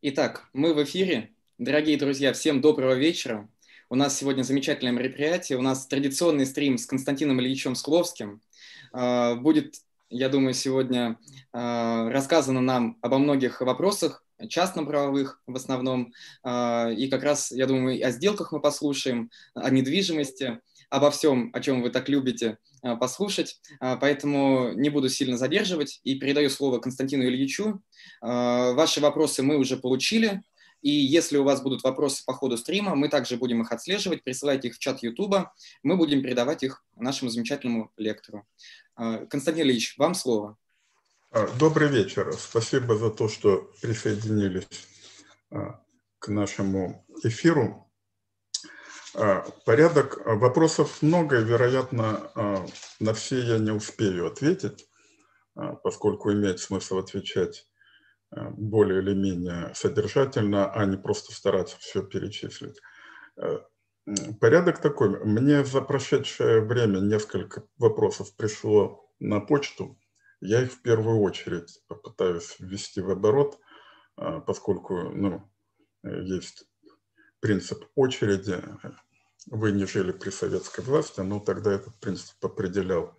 [0.00, 1.32] Итак, мы в эфире.
[1.58, 3.48] Дорогие друзья, всем доброго вечера.
[3.90, 5.58] У нас сегодня замечательное мероприятие.
[5.58, 8.40] У нас традиционный стрим с Константином Ильичем Скловским.
[8.92, 9.74] А, будет,
[10.08, 11.18] я думаю, сегодня
[11.52, 16.12] а, рассказано нам обо многих вопросах, частно-правовых в основном.
[16.44, 20.60] А, и как раз, я думаю, о сделках мы послушаем, о недвижимости,
[20.90, 22.58] обо всем, о чем вы так любите
[23.00, 23.60] послушать.
[23.80, 27.82] Поэтому не буду сильно задерживать и передаю слово Константину Ильичу.
[28.20, 30.42] Ваши вопросы мы уже получили.
[30.80, 34.68] И если у вас будут вопросы по ходу стрима, мы также будем их отслеживать, присылайте
[34.68, 35.48] их в чат YouTube,
[35.82, 38.46] мы будем передавать их нашему замечательному лектору.
[38.94, 40.56] А, Константин Ильич, вам слово.
[41.30, 42.32] А, добрый вечер.
[42.38, 44.86] Спасибо за то, что присоединились
[45.50, 45.80] а,
[46.20, 47.87] к нашему эфиру.
[49.64, 52.30] Порядок вопросов много, вероятно,
[53.00, 54.88] на все я не успею ответить,
[55.82, 57.66] поскольку имеет смысл отвечать
[58.30, 62.78] Э, более или менее содержательно, а не просто стараться все перечислить.
[63.36, 63.60] Э,
[64.40, 65.24] порядок такой.
[65.24, 69.98] Мне за прошедшее время несколько вопросов пришло на почту.
[70.40, 73.58] Я их в первую очередь попытаюсь ввести в оборот,
[74.18, 75.50] э, поскольку ну,
[76.02, 76.64] есть
[77.40, 78.62] принцип очереди.
[79.50, 83.18] Вы не жили при советской власти, но тогда этот принцип определял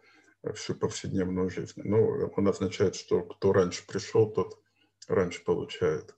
[0.53, 1.81] всю повседневную жизнь.
[1.83, 4.61] Ну, он означает, что кто раньше пришел, тот
[5.08, 6.16] раньше получают.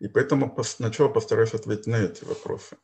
[0.00, 2.76] И поэтому сначала постараюсь ответить на эти вопросы.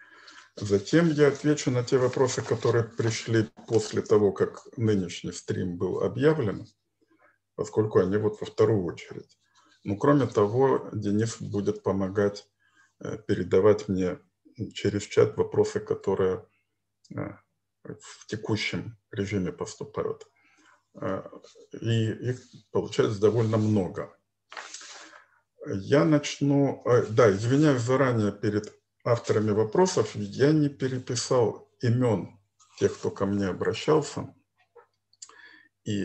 [0.57, 6.67] Затем я отвечу на те вопросы, которые пришли после того, как нынешний стрим был объявлен,
[7.55, 9.39] поскольку они вот во вторую очередь.
[9.85, 12.47] Ну, кроме того, Денис будет помогать
[12.99, 14.19] э, передавать мне
[14.69, 16.47] через чат вопросы, которые
[17.15, 17.21] э,
[17.85, 20.27] в текущем режиме поступают.
[21.01, 21.23] Э,
[21.81, 24.17] и их получается довольно много.
[25.67, 26.83] Я начну...
[26.85, 28.73] Э, да, извиняюсь заранее перед
[29.05, 30.15] авторами вопросов.
[30.15, 32.39] Я не переписал имен
[32.79, 34.35] тех, кто ко мне обращался.
[35.85, 36.05] И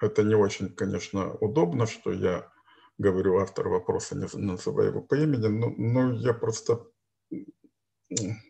[0.00, 2.48] это не очень, конечно, удобно, что я
[2.98, 6.86] говорю автор вопроса, не называя его по имени, но, но я просто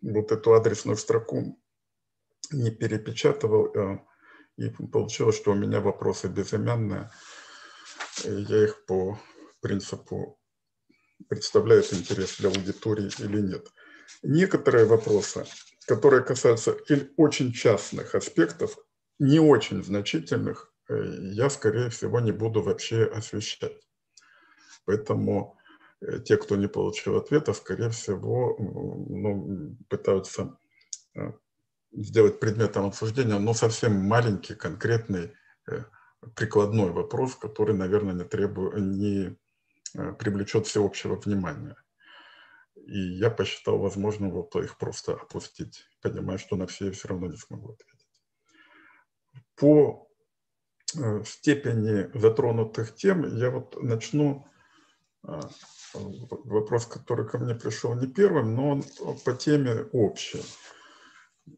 [0.02, 1.58] вот эту адресную строку
[2.50, 3.98] не перепечатывал, э,
[4.56, 7.10] и получилось, что у меня вопросы безымянные.
[8.25, 9.19] Я их по
[9.60, 10.38] принципу
[11.28, 13.66] представляет интерес для аудитории или нет.
[14.22, 15.47] Некоторые вопросы,
[15.86, 18.76] которые касаются или очень частных аспектов,
[19.19, 20.94] не очень значительных, э,
[21.32, 23.81] я, скорее всего, не буду вообще освещать.
[24.84, 25.58] Поэтому
[26.25, 30.56] те, кто не получил ответа, скорее всего, ну, пытаются
[31.15, 31.32] э,
[31.92, 35.32] сделать предметом обсуждения, но совсем маленький, конкретный,
[36.34, 39.37] прикладной вопрос, который, наверное, не, требует, не
[39.97, 41.76] Э, привлечет всеобщего внимания.
[42.75, 47.28] И я посчитал возможным вот их просто опустить, понимая, что на все я все равно
[47.28, 48.22] не смогу ответить.
[49.54, 50.09] По
[50.97, 54.50] э, степени затронутых тем я вот начну э,
[56.44, 58.84] вопрос, который ко мне пришел не первым, но он
[59.24, 60.42] по теме общий.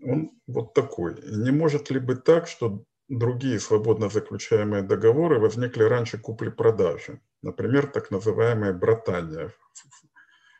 [0.03, 1.15] Он вот такой.
[1.23, 7.21] Не может ли быть так, что другие свободно заключаемые договоры возникли раньше купли-продажи?
[7.43, 9.53] Например, так называемые братания,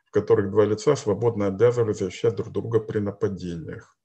[0.07, 3.97] в которых два лица свободно обязывали защищать друг друга при нападениях.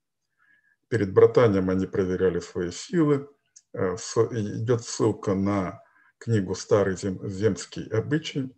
[0.88, 3.28] Перед братанием они проверяли свои силы.
[3.72, 5.80] Э, идет ссылка на
[6.18, 8.54] книгу «Старый земский обычай».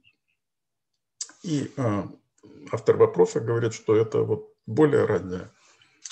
[1.45, 2.03] И э,
[2.73, 5.51] автор вопроса говорит, что это вот более раннее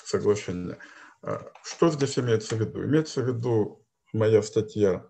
[0.05, 0.77] соглашение.
[1.23, 2.85] Э, что здесь имеется в виду?
[2.85, 3.83] Имеется в виду
[4.13, 5.07] моя статья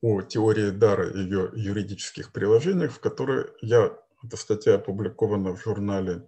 [0.00, 6.26] о теории дара и ее юридических приложениях, в которой я, эта статья опубликована в журнале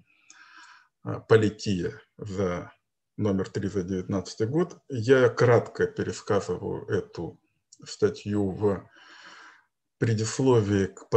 [1.02, 2.72] а, «Полития» за
[3.16, 4.78] номер 3 за 2019 год.
[4.88, 7.38] Я кратко пересказываю эту
[7.84, 8.88] статью в
[9.98, 11.08] предисловии к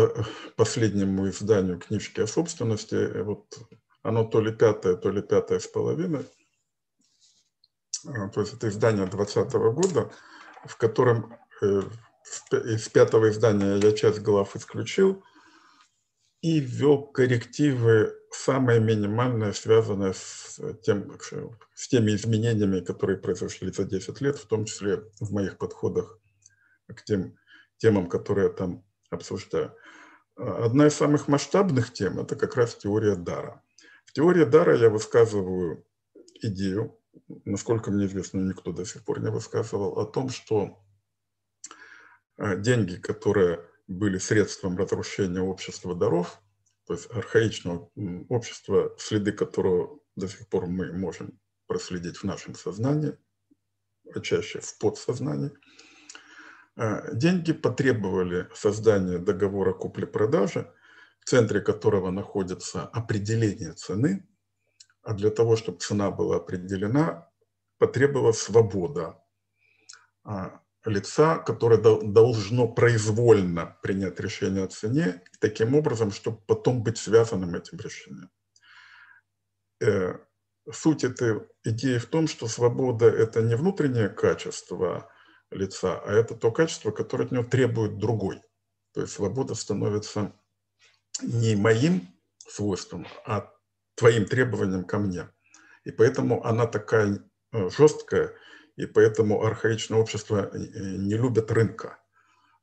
[0.55, 3.21] последнему изданию книжки о собственности.
[3.21, 3.59] Вот
[4.03, 6.25] оно то ли пятое, то ли пятое с половиной.
[8.07, 10.11] А, то есть это издание 2020 года,
[10.65, 11.81] в котором э,
[12.51, 15.23] из пятого издания я часть глав исключил
[16.41, 21.17] и ввел коррективы, самые минимальные, связанные с, тем,
[21.73, 26.19] с теми изменениями, которые произошли за 10 лет, в том числе в моих подходах
[26.87, 27.38] к тем
[27.79, 29.75] темам, которые я там обсуждаю.
[30.35, 33.63] Одна из самых масштабных тем– это как раз теория дара.
[34.05, 35.85] В теории дара я высказываю
[36.41, 36.97] идею,
[37.45, 40.79] насколько мне известно, никто до сих пор не высказывал, о том, что
[42.39, 46.41] Э, деньги, которые были средством разрушения общества даров,
[46.87, 47.91] то есть архаичного
[48.29, 51.37] общества, следы которого до сих пор мы можем
[51.67, 53.17] проследить в нашем сознании,
[54.15, 55.51] а чаще в подсознании.
[56.81, 60.71] А, деньги потребовали создания договора купли-продажи,
[61.19, 64.25] в центре которого находится определение цены,
[65.01, 67.29] а для того, чтобы цена была определена,
[67.79, 69.21] потребовалась свобода
[70.23, 77.55] а, лица, которое должно произвольно принять решение о цене, таким образом, чтобы потом быть связанным
[77.55, 78.29] этим решением.
[79.81, 80.17] Э,
[80.71, 85.11] суть этой идеи в том, что свобода– это не внутреннее качество
[85.51, 88.41] лица, а это то качество, которое от него требует другой.
[88.93, 90.33] То есть свобода становится
[91.21, 92.07] не моим
[92.47, 93.51] свойством, а
[93.95, 95.29] твоим требованием ко мне.
[95.83, 98.33] И поэтому она такая э, жесткая,
[98.75, 101.99] и поэтому архаичное общество не любит рынка.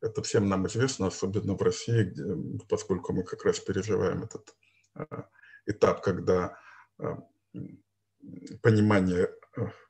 [0.00, 2.24] Это всем нам известно, особенно в России, где,
[2.68, 4.54] поскольку мы как раз переживаем этот
[4.94, 5.04] э,
[5.66, 6.58] этап, когда
[6.98, 7.16] э,
[8.62, 9.30] понимание,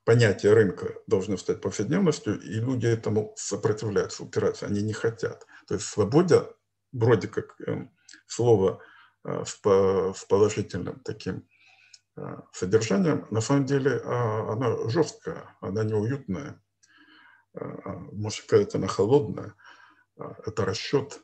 [0.04, 5.46] понятие рынка должно стать повседневностью, и люди этому сопротивляются, упираются, они не хотят.
[5.66, 6.54] То есть свобода,
[6.92, 7.56] вроде как
[8.26, 8.82] слово
[9.26, 11.48] Э, с положительным таким
[12.16, 12.22] э,
[12.52, 16.62] содержанием, на самом деле а, она жесткая, она неуютная,
[17.54, 19.54] э, а, может сказать, она холодная,
[20.16, 21.20] это расчет,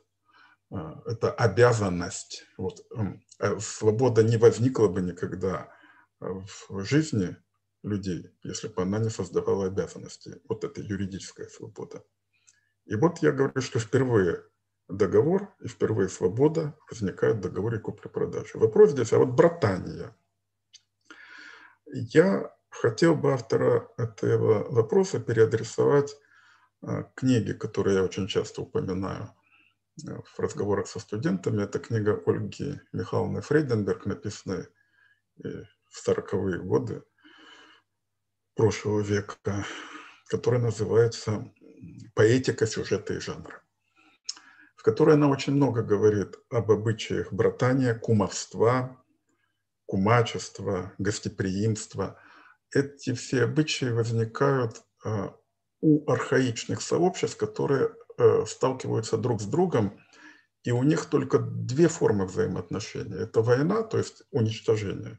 [0.69, 2.43] это обязанность.
[2.57, 2.81] Вот.
[3.59, 5.73] Свобода не возникла бы никогда
[6.19, 7.35] в жизни
[7.83, 10.41] людей, если бы она не создавала обязанности.
[10.47, 12.03] Вот это юридическая свобода.
[12.85, 14.43] И вот я говорю, что впервые
[14.89, 18.57] договор, и впервые свобода возникает в договоре купли-продажи.
[18.57, 20.15] Вопрос здесь, а вот братания.
[21.85, 26.17] Я хотел бы автора этого вопроса переадресовать
[26.81, 29.29] а, книги, которые я очень часто упоминаю
[30.07, 31.63] а, в разговорах со студентами.
[31.63, 34.67] Это книга Ольги Михайловны Фрейденберг, написанная
[35.43, 37.03] э, в 40-е годы
[38.55, 39.65] прошлого века,
[40.27, 41.51] которая называется
[42.15, 43.63] «Поэтика сюжета и жанра»
[44.83, 49.01] в которой она очень много говорит об обычаях братания, кумовства,
[49.85, 52.19] кумачества, гостеприимства.
[52.69, 55.37] Эти все обычаи возникают а,
[55.79, 59.97] у архаичных сообществ, которые э, сталкиваются друг с другом,
[60.65, 63.15] и у них только две формы взаимоотношений.
[63.15, 65.17] Это война, то есть уничтожение.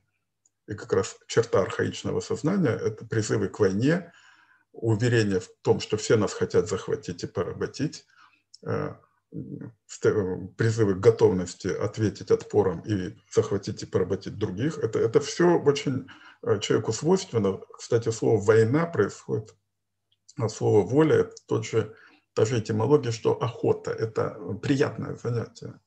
[0.67, 4.13] И как раз черта архаичного сознания– это призывы к войне,
[4.73, 8.07] уверение в том, что все нас хотят захватить и поработить,
[8.67, 8.95] э,
[10.57, 16.09] призывы к готовности ответить отпором и захватить и поработить других, это, это все очень
[16.43, 17.61] э, человеку свойственно.
[17.77, 19.55] Кстати, слово «война» происходит
[20.39, 21.95] от слова «воля», это тот же,
[22.33, 25.81] та же этимология, что охота– это приятное занятие.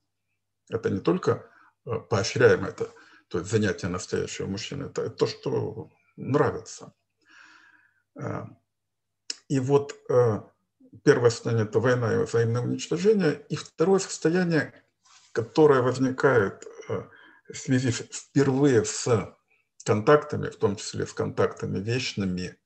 [0.69, 1.49] Это не только
[1.85, 2.89] э, поощряемое, это,
[3.27, 6.93] то есть занятие настоящего мужчины, это, то, что нравится.
[8.19, 8.45] Э,
[9.49, 9.95] и вот
[11.03, 13.45] Первое состояние– это война и взаимное уничтожение.
[13.49, 14.73] И второе состояние,
[15.31, 17.03] которое возникает э,
[17.49, 19.35] в связи впервые с
[19.83, 22.57] контактами, в том числе с контактами вечными,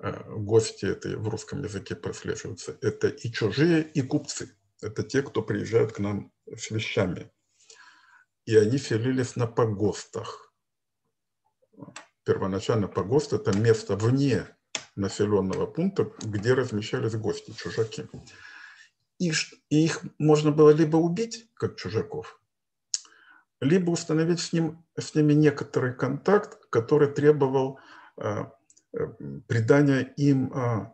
[0.00, 4.56] э, гости это в русском языке прослеживаются, это и чужие, и купцы.
[4.82, 7.30] Это те, кто приезжают к нам с вещами.
[8.46, 10.52] И они селились на погостах.
[12.24, 14.46] Первоначально погост– это место вне
[14.96, 18.06] населенного пункта, где размещались гости, чужаки.
[19.18, 19.32] И,
[19.70, 22.40] и их можно было либо убить, как чужаков,
[23.60, 27.78] либо установить с, ним, с ними некоторый контакт, который требовал
[28.94, 30.86] э, придания им э,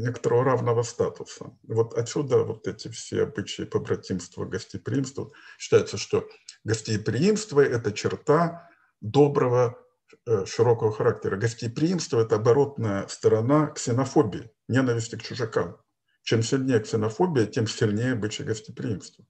[0.00, 1.56] некоторого равного статуса.
[1.62, 5.30] Вот отсюда вот эти все обычаи побратимства, гостеприимства.
[5.58, 6.28] Считается, что
[6.64, 8.68] гостеприимство– это черта
[9.00, 9.78] доброго
[10.26, 11.36] Э, широкого характера.
[11.36, 15.76] Гостеприимство– это оборотная сторона ксенофобии, ненависти к чужакам.
[16.22, 19.24] Чем сильнее ксенофобия, тем сильнее обычай гостеприимства.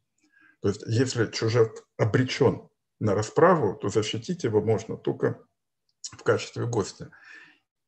[0.60, 2.68] То есть если чужак обречен
[3.00, 5.40] на расправу, то защитить его можно только
[6.02, 7.10] в качестве гостя.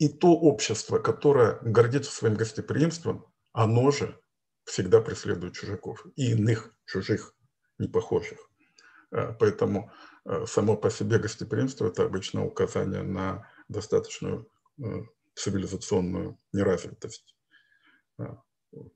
[0.01, 4.21] И то общество, которое гордится своим гостеприимством, оно же
[4.65, 7.37] всегда преследует чужаков и иных чужих,
[7.79, 8.39] непохожих.
[9.13, 9.93] Э, поэтому
[10.25, 14.83] Э, само по себе гостеприимство– это обычно указание на достаточную э,
[15.35, 17.37] цивилизационную неразвитость.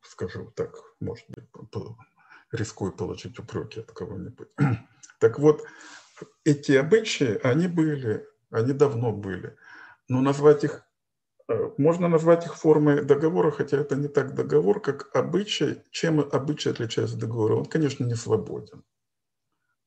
[0.03, 1.49] Скажу так, может быть,
[2.53, 4.49] рискую получить упреки от кого-нибудь.
[5.19, 5.65] Так вот,
[6.45, 9.57] эти обычаи, они были, они давно были.
[10.09, 10.85] Но назвать их
[11.77, 15.83] можно назвать их формой договора, хотя это не так договор, как обычай.
[15.91, 17.57] Чем обычай отличается от договора?
[17.57, 18.83] Он, конечно, не свободен.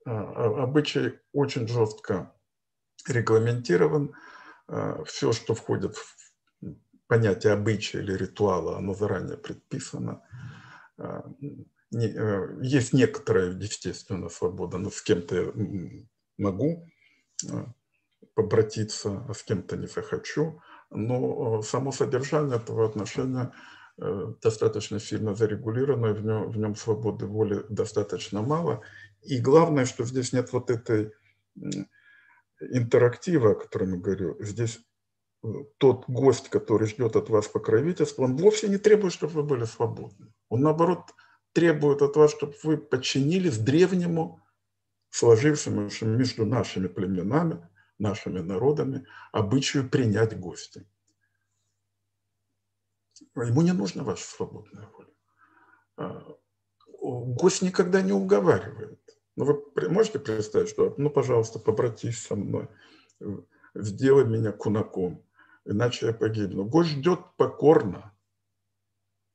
[0.06, 2.34] А, а, обычай очень жестко
[3.08, 4.14] регламентирован.
[4.68, 6.16] А, Все, что входит в
[7.08, 10.22] понятие обычая или ритуала, оно заранее предписано.
[10.98, 11.22] Э,
[11.90, 15.52] есть некоторая, естественно, свобода, но с кем-то я
[16.38, 16.86] могу
[18.36, 23.52] побратиться, а с кем-то не захочу но э, само содержание этого отношения
[23.98, 28.82] э, достаточно сильно зарегулировано, в нем, в нем свободы воли достаточно мало.
[29.22, 31.12] И главное, что здесь нет вот этой
[32.60, 34.38] интерактива, о котором я говорю.
[34.40, 34.80] Здесь
[35.44, 39.66] э, тот гость, который ждет от вас покровительства, он вовсе не требует, чтобы вы были
[39.66, 40.34] свободны.
[40.50, 41.14] Он, наоборот,
[41.54, 44.42] требует от вас, чтобы вы подчинились древнему,
[45.10, 47.68] сложившемуся между нашими племенами
[48.00, 50.86] нашими народами обычаю принять гостя.
[53.36, 55.10] Ему не нужна ваша свободная воля.
[55.98, 56.38] А,
[57.02, 59.00] гость никогда не уговаривает.
[59.36, 62.68] Ну, вы можете представить, что, ну, пожалуйста, побратись со мной,
[63.76, 65.24] сделай меня кунаком,
[65.66, 66.66] иначе я погибну.
[66.66, 68.14] Гость ждет покорно.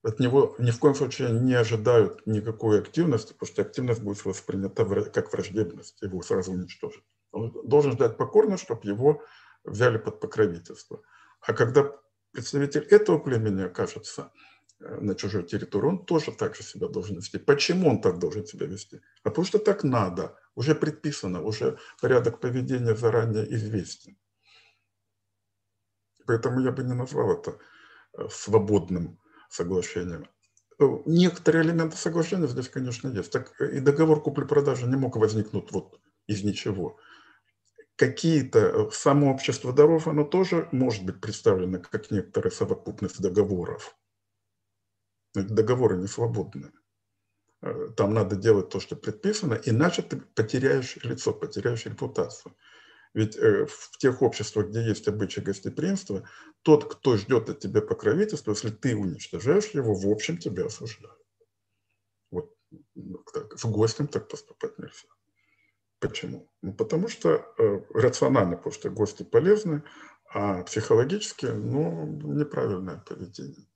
[0.02, 4.84] От него ни в коем случае не ожидают никакой активности, потому что активность будет воспринята
[5.10, 7.04] как враждебность, его сразу уничтожат.
[7.32, 9.22] Он должен ждать покорно, чтобы его
[9.64, 11.02] взяли под покровительство.
[11.40, 11.92] А когда
[12.32, 14.32] представитель этого племени окажется
[14.80, 17.38] э, на чужой территории, он тоже так же себя должен вести.
[17.38, 19.00] Почему он так должен себя вести?
[19.22, 24.16] А потому что так надо, уже предписано, уже порядок поведения заранее известен.
[26.26, 27.58] Поэтому я бы не назвал это
[28.12, 30.28] э, свободным соглашением.
[30.78, 33.32] Э, некоторые элементы соглашения здесь, конечно, есть.
[33.32, 36.98] Так и договор купли-продажи не мог возникнуть вот из ничего
[38.06, 43.96] какие-то, э, само общество даров, оно тоже может быть представлено как некоторая совокупность договоров.
[45.34, 46.72] Договоры не свободные.
[47.62, 52.56] Э, там надо делать то, что предписано, иначе ты потеряешь лицо, потеряешь репутацию.
[53.14, 56.28] Ведь э, в тех обществах, где есть обычай гостеприимства,
[56.62, 61.22] тот, кто ждет от тебя покровительства, если ты уничтожаешь его, в общем, тебя осуждают.
[62.32, 62.52] Вот
[63.32, 65.08] так, с гостем так поступать нельзя.
[66.02, 66.50] Почему?
[66.62, 69.84] Ну, потому что э, рационально, что гости полезны,
[70.34, 73.68] а психологически, ну, неправильное поведение.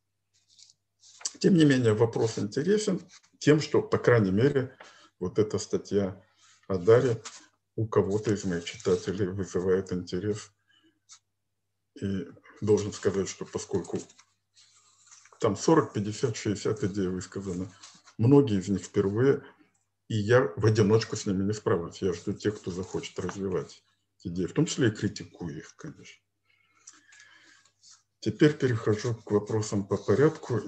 [1.38, 3.00] Тем не менее, вопрос интересен
[3.38, 4.76] тем, что, по крайней мере,
[5.20, 6.20] вот эта статья
[6.66, 7.22] о Даре
[7.76, 10.50] у кого-то из моих читателей вызывает интерес.
[12.02, 12.26] И
[12.60, 13.98] должен сказать, что поскольку
[15.38, 17.72] там 40, 50, 60 идей высказано,
[18.18, 19.44] многие из них впервые–
[20.08, 22.02] и я в одиночку с ними не справлюсь.
[22.02, 23.82] Я жду тех, кто захочет развивать
[24.22, 26.22] идеи, в том числе и критикую их, конечно.
[28.20, 30.60] Теперь перехожу к вопросам по порядку.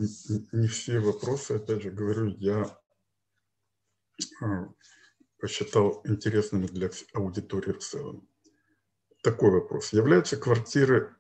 [0.53, 2.79] Не все вопросы, опять же говорю, я
[4.43, 4.69] а,
[5.39, 8.29] посчитал интересными для аудитории в целом.
[9.23, 9.93] Такой вопрос.
[9.93, 11.17] Являются квартиры,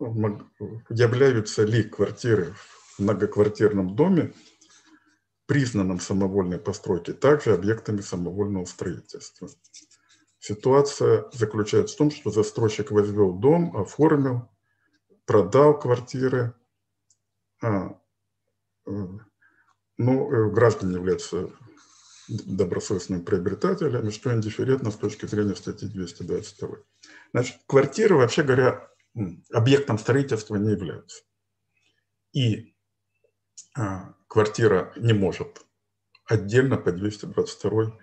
[0.00, 4.34] являются ли квартиры в многоквартирном доме
[5.52, 9.50] признанном самовольной постройки, также объектами самовольного строительства.
[10.38, 14.48] Ситуация заключается в том, что застройщик возвел дом, оформил,
[15.26, 16.54] продал квартиры,
[17.62, 18.00] а,
[18.86, 18.90] э,
[19.98, 21.50] ну, э, граждане являются
[22.28, 26.78] добросовестными приобретателями, что индифферентно с точки зрения статьи 222.
[27.34, 28.88] Значит, квартиры, вообще говоря,
[29.52, 31.24] объектом строительства не являются.
[32.32, 32.74] И
[33.76, 35.60] а, квартира не может
[36.24, 37.98] отдельно по 222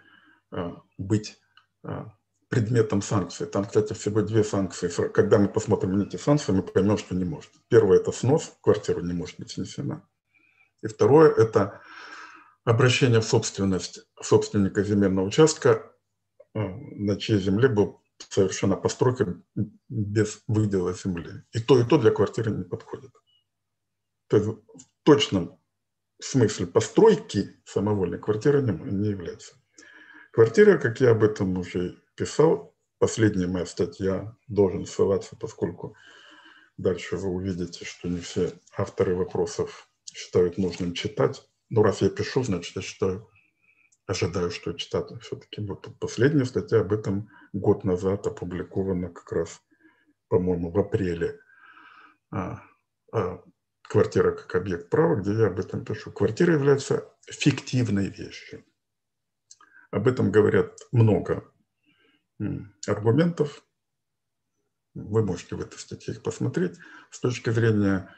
[0.52, 1.40] а, быть
[1.84, 2.14] а,
[2.50, 3.48] предметом санкций.
[3.48, 4.90] Там, кстати, всего две санкции.
[5.10, 7.50] Когда мы посмотрим на эти санкции, мы поймем, что не может.
[7.68, 10.08] Первое– это снос, квартира не может быть снесена.
[10.84, 11.82] И второе– это
[12.64, 15.96] обращение в собственность собственника земельного участка,
[16.54, 19.42] на чьей земле был совершена постройка
[19.88, 21.44] без выдела земли.
[21.54, 23.14] И то, и то для квартиры не подходит.
[24.28, 24.60] То есть в
[25.02, 25.59] точном
[26.20, 29.56] смысле постройки самовольной квартиры не, не является.
[30.32, 35.96] Квартира, как я об этом уже писал, последняя моя статья должен ссылаться, поскольку
[36.78, 41.42] дальше вы увидите, что не все авторы вопросов считают нужным читать.
[41.70, 43.30] Но раз я пишу, значит, я считаю,
[44.06, 45.10] ожидаю, что читать.
[45.22, 49.62] Все-таки вот последняя статья об этом год назад опубликована как раз,
[50.28, 51.40] по-моему, в апреле.
[53.90, 56.12] Квартира как объект права, где я об этом пишу.
[56.12, 58.64] Квартира является фиктивной вещью.
[59.90, 61.52] Об этом говорят много
[62.86, 63.64] аргументов.
[64.94, 66.78] Вы можете в этой статье их посмотреть
[67.10, 68.14] с точки зрения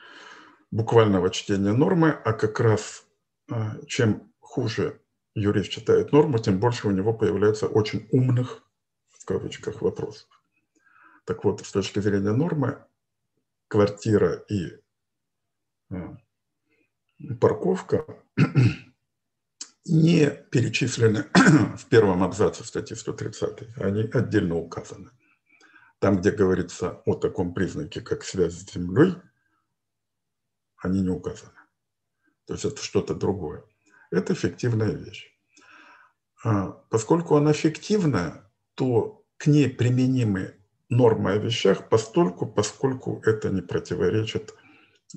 [0.72, 3.06] буквального чтения нормы, а как раз
[3.50, 5.02] а, чем хуже
[5.36, 8.62] юрист читает норму, тем больше у него появляется очень умных,
[9.08, 10.28] в кавычках, вопросов.
[11.24, 12.84] Так вот, с точки зрения нормы,
[13.70, 14.81] квартира и
[17.40, 18.06] парковка
[19.86, 21.26] не перечислены
[21.78, 25.10] в первом абзаце статьи 130, они отдельно указаны.
[26.00, 29.16] Там, где говорится о таком признаке, как связь с землей,
[30.78, 31.52] они не указаны.
[32.46, 33.64] То есть это что-то другое.
[34.10, 35.32] Это фиктивная вещь.
[36.44, 40.56] А, поскольку она фиктивная, то к ней применимы
[40.90, 44.56] нормы о вещах постольку, поскольку это не противоречит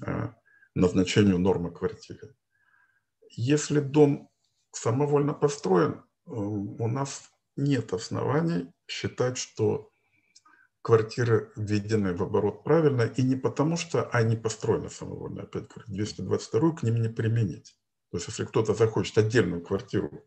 [0.07, 0.35] а,
[0.75, 2.35] назначению нормы квартиры.
[3.31, 4.29] Если дом
[4.73, 9.91] самовольно построен, э, у нас нет оснований считать, что
[10.83, 16.73] квартиры введены в оборот правильно, и не потому, что они построены самовольно, опять говорю, 222
[16.73, 17.79] к ним не применить.
[18.11, 20.25] То есть, если кто-то захочет отдельную квартиру,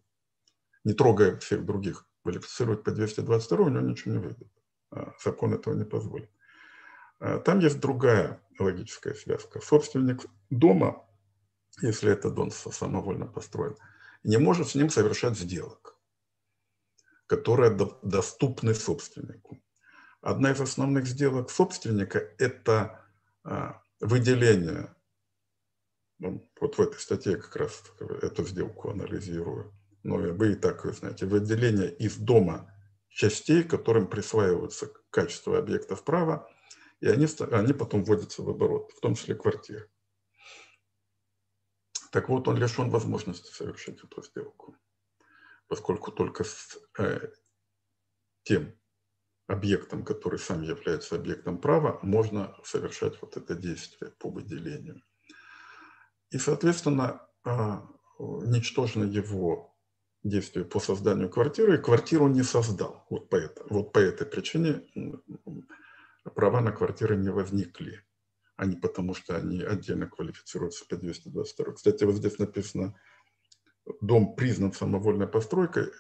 [0.84, 4.52] не трогая всех других, квалифицировать по 222, у него ничего не выйдет.
[4.92, 6.32] А закон этого не позволит.
[7.20, 9.60] А там есть другая логическая связка.
[9.62, 11.06] Собственник дома,
[11.82, 13.76] если это дом самовольно построен,
[14.24, 15.98] не может с ним совершать сделок,
[17.28, 19.60] которые доступны собственнику.
[20.22, 23.06] Одна из основных сделок собственника– это
[23.44, 24.96] а, выделение,
[26.20, 27.84] ну, вот в этой статье как раз
[28.22, 32.74] эту сделку анализирую, но вы и так ее знаете, выделение из дома
[33.10, 36.50] частей, которым присваиваются качество объектов права,
[37.00, 39.90] и они, они потом вводятся в оборот, в том числе квартиры.
[42.12, 44.76] Так вот, он лишен возможности совершить эту сделку,
[45.68, 47.32] поскольку только с э,
[48.44, 48.74] тем
[49.48, 55.02] объектом, который сам является объектом права, можно совершать вот это действие по выделению.
[56.32, 57.52] И, соответственно, э,
[58.20, 59.78] ничтожно его
[60.24, 63.06] действие по созданию квартиры, и квартиру не создал.
[63.10, 64.86] Вот по, это, вот по этой причине
[66.36, 68.04] права на квартиры не возникли
[68.58, 71.74] а не потому, что они отдельно квалифицируются по 222.
[71.74, 73.00] Кстати, вот здесь написано,
[74.02, 75.92] дом признан самовольной постройкой.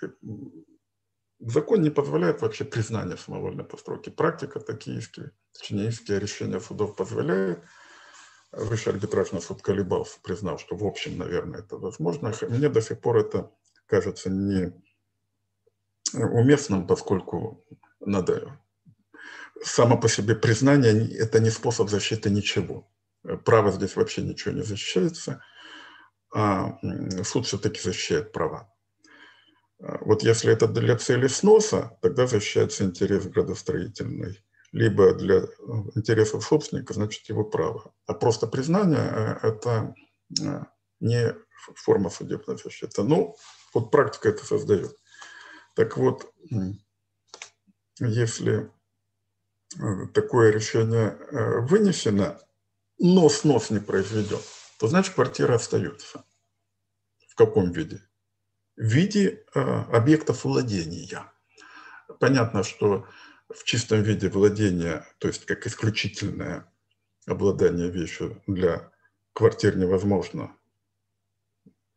[1.39, 4.09] Закон не позволяет вообще признания самовольной постройки.
[4.09, 7.63] Практика такие иски, точнее, решения судов позволяет.
[8.51, 12.33] Высший арбитражный суд колебался, признал, что в общем, наверное, это возможно.
[12.49, 13.51] Мне до сих пор это
[13.85, 14.73] кажется не
[16.13, 17.63] уместным, поскольку
[17.99, 18.59] надо
[19.63, 22.89] само по себе признание– это не способ защиты ничего.
[23.45, 25.41] Право здесь вообще ничего не защищается,
[26.33, 26.77] а
[27.23, 28.73] суд все-таки защищает права.
[29.79, 34.43] Вот если это для цели сноса, тогда защищается интерес градостроительный.
[34.71, 35.43] Либо для
[35.95, 37.93] интересов собственника, значит, его право.
[38.05, 39.93] А просто признание– это
[40.99, 41.35] не
[41.75, 43.03] форма судебной защиты.
[43.03, 43.35] Ну,
[43.73, 44.95] вот практика это создает.
[45.75, 46.33] Так вот,
[47.99, 48.76] если Э,
[50.13, 52.39] такое решение э, вынесено,
[52.99, 54.39] но снос не произведен,
[54.79, 56.23] то значит квартира остается.
[57.27, 58.01] В каком виде?
[58.75, 61.31] В виде э, объектов владения.
[62.19, 63.07] Понятно, что
[63.49, 66.71] в чистом виде владения, то есть как исключительное
[67.25, 68.91] обладание вещью для
[69.33, 70.55] квартир невозможно,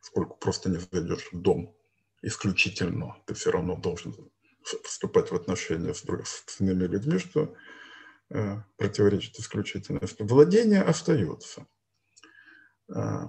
[0.00, 1.74] сколько просто не зайдешь в дом
[2.22, 4.14] исключительно, ты все равно должен
[4.62, 6.04] вступать в отношения с,
[6.58, 7.54] иными людьми, что
[8.30, 10.22] э, противоречит исключительности.
[10.22, 11.66] Владение остается.
[12.94, 13.28] Э,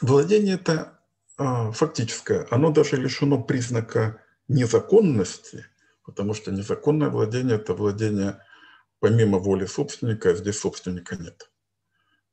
[0.00, 1.00] владение это
[1.38, 5.66] э, фактическое, оно даже лишено признака незаконности,
[6.04, 8.44] потому что незаконное владение– это владение
[8.98, 11.50] помимо воли собственника, а здесь собственника нет.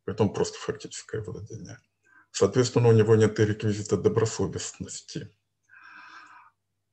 [0.05, 1.79] Поэтому просто фактическое владение.
[2.31, 5.35] Соответственно, у него нет и реквизита добросовестности.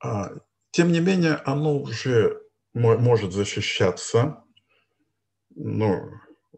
[0.05, 0.31] А,
[0.69, 2.39] тем не менее, оно уже
[2.73, 4.43] может защищаться,
[5.55, 6.11] ну,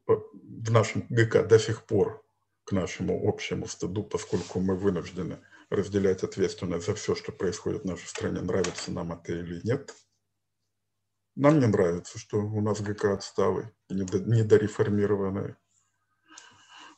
[0.05, 2.25] в нашем ГК до сих пор
[2.65, 8.07] к нашему общему стыду, поскольку мы вынуждены разделять ответственность за все, что происходит в нашей
[8.07, 9.95] стране, нравится нам это или нет.
[11.35, 15.55] Нам не нравится, что у нас ГК отсталый, недореформированный.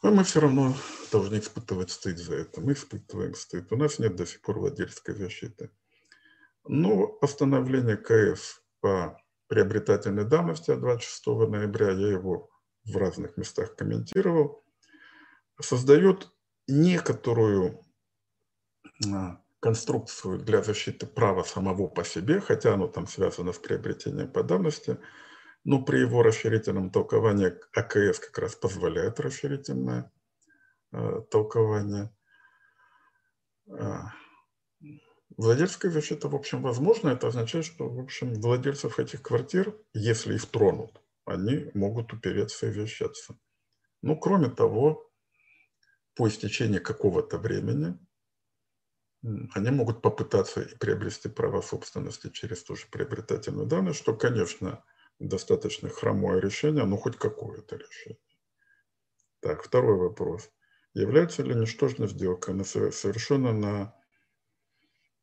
[0.02, 0.74] Но мы все равно
[1.12, 2.62] должны испытывать стыд за это.
[2.62, 3.72] Мы испытываем стыд.
[3.72, 5.70] У нас нет до сих пор владельской защиты.
[6.68, 12.50] Но постановление КС по приобретательной давности от 26 ноября, я его
[12.86, 14.64] в разных местах комментировал,
[15.60, 16.30] создает
[16.68, 17.82] некоторую
[19.12, 24.44] а, конструкцию для защиты права самого по себе, хотя оно там связано с приобретением по
[24.44, 25.00] давности,
[25.64, 30.12] но при его расширительном толковании АКС как раз позволяет расширительное
[30.92, 32.12] э, толкование.
[35.40, 37.12] Владельческая защита, в общем, возможна.
[37.12, 42.74] Это означает, что, в общем, владельцев этих квартир, если их тронут, они могут упереться и
[42.74, 43.40] защищаться.
[44.02, 45.10] Ну, кроме того,
[46.14, 47.98] по истечении какого-то времени
[49.54, 54.84] они могут попытаться и приобрести право собственности через ту же приобретательную данность, что, конечно,
[55.20, 58.20] достаточно хромое решение, но хоть какое-то решение.
[59.40, 60.52] Так, второй вопрос.
[60.94, 63.99] Является ли ничтожная сделка она совершена на...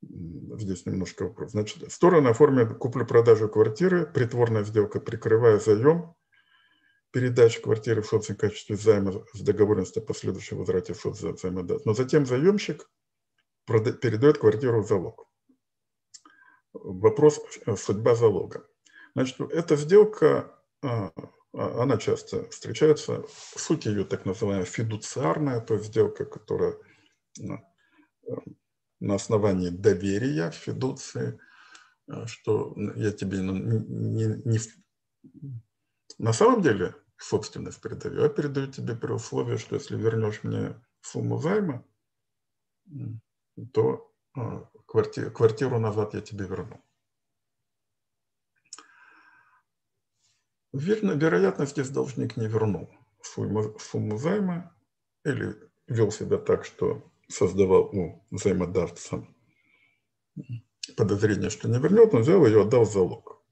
[0.02, 1.52] Здесь немножко вопрос.
[1.52, 6.14] Значит, стороны оформят куплю-продажу квартиры, притворная сделка, прикрывая заем,
[7.11, 11.87] передача квартиры в собственном качестве займа с договоренностью о последующем возврате в соцзаймодат.
[11.87, 12.90] Но затем заемщик
[13.66, 15.26] передает квартиру в залог.
[16.72, 18.68] Вопрос э, судьба залога.
[19.14, 21.11] Значит, эта сделка, а,
[21.54, 23.24] а, она часто встречается,
[23.56, 26.76] суть ее так называемая фидуциарная, то есть сделка, которая
[29.00, 31.38] на основании доверия, фидуции,
[32.09, 34.59] э, что я тебе не, не, не
[36.18, 41.38] на самом деле собственность передаю, я передаю тебе при условии, что если вернешь мне сумму
[41.38, 41.85] займа,
[43.72, 46.82] то а, квартиру, квартиру назад я тебе верну.
[50.72, 52.90] Верно, вероятно, здесь должник не вернул
[53.22, 54.74] сумму, сумму займа
[55.24, 55.56] или
[55.87, 59.27] вел себя так, что создавал у взаимодавца
[60.97, 63.43] подозрение, что не вернет, он взял ее, отдал в залог.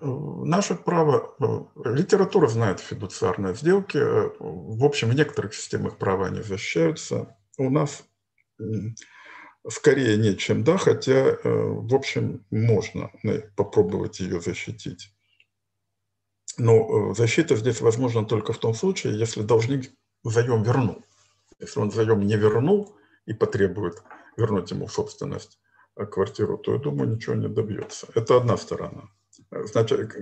[0.00, 1.36] Наше право,
[1.84, 3.98] литература знает фидуциарные сделки.
[4.38, 7.36] В общем, в некоторых системах права они защищаются.
[7.56, 8.02] У нас
[9.68, 13.12] скорее нет, чем да, хотя, э, в общем, можно
[13.56, 15.14] попробовать ее защитить.
[16.58, 19.92] Но э, защита здесь возможна только в том случае, если должник
[20.24, 21.04] заем вернул.
[21.58, 24.02] Если он заем не вернул и потребует
[24.36, 25.60] вернуть ему собственность
[25.96, 28.08] э, квартиру, то, я думаю, ничего не добьется.
[28.14, 29.08] Это одна сторона.
[29.50, 30.14] Значит,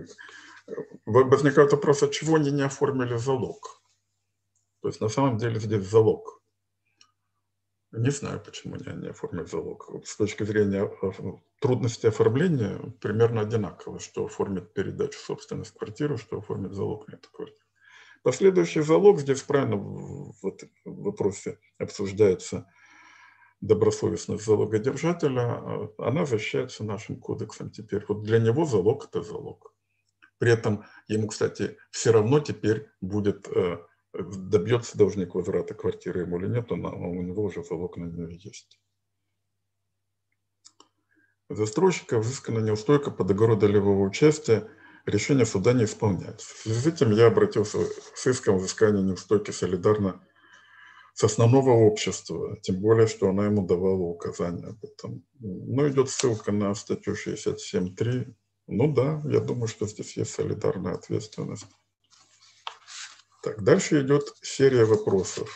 [1.06, 3.82] возникает вопрос, от чего они не оформили залог?
[4.82, 6.40] То есть на самом деле здесь залог–
[7.92, 9.90] не знаю, почему они не оформят залог.
[10.04, 11.10] С точки зрения э,
[11.60, 17.66] трудности оформления примерно одинаково, что оформить передачу собственности квартиры, что оформить залог на эту квартиру.
[18.22, 20.32] Последующий залог, здесь правильно в
[20.84, 22.70] вопросе обсуждается
[23.60, 28.04] добросовестность залогодержателя, а она защищается нашим кодексом теперь.
[28.08, 29.74] Вот для него залог– это залог.
[30.38, 33.78] При этом ему, кстати, все равно теперь будет э,
[34.12, 38.80] добьется должник возврата квартиры ему или нет, он, у него уже залог на нее есть.
[41.48, 44.70] Застройщика взыскана неустойка по договору долевого участия,
[45.06, 46.54] решение суда не исполняется.
[46.54, 47.78] В связи с этим я обратился
[48.14, 50.20] с иском взыскания неустойки солидарно
[51.14, 55.24] с основного общества, тем более, что она ему давала указания об этом.
[55.38, 58.34] Ну, идет ссылка на статью 67.3.
[58.68, 61.66] Ну да, я думаю, что здесь есть солидарная ответственность.
[63.42, 65.50] Так, дальше идет серия вопросов.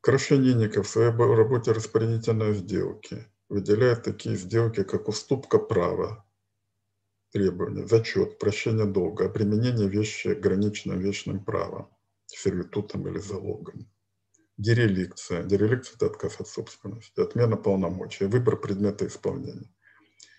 [0.00, 6.25] Крашенинников в своей работе распорядительной сделки выделяет такие сделки, как уступка права,
[7.32, 11.88] требования, зачет, прощение долга, применение вещи ограниченным вечным правом,
[12.26, 13.90] сервитутом или залогом.
[14.56, 15.42] Дереликция.
[15.44, 19.70] Дереликция– это отказ от собственности, отмена полномочий, выбор предмета исполнения.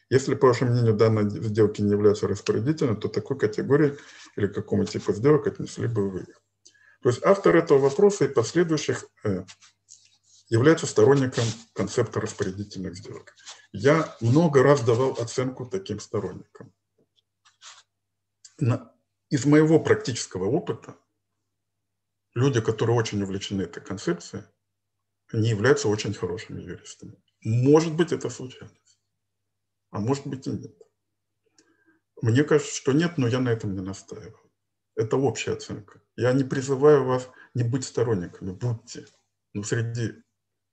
[0.10, 3.98] Если, по вашему мнению, данные сделки не являются распорядительными, то такой категории
[4.38, 6.42] или какому типу сделок отнесли бы вы их.
[7.04, 9.44] То есть автор этого вопроса и последующих э,
[10.50, 13.34] является сторонником концепта распорядительных сделок.
[13.72, 16.74] Я много раз давал оценку таким сторонникам.
[18.60, 20.96] Из моего практического опыта
[22.34, 24.44] люди, которые очень увлечены этой концепцией,
[25.34, 27.22] не являются очень хорошими юристами.
[27.42, 28.72] Может быть, это случайно
[29.92, 30.76] а может быть и нет.
[32.22, 34.52] Мне кажется, что нет, но я на этом не настаиваю.
[34.96, 36.02] Это общая оценка.
[36.16, 39.06] Я не призываю вас не быть сторонниками, будьте.
[39.54, 40.14] Но среди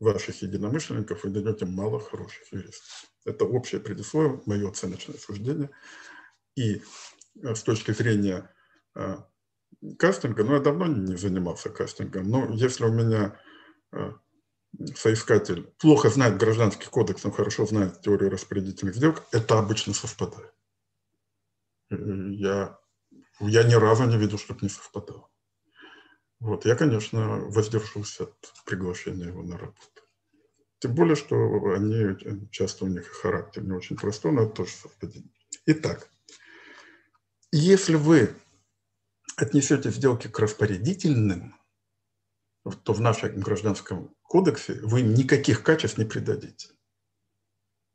[0.01, 3.11] ваших единомышленников вы найдете мало хороших юристов.
[3.25, 5.70] Это общее предисловие, мое оценочное суждение.
[6.57, 6.83] И
[7.42, 8.51] с точки зрения
[8.94, 9.16] э,
[9.99, 13.40] кастинга, ну, я давно не занимался кастингом, но если у меня
[13.92, 14.12] э,
[14.94, 20.53] соискатель плохо знает гражданский кодекс, но хорошо знает теорию распорядительных сделок, это обычно совпадает.
[21.90, 22.79] Я,
[23.40, 25.29] я ни разу не видел, чтобы не совпадало.
[26.40, 30.03] Вот, я, конечно, воздержался от приглашения его на работу.
[30.79, 31.37] Тем более, что
[31.73, 35.33] они часто у них характер не очень простой, но это тоже совпадение.
[35.66, 36.11] Итак,
[37.57, 38.35] если вы
[39.37, 41.55] отнесете сделки к распорядительным,
[42.83, 46.71] то в нашем гражданском кодексе вы никаких качеств не придадите.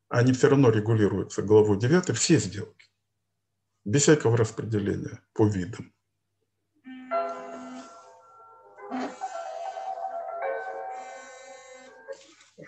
[0.07, 2.87] Они все равно регулируются главой 9, все сделки,
[3.83, 5.93] без всякого распределения по видам.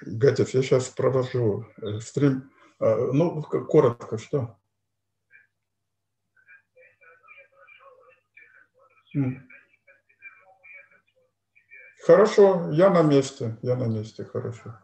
[0.02, 2.52] Гатев, я сейчас провожу э, стрим.
[2.80, 4.61] А, ну, коротко, что?
[12.06, 14.78] Хорошо, я на месте, я на месте, хорошо.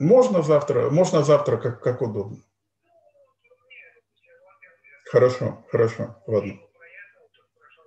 [0.00, 2.42] Можно завтра, можно завтра, как, как удобно.
[5.10, 6.54] Хорошо, хорошо, ладно.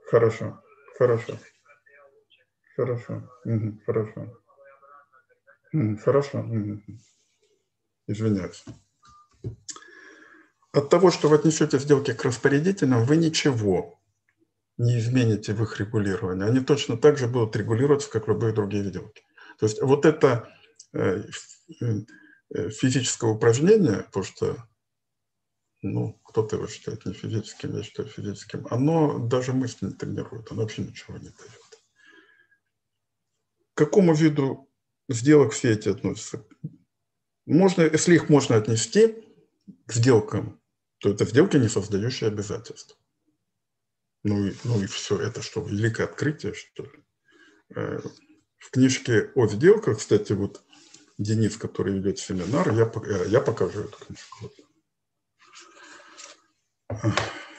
[0.09, 0.61] Хорошо,
[0.97, 1.37] хорошо.
[2.75, 4.41] Хорошо, угу, хорошо.
[5.73, 6.39] Угу, хорошо.
[6.39, 6.81] Угу.
[8.07, 8.65] Извиняюсь.
[10.73, 13.99] От того, что вы отнесете сделки к распорядителям, вы ничего
[14.77, 16.47] не измените в их регулировании.
[16.47, 19.23] Они точно так же будут регулироваться, как любые другие сделки.
[19.59, 20.49] То есть вот это
[20.93, 21.23] э,
[21.81, 24.57] э, физическое упражнение, потому что
[25.81, 30.61] ну, кто-то его считает не физическим, я считаю физическим, оно даже мысли не тренирует, оно
[30.61, 31.71] вообще ничего не дает
[33.81, 34.69] какому виду
[35.09, 36.45] сделок все эти относятся?
[37.47, 39.15] Можно, если их можно отнести
[39.87, 40.60] к сделкам,
[41.01, 42.95] то это сделки, не создающие обязательств.
[44.23, 47.03] Ну и, ну и все, это что, великое открытие, что ли?
[47.75, 47.99] Э,
[48.59, 50.63] в книжке о сделках, кстати, вот
[51.17, 54.51] Денис, который ведет семинар, я, э, я покажу эту книжку.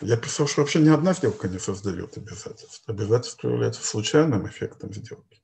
[0.01, 2.85] Я писал, что вообще ни одна сделка не создает обязательств.
[2.87, 5.43] Обязательство является случайным эффектом сделки.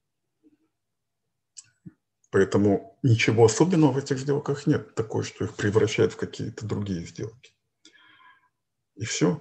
[2.30, 7.57] Поэтому ничего особенного в этих сделках нет, такое, что их превращают в какие-то другие сделки.
[8.98, 9.40] И все.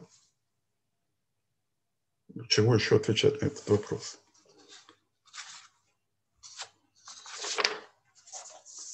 [2.48, 4.20] Чего еще отвечать на этот вопрос?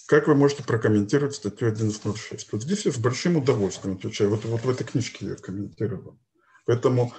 [0.08, 2.48] Как вы можете прокомментировать статью 11.06?
[2.52, 4.30] Вот здесь я с большим удовольствием отвечаю.
[4.30, 6.18] Вот, вот в этой книжке я комментировал.
[6.66, 7.14] Поэтому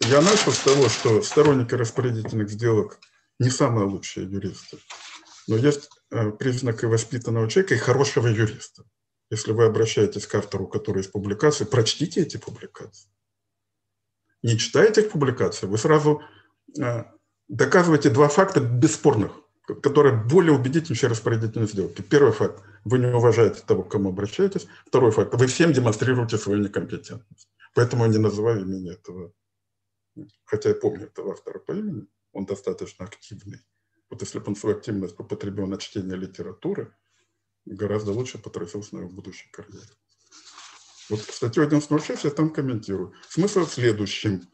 [0.00, 2.98] я начал с того, что сторонники распорядительных сделок
[3.38, 4.78] не самые лучшие юристы.
[5.46, 8.84] Но есть э, признаки воспитанного человека и хорошего юриста.
[9.30, 13.08] Если вы обращаетесь к автору, который есть публикации, прочтите эти публикации.
[14.42, 16.22] Не читаете их публикации, вы сразу
[16.78, 17.04] э,
[17.48, 19.32] доказываете два факта бесспорных,
[19.82, 22.02] которые более убедительны, чем распорядительные сделки.
[22.02, 24.66] Первый факт– вы не уважаете того, к кому обращаетесь.
[24.86, 27.48] Второй факт– вы всем демонстрируете свою некомпетентность.
[27.74, 29.32] Поэтому я не называю имени этого,
[30.44, 33.60] хотя я помню этого автора по имени, он достаточно активный.
[34.08, 36.92] Вот если бы он свою активность употребил на чтение литературы,
[37.64, 39.86] гораздо лучше потрудился на его будущей карьере.
[41.08, 43.14] Вот статью 11.06 я там комментирую.
[43.28, 44.48] Смысл в следующем.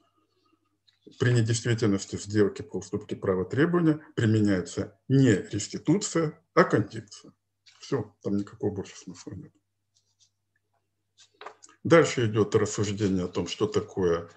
[1.19, 7.33] При недействительности сделки по уступке права требования применяется не реституция, а контекция.
[7.79, 9.53] Все, там никакого больше смысла нет.
[11.85, 14.29] Дальше идет рассуждение о том, что такое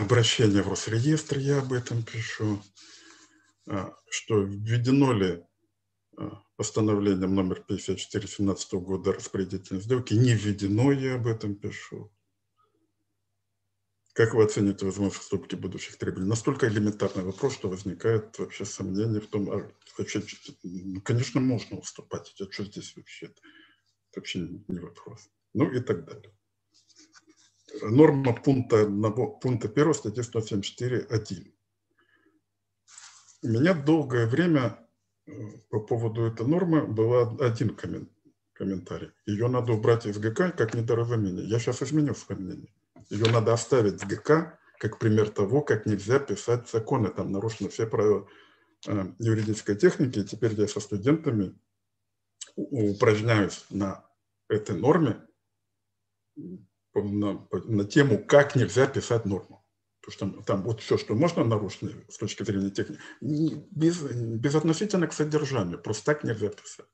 [0.00, 2.62] обращение в Росреестр, я об этом пишу.
[3.68, 5.44] А, что введено ли
[6.56, 12.12] постановлением номер 54 17 года распорядительной сделки, не введено, я об этом пишу.
[14.12, 16.28] Как вы оцените возможность вступки будущих требований?
[16.28, 19.72] Настолько элементарный вопрос, что возникает вообще сомнение в том, а
[20.62, 23.26] ну, конечно, можно уступать, а что здесь вообще?
[23.26, 23.40] Это
[24.16, 25.30] вообще не вопрос.
[25.54, 26.34] Ну и так далее.
[27.82, 28.84] Норма пункта,
[29.40, 31.52] пункта 1 статьи 174.1
[33.42, 34.81] у меня долгое время
[35.70, 37.76] по поводу этой нормы был один
[38.54, 39.10] комментарий.
[39.26, 41.44] Ее надо убрать из ГК как недоразумение.
[41.46, 42.72] Я сейчас изменю свое мнение.
[43.08, 47.10] Ее надо оставить в ГК как пример того, как нельзя писать законы.
[47.10, 48.26] Там нарушены все правила
[48.86, 50.18] э, юридической техники.
[50.18, 51.54] И теперь я со студентами
[52.56, 54.04] упражняюсь на
[54.48, 55.20] этой норме,
[56.94, 59.61] на, на тему, как нельзя писать норму.
[60.02, 65.12] Потому что там вот все, что можно нарушено с точки зрения техники, без, безотносительно к
[65.12, 66.86] содержанию, просто так нельзя писать.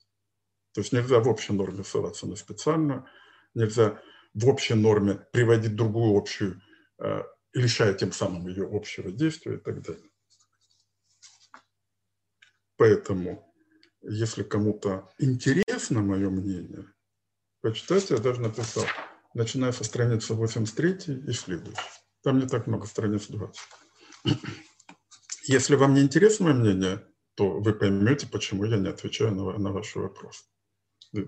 [0.75, 3.07] То есть нельзя в общей норме ссылаться на специальную,
[3.55, 4.01] нельзя
[4.35, 6.61] в общей норме приводить другую общую,
[6.99, 7.23] э,
[7.55, 10.11] лишая тем самым ее общего действия и так далее.
[12.77, 13.53] Поэтому,
[14.03, 16.85] если кому-то интересно мое мнение,
[17.63, 18.85] почитайте, я даже написал
[19.35, 22.08] начиная со страницы 83 и следующей.
[22.29, 23.59] Там не так много страниц 20.
[25.45, 29.73] Если вам не интересно мое мнение, то вы поймете, почему я не отвечаю на, на
[29.73, 30.45] ваши вопросы.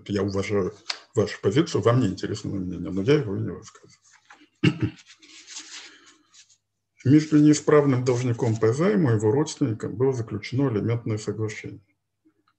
[0.07, 0.75] Я уважаю
[1.15, 3.97] вашу позицию, вам не интересно мое мнение, но я его не высказываю.
[7.03, 11.81] Между неисправным должником по займу и его родственником было заключено элементное соглашение.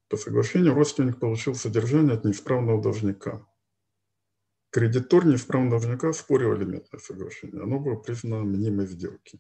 [0.08, 3.46] По соглашению родственник получил содержание от неисправного должника.
[4.72, 7.62] Кредитор неисправного должника спорил элементное соглашение.
[7.62, 9.38] Оно было признано мнимой сделки.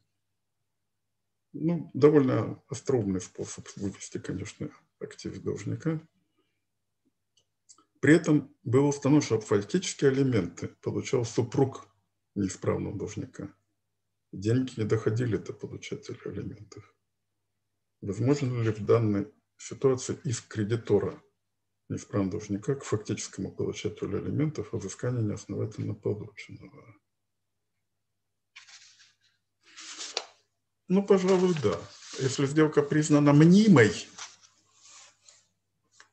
[1.54, 4.68] Ну, довольно остроумный способ вывести, конечно,
[5.00, 6.06] актив должника.
[8.00, 11.88] При этом было установлено, что фактические элементы получал супруг
[12.34, 13.54] неисправного должника.
[14.32, 16.94] Деньги не доходили до получателя элементов.
[18.02, 21.22] Возможно ли в данной ситуации иск кредитора
[21.92, 26.96] неисправного должника к фактическому получателю элементов о взыскании неосновательно полученного?
[30.88, 31.78] Ну, пожалуй, да.
[32.18, 33.90] Если сделка признана мнимой,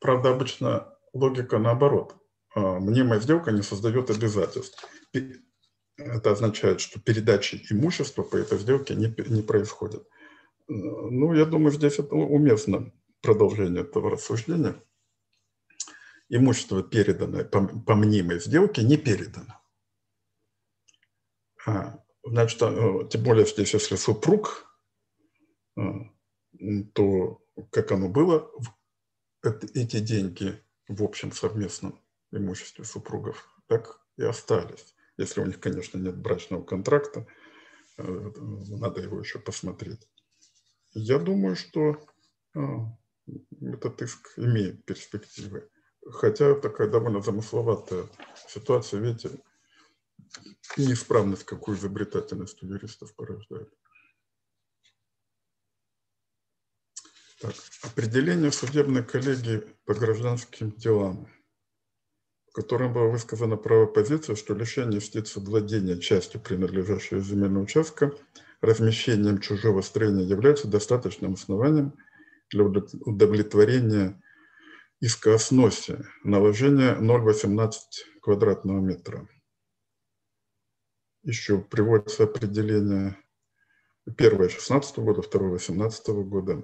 [0.00, 2.16] правда, обычно логика наоборот.
[2.54, 4.84] А, мнимая сделка не создает обязательств.
[5.96, 10.08] Это означает, что передачи имущества по этой сделке не, не происходит.
[10.68, 14.82] Ну, я думаю, здесь это уместно продолжение этого рассуждения.
[16.32, 19.60] Имущество, переданное по, по мнимой сделке, не передано.
[21.66, 24.64] А, значит, а, тем более здесь, если супруг,
[25.76, 25.82] а,
[26.94, 28.50] то как оно было,
[29.42, 34.94] эти деньги в общем совместном имуществе супругов так и остались.
[35.16, 37.26] Если у них, конечно, нет брачного контракта,
[37.96, 40.08] надо его еще посмотреть.
[40.92, 41.96] Я думаю, что
[42.54, 42.96] а,
[43.60, 45.69] этот иск имеет перспективы.
[46.08, 48.06] Хотя такая довольно замысловатая
[48.48, 49.30] ситуация, видите,
[50.76, 53.72] неисправность, какую изобретательность у юристов порождает.
[57.40, 61.28] Так, определение судебной коллегии по гражданским делам–
[62.50, 68.12] в котором была высказана право позиция, что лишение юстиции владения частью принадлежащего земельного участка
[68.60, 71.94] размещением чужого строения является достаточным основанием
[72.50, 74.20] для удовлетворения
[75.00, 77.70] иска о сносе наложения 0,18
[78.20, 79.26] квадратного метра.
[81.22, 83.16] Еще приводится определение
[84.16, 86.62] первое 16 года, второе 18 года.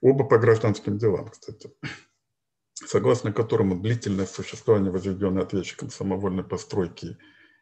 [0.00, 1.72] Оба по гражданским делам, кстати
[2.74, 7.18] согласно которому длительное существование возведенной ответчиком самовольной постройки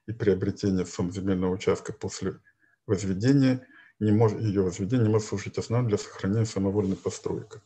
[0.07, 2.41] и приобретения сам земельного участка после
[2.87, 3.67] возведения
[3.99, 7.61] не может, ее возведение не может служить основой для сохранения самовольной постройки.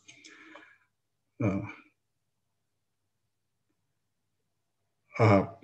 [5.19, 5.59] А,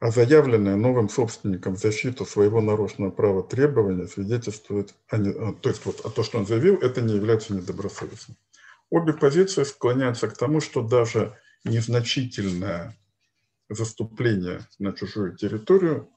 [0.00, 5.84] а, заявленное новым собственником защиту своего нарушенного права требования свидетельствует, о не, а, то есть
[5.86, 8.36] вот, а то, что он заявил, это не является недобросовестным.
[8.90, 12.96] Обе позиции склоняются к тому, что даже незначительное
[13.68, 16.08] заступление на чужую территорию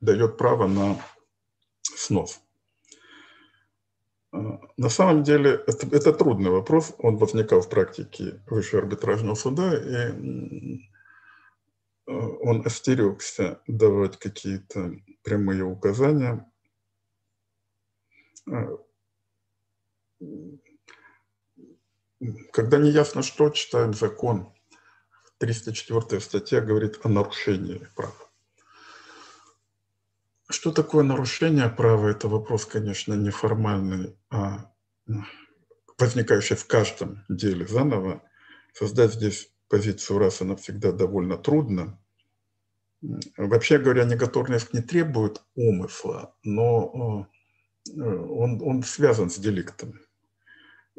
[0.00, 1.00] дает право на
[1.82, 2.40] снос.
[4.32, 10.80] На самом деле это, это трудный вопрос, он возникал в практике Высшего арбитражного суда, и
[12.06, 16.46] он остерегся давать какие-то прямые указания
[22.52, 24.52] когда не ясно, что читаем закон,
[25.38, 28.29] 304 статья говорит о нарушении права.
[30.60, 32.10] Что такое нарушение права?
[32.10, 34.70] Это вопрос, конечно, неформальный, а
[35.98, 38.22] возникающий в каждом деле заново.
[38.74, 41.98] Создать здесь позицию раз и навсегда довольно трудно.
[43.38, 47.26] Вообще говоря, иск не требует умысла, но
[47.88, 49.98] э, он, он связан с деликтом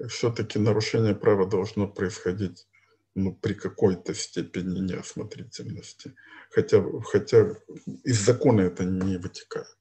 [0.08, 2.68] все-таки нарушение права должно происходить
[3.16, 6.16] ну, при какой-то степени неосмотрительности.
[6.50, 7.56] Хотя, хотя
[8.04, 9.78] из закона это не вытекает.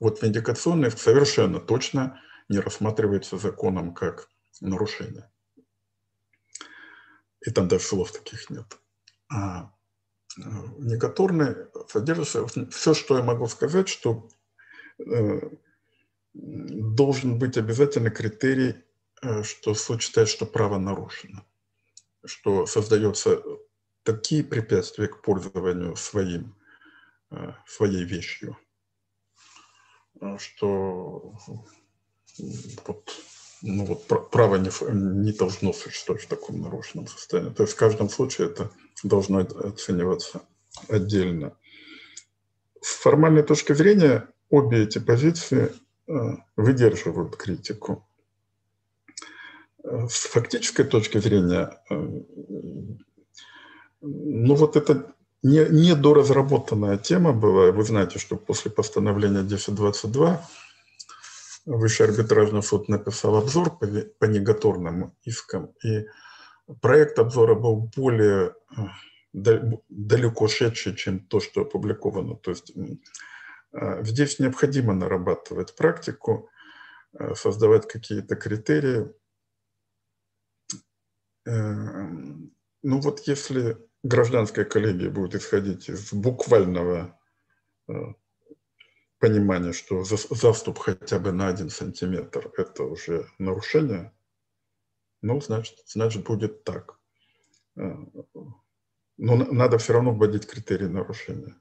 [0.00, 4.28] Вот виндикационный совершенно точно не рассматривается законом как
[4.60, 5.30] нарушение.
[7.40, 8.78] И там даже слов таких нет.
[9.28, 9.70] А
[10.38, 10.42] э,
[10.78, 11.56] негаторный
[11.88, 12.46] содержится...
[12.70, 14.28] Все, что я могу сказать, что
[14.98, 15.40] э,
[16.32, 18.84] должен быть обязательно критерий
[19.24, 21.44] Э, что суд считает, что право нарушено,
[22.24, 23.42] что создаются
[24.02, 26.54] такие препятствия к пользованию своим,
[27.30, 28.56] э, своей вещью,
[30.20, 31.34] э, что
[32.86, 33.10] вот,
[33.62, 34.70] ну вот право не,
[35.22, 37.52] не должно существовать в таком нарушенном состоянии.
[37.52, 38.70] То есть в каждом случае это
[39.02, 40.42] должно оцениваться
[40.88, 41.56] отдельно.
[42.80, 45.72] С формальной точки зрения обе эти позиции
[46.06, 46.12] э,
[46.56, 48.06] выдерживают критику.
[49.84, 51.94] Э, с фактической точки зрения, э,
[54.00, 57.70] ну вот это не, недоразработанная тема была.
[57.70, 60.40] Вы знаете, что после постановления 1022
[61.66, 66.06] Высший арбитражный суд написал обзор по, по негаторным искам, и
[66.82, 68.54] проект обзора был более
[69.32, 72.36] далеко шедший, чем то, что опубликовано.
[72.36, 72.70] То есть
[74.02, 76.50] здесь необходимо нарабатывать практику,
[77.34, 79.10] создавать какие-то критерии.
[81.46, 87.18] Эм, ну вот если гражданская коллегия будет исходить из буквального
[87.88, 87.92] э,
[89.18, 94.12] понимания, что заступ хотя бы на один сантиметр– это уже нарушение,
[95.22, 96.98] ну, значит, значит будет так.
[97.76, 97.94] Э,
[99.16, 101.56] но надо все равно вводить критерии нарушения.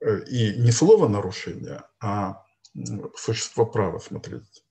[0.00, 2.44] Э, и не слово нарушение, а
[3.16, 4.62] существо права смотрите.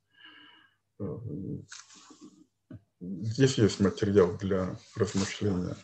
[3.06, 5.76] Здесь есть материал для размышления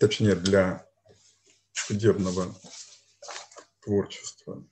[0.00, 0.84] точнее для
[1.72, 2.56] судебного
[3.80, 4.68] творчества.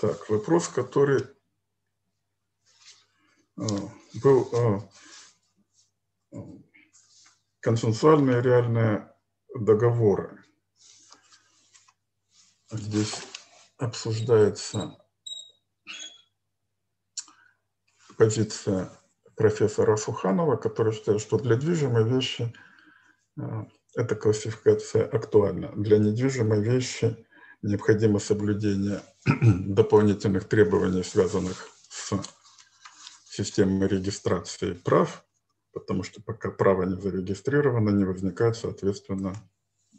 [0.00, 1.26] Так, вопрос, который
[3.56, 3.64] а,
[4.22, 4.88] был а,
[7.58, 9.12] консенсуальные реальные
[9.52, 10.44] договоры.
[12.70, 13.16] Здесь
[13.78, 15.01] обсуждается
[18.16, 18.90] позиция
[19.36, 22.52] профессора Суханова, который считает, что для движимой вещи
[23.38, 23.42] э,
[23.94, 25.72] эта классификация актуальна.
[25.76, 27.26] Для недвижимой вещи
[27.62, 32.12] необходимо соблюдение дополнительных требований, связанных с
[33.24, 35.24] системой регистрации прав,
[35.72, 39.34] потому что пока право не зарегистрировано, не возникает, соответственно,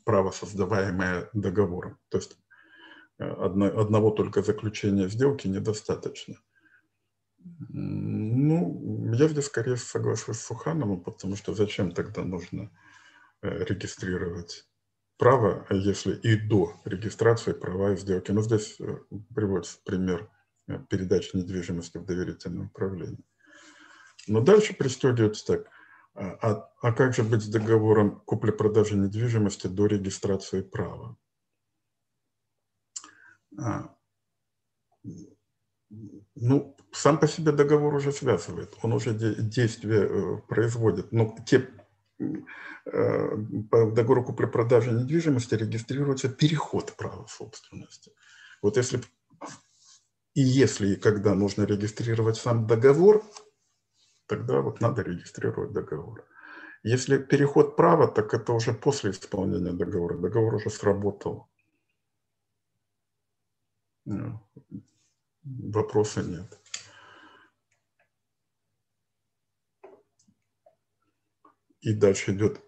[0.06, 1.98] право, создаваемое договором.
[2.10, 2.38] То есть
[3.20, 6.36] э, одного только заключения сделки недостаточно–
[7.70, 12.72] ну, я здесь скорее соглашусь с Сухановым, потому что зачем тогда нужно
[13.42, 14.68] э, регистрировать
[15.18, 18.32] право, а если и до регистрации права и сделки.
[18.32, 18.98] Ну, здесь э,
[19.34, 20.30] приводится пример
[20.68, 23.24] э, передачи недвижимости в доверительное управление.
[24.28, 25.70] Но дальше пристегивается так.
[26.16, 31.18] А, а, а как же быть с договором купли-продажи недвижимости до регистрации права?
[36.36, 41.12] Ну, сам по себе договор уже связывает, он уже действие э, производит.
[41.12, 41.70] Но те
[42.20, 43.38] э,
[43.70, 48.12] по договору купли-продажи недвижимости регистрируется переход права собственности.
[48.62, 49.02] Вот если
[50.34, 53.24] и если и когда нужно регистрировать сам договор,
[54.26, 56.26] тогда вот надо регистрировать договор.
[56.82, 60.18] Если переход права, так это уже после исполнения договора.
[60.18, 61.48] Договор уже сработал
[65.44, 66.60] Вопроса нет.
[71.82, 72.62] И дальше идет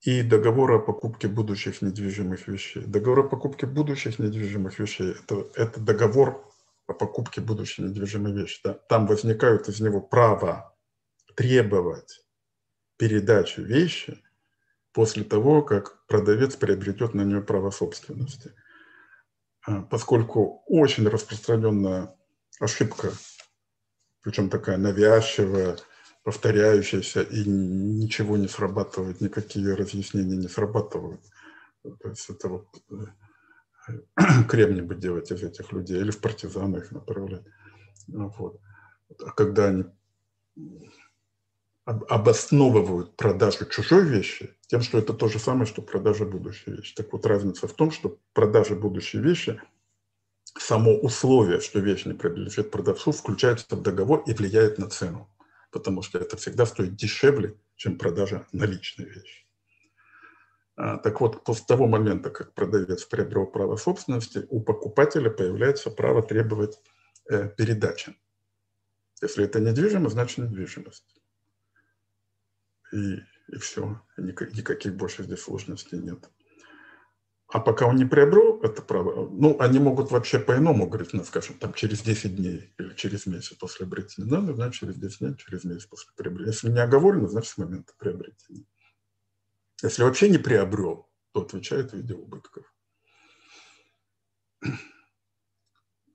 [0.00, 2.84] и договор о покупке будущих недвижимых вещей.
[2.84, 6.44] Договор о покупке будущих недвижимых вещей это,– это договор
[6.86, 8.60] о покупке будущей недвижимой вещи.
[8.64, 8.74] Да?
[8.74, 10.76] Там возникают из него право
[11.36, 12.26] требовать
[12.96, 14.22] передачи вещи
[14.92, 18.52] после того, как продавец приобретет на нее право собственности–
[19.90, 22.14] поскольку очень распространенная
[22.60, 23.12] ошибка,
[24.22, 25.76] причем такая навязчивая,
[26.22, 31.20] повторяющаяся, и ничего не срабатывает, никакие разъяснения не срабатывают.
[31.82, 32.66] То есть это вот
[33.88, 34.04] э,
[34.48, 37.44] кремни бы делать из этих людей, или в партизаны их направлять.
[38.08, 38.60] Вот.
[39.22, 39.84] А когда они
[41.84, 46.94] обосновывают продажу чужой вещи тем, что это то же самое, что продажа будущей вещи.
[46.94, 49.60] Так вот, разница в том, что продажа будущей вещи,
[50.58, 55.28] само условие, что вещь не принадлежит продавцу, включается в договор и влияет на цену,
[55.70, 59.44] потому что это всегда стоит дешевле, чем продажа наличной вещи.
[60.76, 66.22] А, так вот, после того момента, как продавец приобрел право собственности, у покупателя появляется право
[66.22, 66.80] требовать
[67.30, 68.16] э, передачи.
[69.20, 71.23] Если это недвижимость, значит недвижимость
[72.94, 74.00] и, и все.
[74.16, 76.30] Никаких больше здесь сложностей нет.
[77.48, 81.56] А пока он не приобрел это право, ну, они могут вообще по-иному говорить, ну, скажем,
[81.58, 84.28] там, через 10 дней или через месяц после приобретения.
[84.28, 86.52] Да, ну, значит, через 10 дней, через месяц после приобретения.
[86.52, 88.64] Если не оговорено, значит, с момента приобретения.
[89.82, 92.64] Если вообще не приобрел, то отвечает в виде убытков.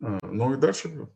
[0.02, 1.10] А, ну и дальше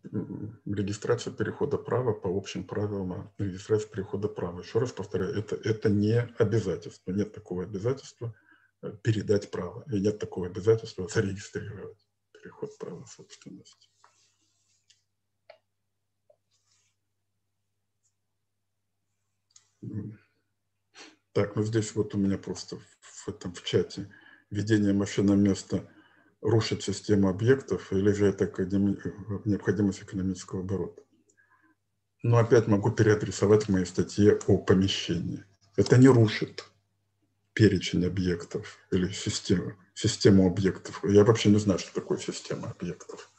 [0.66, 4.60] регистрация перехода права по общим правилам регистрации перехода права.
[4.60, 7.12] Еще раз повторяю, это, это не обязательство.
[7.12, 8.36] Нет такого обязательства
[8.82, 9.86] э, передать право.
[9.92, 11.98] И нет такого обязательства зарегистрировать
[12.34, 13.90] переход права собственности.
[21.32, 24.14] Так, ну здесь вот у меня просто в этом в чате
[24.50, 25.90] введение машины места
[26.44, 28.98] рушит систему объектов или же это академи...
[29.46, 31.02] необходимость экономического оборота.
[32.22, 35.44] Но опять могу переадресовать в моей статье о помещении.
[35.76, 36.66] Это не рушит
[37.54, 41.04] перечень объектов или систему, систему объектов.
[41.04, 43.32] Я вообще не знаю, что такое система объектов.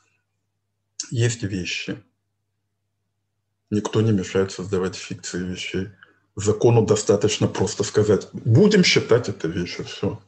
[1.10, 2.02] Есть вещи.
[3.70, 5.88] Никто не мешает создавать фикции вещей.
[6.36, 10.22] Закону достаточно просто сказать, будем считать это вещью, все.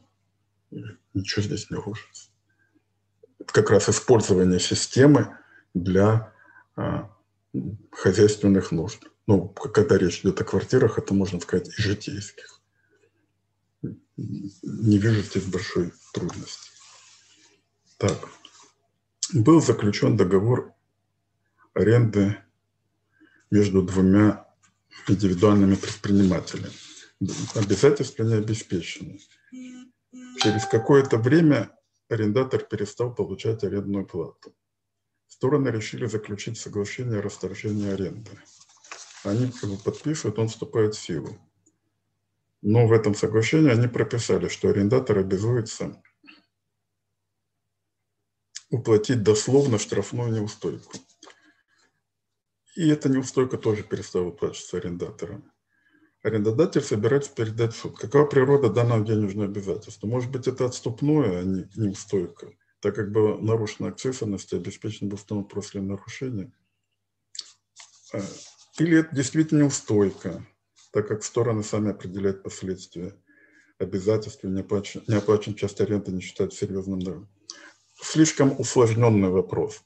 [1.13, 2.26] Ничего здесь не рушится
[3.45, 5.37] как раз использование системы
[5.73, 6.33] для
[6.75, 7.09] а,
[7.91, 9.03] хозяйственных нужд.
[9.27, 12.61] Ну, когда речь идет о квартирах, это можно сказать и житейских.
[14.15, 16.71] Не вижу здесь большой трудности.
[17.97, 18.29] Так.
[19.33, 20.73] Был заключен договор
[21.73, 22.37] аренды
[23.51, 24.47] между двумя
[25.07, 26.71] индивидуальными предпринимателями.
[27.55, 29.19] Обязательства не обеспечены.
[30.39, 31.76] Через какое-то время
[32.09, 34.55] арендатор перестал получать арендную плату.
[35.27, 38.31] Стороны решили заключить соглашение о расторжении аренды.
[39.23, 41.37] Они его подписывают, он вступает в силу.
[42.61, 46.01] Но в этом соглашении они прописали, что арендатор обязуется
[48.69, 50.91] уплатить дословно штрафную неустойку.
[52.75, 55.51] И эта неустойка тоже перестала выплачиваться арендаторам
[56.23, 57.97] арендодатель собирается передать в суд.
[57.97, 60.07] Какова природа данного денежного обязательства?
[60.07, 65.49] Может быть, это отступное, а не неустойка, так как была нарушена акцессорность обеспечен был установлен
[65.49, 66.51] после нарушения.
[68.13, 68.21] А,
[68.79, 70.45] или это действительно неустойка,
[70.91, 73.15] так как стороны сами определяют последствия.
[73.79, 77.29] Обязательства не оплачен, часть аренды не считать серьезным долгом.
[78.01, 79.83] Слишком усложненный вопрос.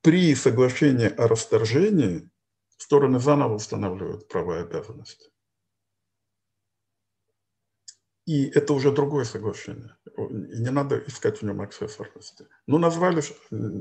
[0.00, 2.30] При соглашении о расторжении
[2.78, 5.28] стороны заново устанавливают права и обязанности.
[8.28, 9.96] И это уже другое соглашение.
[10.18, 12.46] Не надо искать в нем аксессуарности.
[12.66, 13.22] Ну, назвали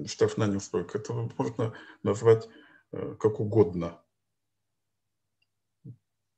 [0.08, 1.00] штрафная неустойка.
[1.00, 2.48] Это можно назвать
[2.94, 4.02] э, как угодно.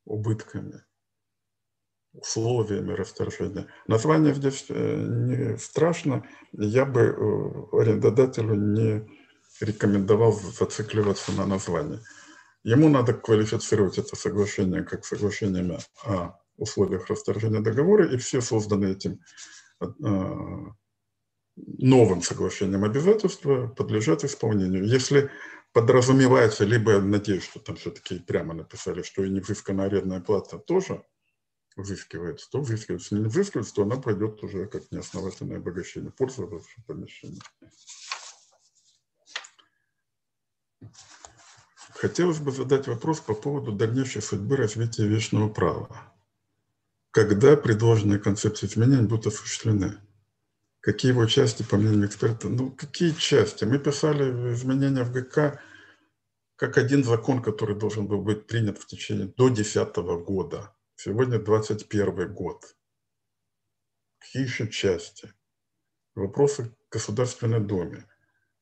[0.05, 0.83] Убытками,
[2.13, 3.67] условиями расторжения.
[3.85, 6.27] Название здесь э, не страшно.
[6.51, 9.07] Я бы э, арендодателю не
[9.61, 11.99] рекомендовал зацикливаться на названии.
[12.63, 19.19] Ему надо квалифицировать это соглашение как соглашение о условиях расторжения договора, и все созданные этим
[19.81, 19.85] э,
[21.55, 24.85] новым соглашением обязательства подлежат исполнению.
[24.85, 25.31] Если
[25.71, 31.03] подразумевается, либо я надеюсь, что там все-таки прямо написали, что и невзысканная арендная плата тоже
[31.75, 33.15] взыскивается, то взыскивается.
[33.15, 37.39] Если не взыскивается, то она пойдет уже как неосновательное обогащение пользователя помещения.
[41.99, 46.13] Хотелось бы задать вопрос по поводу дальнейшей судьбы развития вечного права.
[47.11, 49.97] Когда предложенные концепции изменений будут осуществлены?
[50.79, 52.47] Какие его части, по мнению эксперта?
[52.47, 53.65] Ну, какие части?
[53.65, 55.59] Мы писали изменения в ГК
[56.55, 60.73] как один закон, который должен был быть принят в течение до 2010 года.
[60.95, 62.77] Сегодня 21 год.
[64.19, 65.33] Какие еще части?
[66.15, 68.07] Вопросы Государственной Думе.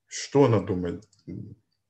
[0.07, 1.07] Что она думает?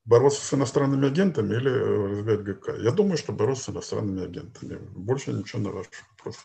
[0.08, 2.76] Бороться с иностранными агентами или э, развивать ГК?
[2.78, 4.78] Я думаю, что бороться с иностранными агентами.
[4.96, 6.38] Больше ничего на ваш вопрос.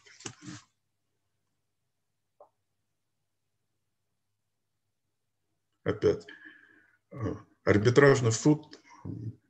[5.85, 6.27] Опять.
[7.13, 7.35] Э,
[7.65, 8.81] арбитражный суд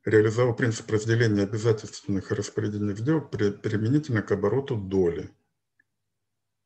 [0.05, 5.31] реализовал принцип разделения обязательственных и распорядительных сделок применительно к обороту доли.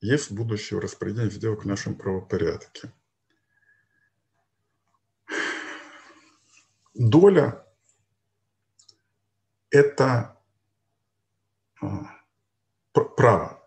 [0.01, 2.91] Есть будущее распределение сделок в нашем правопорядке.
[6.97, 7.65] Доля–
[9.69, 10.37] это
[11.81, 12.07] а,
[12.91, 13.63] право.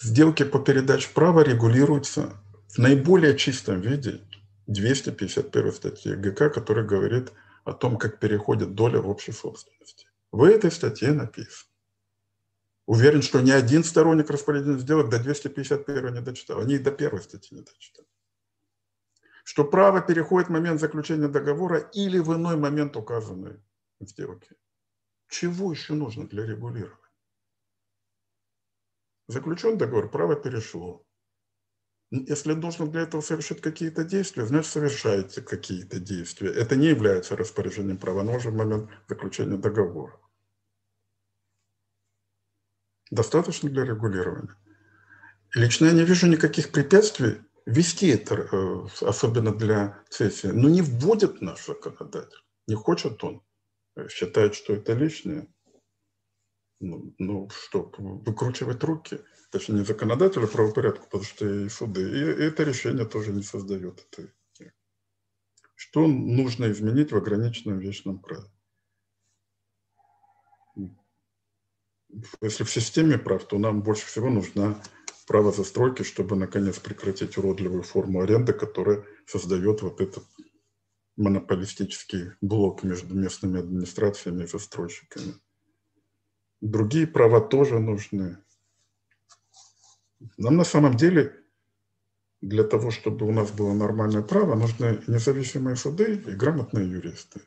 [0.00, 2.32] Сделки по передаче права регулируются
[2.68, 4.20] в наиболее чистом виде
[4.66, 7.32] 251 статьи ГК, которая говорит
[7.64, 10.06] о том, как переходит доля в общей собственности.
[10.32, 11.70] В этой статье написано.
[12.86, 16.60] Уверен, что ни один сторонник распорядительных сделок до 251 не дочитал.
[16.60, 18.09] Они и до первой статьи не дочитали
[19.50, 23.60] что право переходит в момент заключения договора или в иной момент, указанный
[23.98, 24.56] в.
[25.28, 27.10] Чего еще нужно для регулирования?
[29.26, 31.04] Заключен договор, право перешло.
[32.12, 36.50] Если должен для этого совершить какие-то действия, значит, совершаете какие-то действия.
[36.50, 40.16] Это не является распоряжением права, но уже в момент заключения договора.
[43.10, 44.54] Достаточно для регулирования.
[45.56, 47.40] Лично я не вижу никаких препятствий
[47.70, 50.48] вести это, э, особенно для цессии.
[50.48, 52.44] Но не вводит наш законодатель.
[52.66, 53.42] Не хочет он.
[53.96, 55.46] Э, считает, что это лишнее.
[56.80, 62.62] Ну, ну что, выкручивать руки– точнее не законодателю правопорядку, потому что и суды, и, это
[62.62, 64.06] решение тоже не создает.
[64.12, 64.32] Это,
[65.74, 68.46] что нужно изменить в ограниченном вечном праве?
[72.40, 74.82] Если в системе прав, то нам больше всего нужна
[75.30, 80.24] право застройки, чтобы наконец прекратить уродливую форму аренды, которая создает вот этот
[81.16, 85.34] монополистический блок между местными администрациями и застройщиками.
[86.60, 88.38] Другие права тоже нужны.
[90.36, 91.44] Нам на самом деле
[92.40, 97.40] для того, чтобы у нас было нормальное право, нужны независимые суды и грамотные юристы.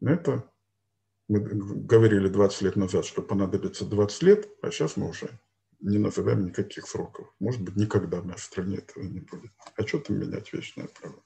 [0.00, 0.44] Это
[1.28, 5.38] мы говорили 20 лет назад, что понадобится 20 лет, а сейчас мы уже
[5.80, 7.32] не называем никаких сроков.
[7.38, 9.52] Может быть, никогда в нашей стране этого не будет.
[9.76, 11.22] А что там менять вечное право?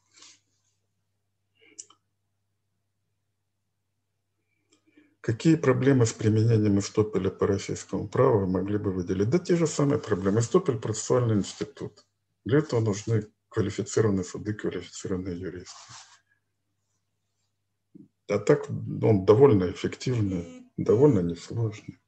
[5.21, 9.31] Какие проблемы с применением истопеля по российскому праву могли бы выделить?
[9.31, 10.41] Да те же самые проблемы.
[10.41, 12.05] Истопель– процессуальный институт.
[12.45, 15.93] Для этого нужны квалифицированные суды, квалифицированные юристы.
[18.29, 21.99] А так он довольно эффективный, довольно несложный.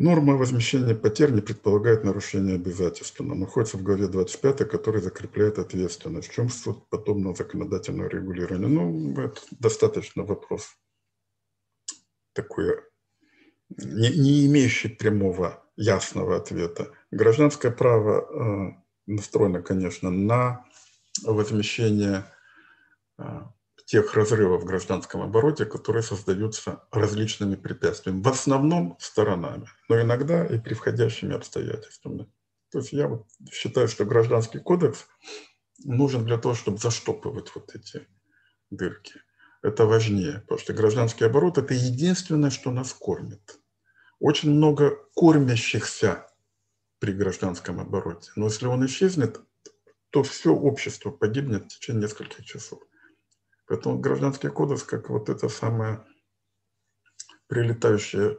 [0.00, 6.28] Норма возмещения потерь не предполагает нарушение обязательств, но находится в главе 25, который закрепляет ответственность.
[6.28, 8.68] В чем суть подобного законодательного регулирования?
[8.68, 10.68] Ну, это достаточно вопрос
[12.32, 12.76] такой,
[13.70, 16.92] не, не имеющий прямого, ясного ответа.
[17.10, 20.64] Гражданское право э, настроено, конечно, на
[21.24, 22.24] возмещение
[23.18, 23.24] э,
[23.88, 30.58] тех разрывов в гражданском обороте, которые создаются различными препятствиями, в основном сторонами, но иногда и
[30.58, 32.30] при входящими обстоятельствами.
[32.70, 35.06] То есть я вот считаю, что гражданский кодекс
[35.84, 38.06] нужен для того, чтобы заштопывать вот эти
[38.68, 39.22] дырки.
[39.62, 43.58] Это важнее, потому что гражданский оборот– это единственное, что нас кормит.
[44.20, 46.26] Очень много кормящихся
[46.98, 48.32] при гражданском обороте.
[48.36, 49.40] Но если он исчезнет,
[50.10, 52.82] то все общество погибнет в течение нескольких часов.
[53.68, 56.04] Поэтому гражданский кодекс, как вот эта самая
[57.48, 58.38] прилетающая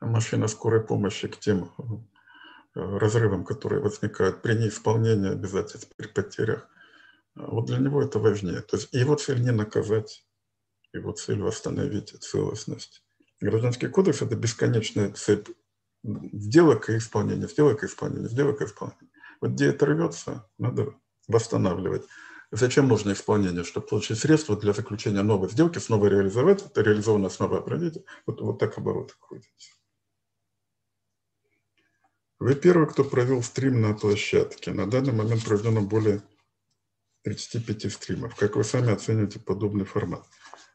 [0.00, 1.72] машина скорой помощи к тем
[2.74, 6.68] э, разрывам, которые возникают при неисполнении обязательств, при потерях,
[7.34, 8.60] вот для него это важнее.
[8.60, 10.26] То есть его цель не наказать,
[10.92, 13.02] его цель восстановить целостность.
[13.40, 15.48] Гражданский кодекс– это бесконечная цепь
[16.02, 19.10] сделок и исполнения, сделок и исполнения, сделок и исполнения.
[19.40, 20.94] Вот где это рвется, надо
[21.28, 22.04] восстанавливать.
[22.52, 23.62] Зачем нужно исполнение?
[23.62, 27.98] Чтобы получить средства для заключения новой сделки, снова реализовать, это реализовано снова оправдать.
[28.26, 29.72] Вот, вот так обороты крутятся.
[32.40, 34.72] Вы первый, кто провел стрим на площадке.
[34.72, 36.22] На данный момент проведено более
[37.22, 38.34] 35 стримов.
[38.34, 40.26] Как вы сами оцениваете подобный формат?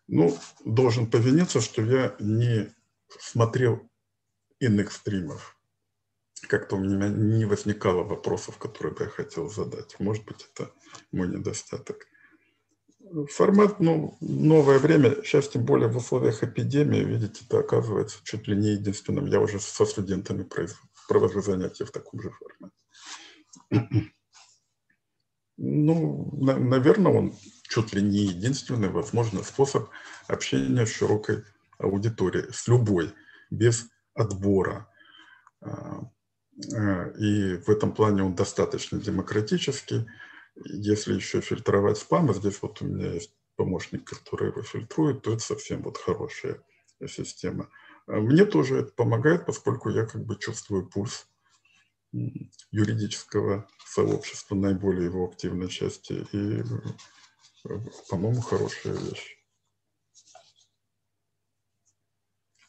[0.07, 2.73] Ну, должен повиниться, что я не
[3.19, 3.89] смотрел
[4.59, 5.55] иных стримов
[6.47, 9.95] как-то у меня не возникало вопросов, которые бы я хотел задать.
[9.99, 10.71] Может быть, это
[11.11, 12.07] мой недостаток.
[13.29, 18.55] Формат, ну, новое время, сейчас тем более в условиях эпидемии, видите, это оказывается чуть ли
[18.55, 19.27] не единственным.
[19.27, 20.47] Я уже со студентами
[21.07, 24.11] провожу занятия в таком же формате.
[25.57, 27.33] Ну, на, наверное, он
[27.69, 29.89] чуть ли не единственный, возможно, способ
[30.27, 31.43] общения с широкой
[31.77, 33.13] аудиторией, с любой,
[33.49, 34.89] без отбора
[35.61, 36.09] а,
[36.58, 40.08] и в этом плане он достаточно демократический.
[40.64, 45.34] Если еще фильтровать спам, а здесь вот у меня есть помощник, который его фильтрует, то
[45.34, 46.62] это совсем вот хорошая
[47.08, 47.70] система.
[48.08, 51.28] А мне тоже это помогает, поскольку я как бы чувствую пульс
[52.72, 56.26] юридического сообщества, наиболее его активной части.
[56.32, 56.62] И,
[57.70, 57.80] э,
[58.10, 59.38] по-моему, хорошая вещь.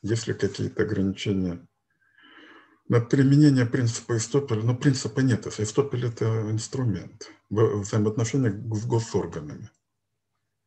[0.02, 1.66] Есть ли какие-то ограничения
[2.88, 5.46] применение принципа Истопеля, но принципа нет.
[5.58, 9.70] Истопель– это инструмент в взаимоотношениях с госорганами.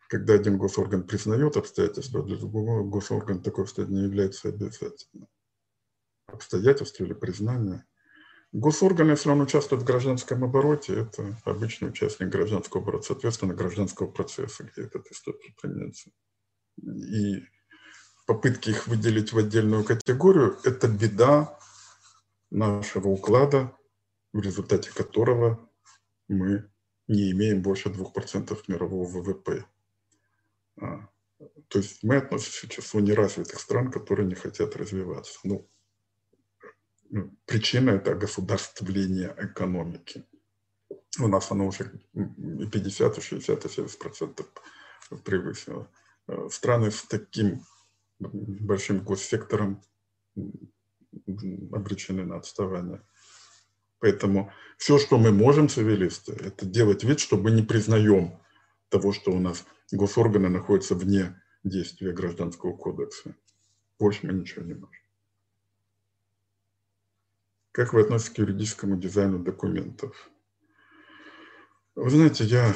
[0.09, 5.27] Когда один госорган признает обстоятельства, для другого госоргана такое обстоятельство не является обязательным.
[6.27, 7.85] Обстоятельство или признание.
[8.51, 14.63] Госорган, если он участвует в гражданском обороте, это обычный участник гражданского оборота, соответственно, гражданского процесса,
[14.63, 16.09] где этот истопель применяется.
[16.81, 17.45] И
[18.25, 21.59] попытки их выделить в отдельную категорию– это беда
[22.51, 23.75] нашего уклада,
[24.33, 25.69] в результате которого
[26.27, 26.69] мы
[27.07, 29.65] не имеем больше 2% мирового ВВП.
[30.79, 31.09] А,
[31.67, 35.39] то есть мы относимся к числу неразвитых стран, которые не хотят развиваться.
[35.43, 35.67] Ну,
[37.09, 40.25] ну причина– это государствление экономики.
[41.19, 44.45] У нас оно уже и 50, и 60, и 70%
[45.23, 45.91] превысило.
[46.27, 47.63] А, страны с таким
[48.19, 49.81] большим госсектором
[51.71, 53.01] обречены на отставание.
[53.99, 58.39] Поэтому все, что мы можем, цивилисты, это делать вид, что мы не признаем
[58.89, 63.35] того, что у нас госорганы находятся вне действия Гражданского кодекса.
[63.99, 65.03] Больше мы ничего не можем.
[67.71, 70.29] Как вы относитесь к юридическому дизайну документов?
[71.95, 72.73] Вы знаете, я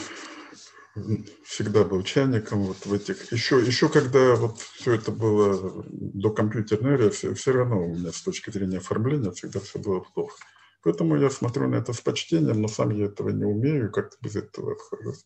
[1.43, 3.31] всегда был чайником вот в этих...
[3.31, 8.11] Еще, еще когда вот все это было до компьютерной эры, все, все равно у меня
[8.11, 10.37] с точки зрения оформления всегда все было плохо.
[10.83, 14.35] Поэтому я смотрю на это с почтением, но сам я этого не умею, как-то без
[14.35, 15.25] этого обхожусь.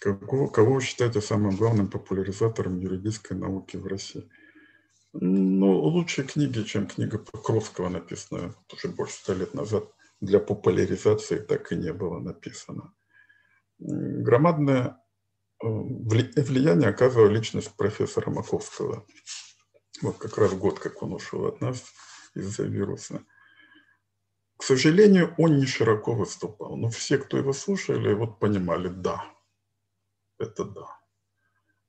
[0.00, 4.30] Кого, кого вы считаете самым главным популяризатором юридической науки в России?
[5.12, 9.90] Ну, лучшие книги, чем книга Покровского, написанная уже больше ста лет назад,
[10.20, 12.92] для популяризации так и не было написано.
[13.78, 15.00] Громадное
[15.62, 19.06] э, влияние оказывала личность профессора Маковского.
[20.02, 21.84] Вот как раз год, как он ушел от нас–
[22.38, 23.24] из-за вируса.
[24.56, 29.24] К сожалению, он не широко выступал, но все, кто его слушали, вот понимали, да,
[30.38, 30.98] это да.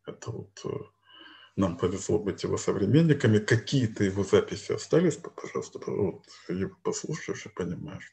[0.06, 0.70] Это вот э,
[1.56, 3.40] нам повезло быть его современниками.
[3.40, 6.26] Какие-то его записи остались, пожалуйста, вот
[6.84, 8.12] послушаешь и понимаешь.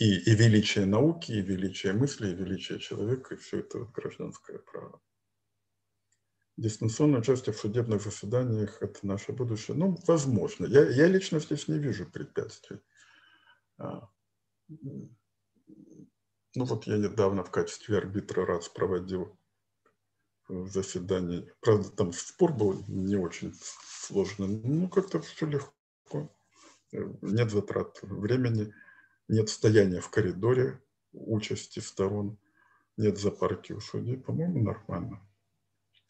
[0.00, 5.02] И, и величие науки, и величие мысли, и величие человека, и все это гражданское право.
[6.56, 9.76] Дистанционное участие в судебных заседаниях– это наше будущее.
[9.76, 10.64] Ну, возможно.
[10.64, 12.78] Я, я лично здесь не вижу препятствий.
[13.76, 14.08] А,
[14.68, 15.10] ну,
[16.54, 19.38] вот я недавно в качестве арбитра раз проводил
[20.48, 21.52] заседание.
[21.60, 23.52] Правда, там спор был не очень
[23.84, 24.48] сложный.
[24.48, 26.34] Ну, как-то все легко.
[26.90, 28.72] Нет затрат времени,
[29.30, 32.38] нет стояния в коридоре участи сторон,
[32.96, 34.16] нет запарки у судей.
[34.16, 35.26] По-моему, нормально.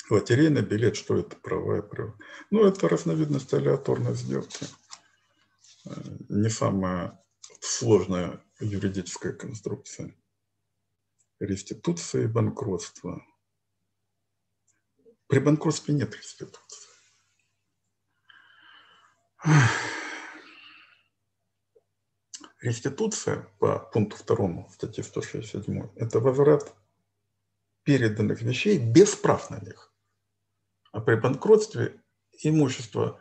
[0.09, 2.17] Лотерейный билет, что это права и права?
[2.51, 4.67] Ну, это разновидность алиаторной сделки.
[5.87, 5.91] Э,
[6.29, 7.23] не самая
[7.61, 10.17] сложная юридическая конструкция.
[11.39, 13.25] Реституция и банкротство.
[15.29, 16.89] При банкротстве нет реституции.
[22.61, 26.75] Реституция по пункту второму статьи 167– это возврат
[27.85, 29.93] переданных вещей без прав на них.
[30.93, 32.01] А при банкротстве
[32.43, 33.19] имущество,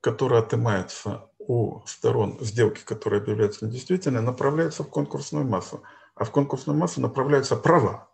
[0.00, 5.82] которое отымается у сторон сделки, которая объявляется недействительной, направляется в конкурсную массу.
[6.14, 8.08] А в конкурсную массу направляются права.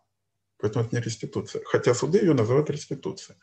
[0.58, 1.62] Поэтому это не реституция.
[1.66, 3.38] Хотя суды ее называют реституцией.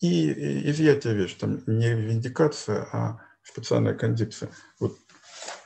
[0.00, 4.50] И изъятие вещи, там не виндикация, а специальная кондикция.
[4.80, 4.98] Вот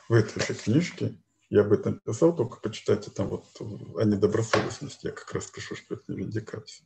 [0.09, 1.15] в этой же книжке
[1.49, 5.07] я об этом писал, только почитайте там вот о недобросовестности.
[5.07, 6.85] Я как раз пишу, что это не виндикация.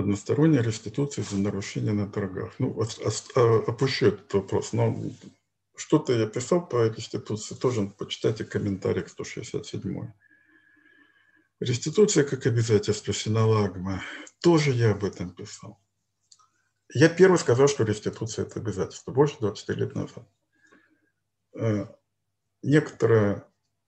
[0.00, 2.54] односторонняя реституция за нарушение на торгах.
[2.58, 4.96] Ну, а, опущу этот вопрос, но
[5.76, 10.12] что-то я писал по реституции, тоже почитайте комментарий к 167.
[11.60, 14.02] Реституция как обязательство синалагма.
[14.42, 15.78] Тоже я об этом писал.
[16.92, 20.28] Я первый сказал, что реституция– это обязательство, больше 20 лет назад.
[21.54, 21.86] Э,
[22.62, 23.44] некоторые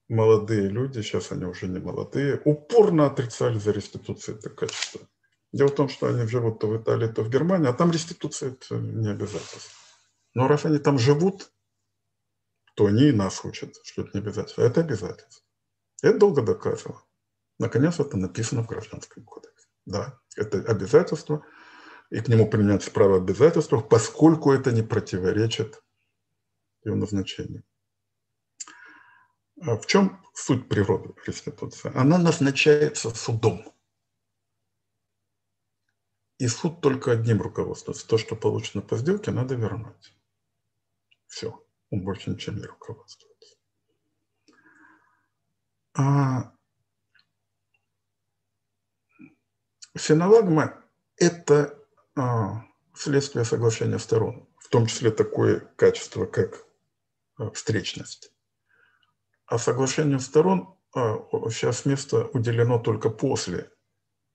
[0.08, 5.00] молодые люди, сейчас они уже не молодые, упорно отрицали за реституцию это качество.
[5.52, 8.50] Дело в том, что они живут то в Италии, то в Германии, а там реституция–
[8.52, 9.78] это не обязательство.
[10.34, 11.52] Но раз они там живут,
[12.74, 14.62] то они и нас учат, что это не обязательство.
[14.62, 15.44] Это обязательство.
[16.02, 17.04] Это долго доказывало.
[17.58, 19.68] Наконец, это написано в Гражданском кодексе.
[19.84, 21.44] Да, это обязательство,
[22.12, 25.82] и к нему применяется право обязательства, поскольку это не противоречит
[26.84, 27.64] его назначению.
[29.62, 31.90] А в чем суть природы реституции?
[31.94, 33.64] Она назначается судом.
[36.36, 38.06] И суд только одним руководствуется.
[38.06, 40.14] То, что получено по сделке, надо вернуть.
[41.28, 41.66] Все.
[41.88, 43.56] Он больше ничем не руководствуется.
[45.94, 46.52] А
[49.96, 50.84] синалагма–
[51.16, 51.81] это
[52.94, 56.64] следствие соглашения сторон, в том числе такое качество, как
[57.36, 58.32] а, встречность.
[59.46, 61.18] А соглашению сторон а,
[61.50, 63.70] сейчас место уделено только после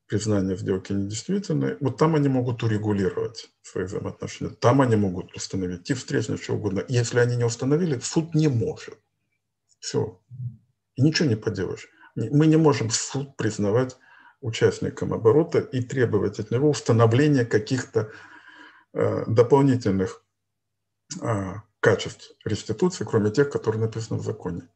[0.07, 5.97] признания сделки недействительной, вот там они могут урегулировать свои взаимоотношения, там они могут установить тип
[5.97, 6.83] встречный, что угодно.
[6.87, 8.97] Если они не установили, суд не может.
[9.79, 10.19] Все.
[10.95, 11.89] И ничего не поделаешь.
[12.15, 13.97] Мы не можем суд признавать
[14.41, 18.11] участником оборота и требовать от него установления каких-то
[18.93, 20.23] э, дополнительных
[21.21, 24.69] э, качеств реституции, кроме тех, которые написаны в законе.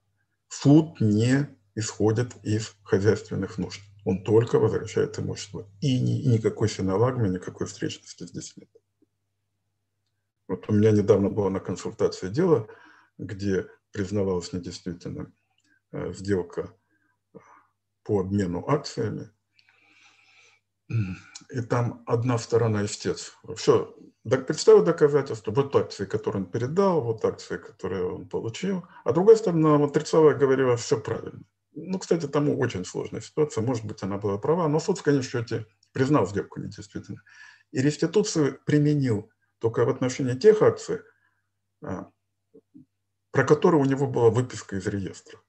[0.47, 3.81] Суд не исходит из хозяйственных нужд.
[4.03, 5.69] Он только возвращает имущество.
[5.79, 8.69] И, ни, и никакой синалагмы, никакой встречности здесь нет.
[10.47, 12.67] Вот у меня недавно было на консультации дело,
[13.17, 15.33] где признавалась недействительным
[15.91, 16.73] э, сделка
[18.03, 19.29] по обмену акциями.
[21.49, 23.33] И там одна сторона истец.
[23.55, 28.85] Все, представил доказательства, вот акции, которые он передал, вот акции, которые он получил.
[29.03, 31.43] А другая сторона вот отрицала, говорила, все правильно.
[31.73, 33.63] Ну, кстати, там очень сложная ситуация.
[33.63, 37.21] Может быть, она была права, но суд в конечном счете признал сделку недействительной.
[37.71, 40.99] И реституцию применил только в отношении тех акций,
[41.81, 42.09] а,
[43.31, 45.39] про которые у него была выписка из реестра.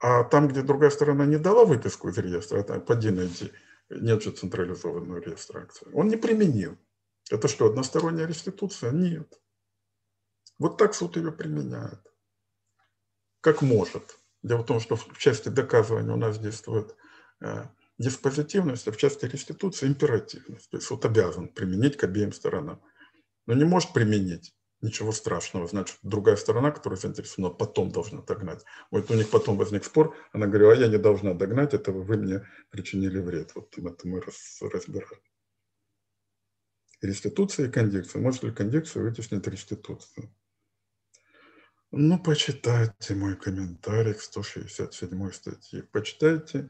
[0.00, 3.52] А там, где другая сторона не дала выписку из реестра, это поди найди,
[3.90, 6.76] нет же централизованного реестра он не применил.
[7.30, 8.90] Это что, односторонняя реституция?
[8.90, 9.40] Нет.
[10.58, 12.00] Вот так суд ее применяет.
[13.40, 14.18] Как может.
[14.42, 16.96] Дело в том, что в части доказывания у нас действует
[17.40, 17.64] э,
[17.98, 20.70] диспозитивность, а в части реституции императивность.
[20.70, 22.82] То есть суд обязан применить к обеим сторонам.
[23.46, 25.66] Но не может применить ничего страшного.
[25.66, 28.64] Значит, другая сторона, которая заинтересована, потом должна догнать.
[28.90, 32.16] Вот у них потом возник спор, она говорила, а я не должна догнать этого, вы
[32.16, 33.54] мне причинили вред.
[33.54, 35.20] Вот это мы раз, разбираем.
[37.00, 38.20] Реституция и кондикция.
[38.20, 40.34] Может ли кондикция вытеснить реституцию?
[41.90, 45.82] Ну, почитайте мой комментарий к 167 статье.
[45.84, 46.68] Почитайте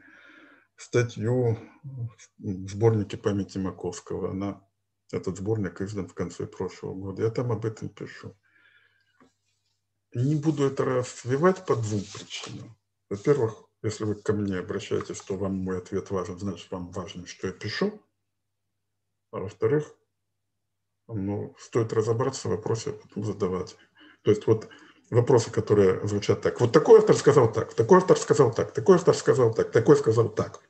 [0.77, 1.59] статью
[2.39, 4.31] в сборнике памяти Маковского.
[4.31, 4.63] Она,
[5.11, 7.23] этот сборник издан в конце прошлого года.
[7.23, 8.37] Я там об этом пишу.
[10.15, 12.77] Не буду это развивать по двум причинам.
[13.11, 17.47] Во-первых, если вы ко мне обращаетесь, то вам мой ответ важен, значит, вам важно, что
[17.47, 18.03] я пишу.
[19.31, 19.95] А во-вторых,
[21.07, 23.77] ну, стоит разобраться в вопросе, а потом задавать.
[24.23, 24.69] То есть вот
[25.11, 26.61] вопросы, которые звучат так.
[26.61, 30.29] Вот такой автор сказал так, такой автор сказал так, такой автор сказал так, такой сказал
[30.29, 30.61] так.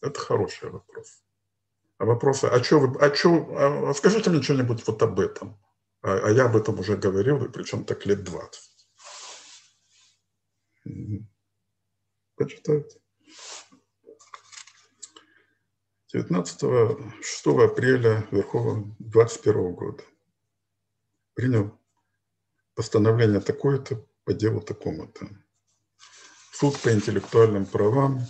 [0.00, 1.22] Это хороший вопрос.
[1.98, 5.60] А вопросы, а что вы, а что, а, скажите мне что-нибудь вот об этом.
[6.02, 8.70] А, а я об этом уже говорил, и причем так лет 20.
[12.36, 13.00] Почитайте.
[16.12, 20.02] 19 6 апреля Верховного 21 года
[21.34, 21.78] принял
[22.74, 25.28] постановление такое-то по делу такому-то.
[26.52, 28.20] Суд по интеллектуальным правам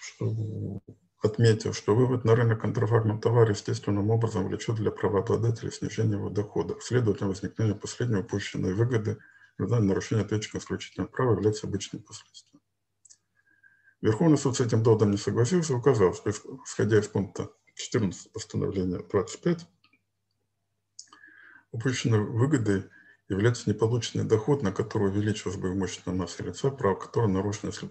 [0.00, 0.80] что,
[1.20, 6.82] отметил, что вывод на рынок контрафактного товара естественным образом влечет для правообладателя снижение его доходов.
[6.82, 9.18] Следовательно, возникновение последней упущенной выгоды
[9.58, 12.62] в нарушение ответчика исключительного права является обычным последствием.
[14.00, 18.98] Верховный суд с этим доводом не согласился и указал, что, исходя из пункта 14 постановления
[18.98, 19.66] 25,
[21.72, 22.84] упущенной выгодой–
[23.30, 27.88] является неполученный доход, на который увеличилась бы имущественная масса лица, право которого нарушено, если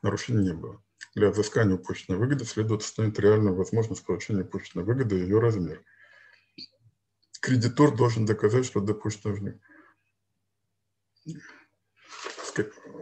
[0.00, 0.82] нарушения не было.
[1.14, 5.82] Для взыскания упущенной выгоды следует установить реальную возможность получения упущенной выгоды и ее размер.
[7.40, 9.54] Кредитор должен доказать, что допущено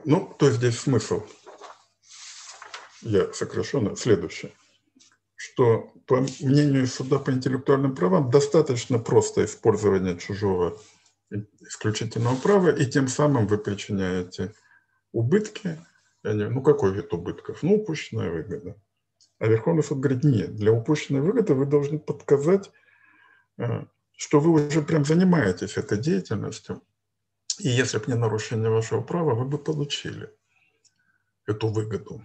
[0.05, 1.27] Ну, то есть здесь смысл,
[3.03, 4.53] я сокращенно, следующее,
[5.37, 10.81] что по мнению суда по интеллектуальным правам достаточно просто использование чужого
[11.61, 14.55] исключительного права, и тем самым вы причиняете
[15.13, 15.79] убытки.
[16.23, 17.63] Ну, какой вид убытков?
[17.63, 18.81] Ну, упущенная выгода.
[19.39, 22.71] А Верховный суд говорит, нет, для упущенной выгоды вы должны подсказать,
[23.59, 26.83] э, что вы уже прям занимаетесь этой деятельностью.
[27.59, 30.31] И если бы не нарушение вашего права, вы бы получили
[31.47, 32.23] эту выгоду.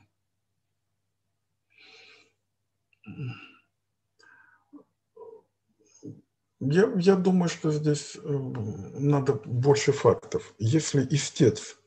[6.60, 10.54] Я, я думаю, что здесь э, надо больше фактов.
[10.58, 11.78] Если истец,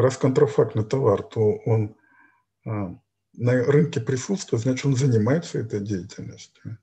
[0.00, 1.96] раз контрафактный товар, то он
[2.66, 2.96] а,
[3.34, 6.78] на рынке присутствует, значит, он занимается этой деятельностью.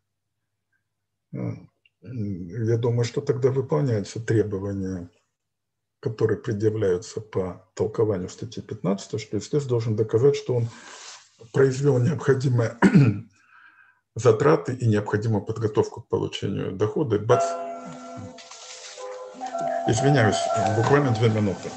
[1.34, 1.53] А,
[2.01, 5.09] я думаю, что тогда выполняются требования,
[5.99, 10.68] которые предъявляются по толкованию статьи 15, что истец должен доказать, что он
[11.51, 12.78] произвел необходимое
[14.16, 17.20] затраты и необходимую подготовку к получению дохода.
[17.20, 17.43] Бац!
[19.88, 20.38] Извиняюсь,
[20.76, 21.70] буквально две минуты.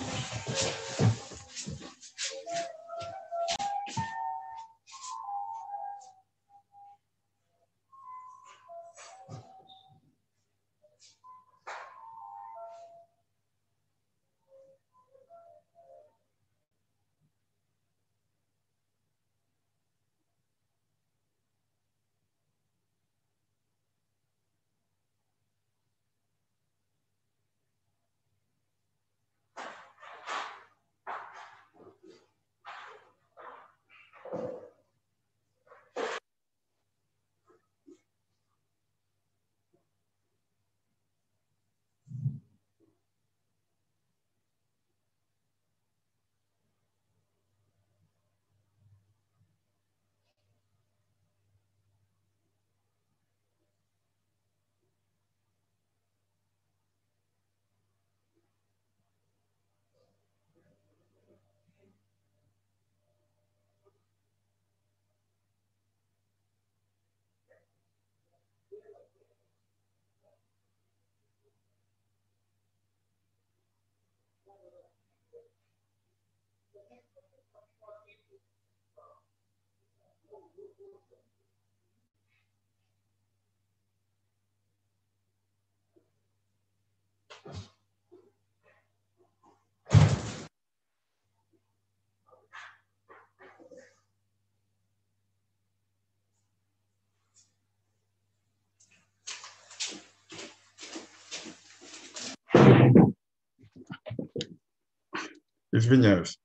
[105.70, 106.40] Извиняюсь.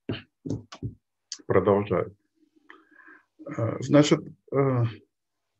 [1.47, 2.15] Продолжаю.
[3.47, 4.19] Э, значит,
[4.51, 4.83] э,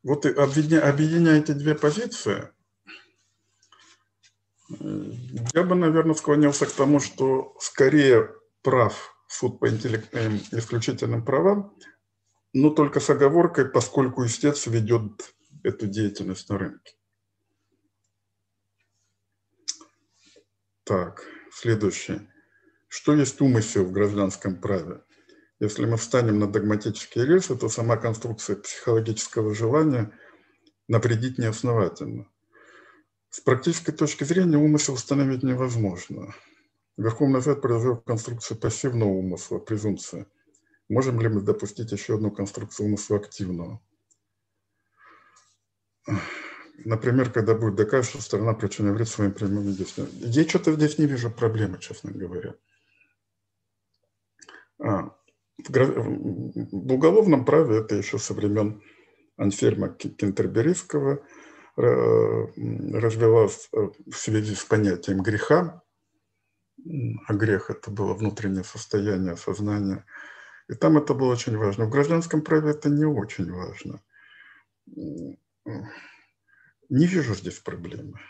[0.02, 2.52] вот объединяя, эти две позиции–
[4.68, 8.30] я бы, наверное, склонился к тому, что скорее
[8.62, 10.14] прав суд по интеллект...
[10.52, 11.76] исключительным правам,
[12.52, 16.94] но только с оговоркой, поскольку истец ведет эту деятельность на рынке.
[20.84, 22.30] Так, следующее.
[22.88, 25.02] Что есть умысел в гражданском праве?
[25.58, 30.12] Если мы встанем на догматические рельсы, то сама конструкция психологического желания
[30.88, 32.28] навредить неосновательно.
[33.34, 36.32] С практической точки зрения умысел установить невозможно.
[36.96, 40.28] Верховный Совет произвел конструкцию пассивного умысла, презумпция.
[40.88, 43.82] Можем ли мы допустить еще одну конструкцию умысла активного?
[46.84, 50.08] Например, когда будет доказано, что сторона причиной вред своим прямым действием.
[50.12, 52.54] Я что-то здесь не вижу проблемы, честно говоря.
[54.78, 55.10] А,
[55.58, 58.80] в уголовном праве это еще со времен
[59.36, 61.26] Ансельма Кентерберийского
[61.76, 65.82] развивалось э, в связи с понятием греха.
[67.26, 70.04] А грех– это было внутреннее состояние сознания.
[70.68, 71.86] И там это было очень важно.
[71.86, 74.00] В гражданском праве это не очень важно.
[74.86, 75.36] Не
[76.90, 78.20] вижу здесь проблемы.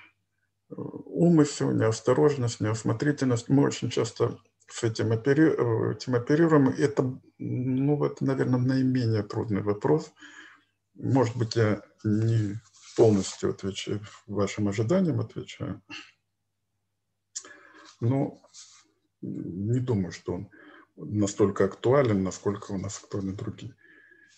[0.68, 3.48] Умысел, неосторожность, неосмотрительность.
[3.48, 4.38] Мы очень часто
[4.68, 5.92] с этим, опери...
[5.92, 6.68] этим оперируем.
[6.68, 10.12] Это, ну, это, наверное, наименее трудный вопрос.
[10.94, 12.60] Может быть, я не
[12.96, 15.82] полностью отвечаю вашим ожиданиям, отвечаю.
[18.00, 18.40] Но
[19.22, 20.50] не думаю, что он
[20.96, 23.74] настолько актуален, насколько у нас актуальны другие.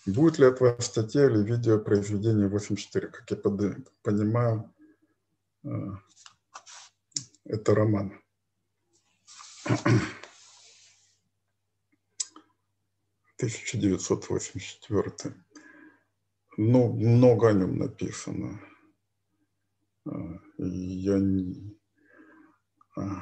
[0.05, 3.09] Будет ли от вас статья или видео произведение 84?
[3.09, 3.37] Как я
[4.03, 4.73] понимаю,
[5.63, 5.69] э,
[7.43, 8.17] это роман.
[13.39, 15.35] 1984.
[16.57, 18.59] Ну, много о нем написано.
[20.05, 20.11] А,
[20.57, 21.19] я.
[22.95, 23.21] А,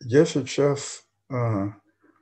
[0.00, 1.72] я сейчас а,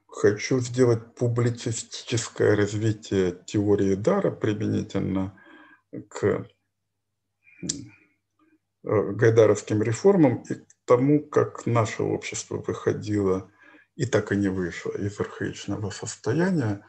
[0.06, 5.36] хочу сделать публицистическое развитие теории дара применительно
[6.08, 6.48] к
[8.84, 13.50] гайдаровским реформам и к тому, как наше общество выходило
[13.96, 16.88] и так и не вышла из архаичного состояния.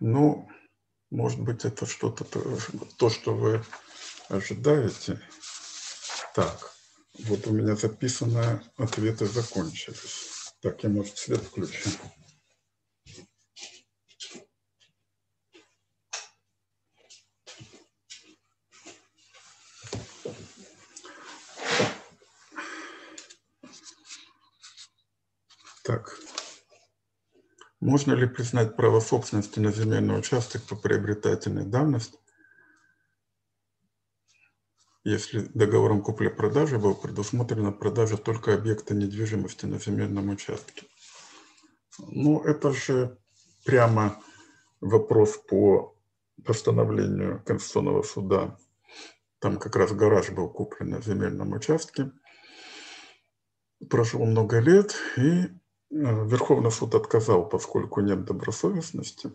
[0.00, 0.48] Ну,
[1.10, 2.24] может быть, это что-то,
[2.98, 3.64] то, что вы
[4.28, 5.20] ожидаете.
[6.34, 6.72] Так,
[7.24, 10.52] вот у меня записано, ответы закончились.
[10.60, 11.90] Так, я, может, свет включу.
[25.84, 26.27] Так.
[27.80, 32.18] Можно ли признать право собственности на земельный участок по приобретательной давности,
[35.04, 40.86] если договором купли-продажи была предусмотрена продажа только объекта недвижимости на земельном участке?
[41.98, 43.16] Ну, это же
[43.64, 44.20] прямо
[44.80, 45.96] вопрос по
[46.44, 48.58] постановлению Конституционного суда.
[49.38, 52.10] Там как раз гараж был куплен на земельном участке.
[53.88, 55.57] Прошло много лет, и
[55.90, 59.32] Верховный суд отказал, поскольку нет добросовестности.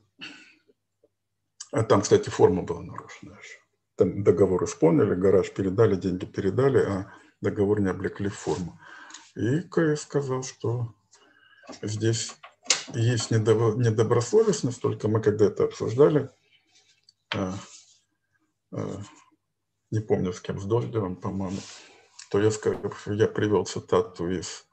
[1.72, 3.58] А там, кстати, форма была нарушена еще.
[3.96, 8.80] Там договор исполнили, гараж передали, деньги передали, а договор не облекли в форму.
[9.36, 10.94] И КС сказал, что
[11.82, 12.36] здесь
[12.94, 16.30] есть недобросовестность, только мы когда это обсуждали,
[17.34, 17.56] а,
[18.72, 19.02] а,
[19.90, 21.60] не помню с кем, с Дождевым, по-моему,
[22.30, 22.52] то я,
[23.08, 24.66] я привел цитату из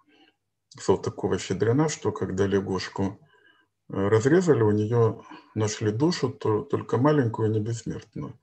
[0.78, 3.18] Салтыкова-Щедрина, что когда лягушку
[3.88, 5.22] э, разрезали, у нее
[5.54, 8.38] нашли душу, то только маленькую, не бессмертную.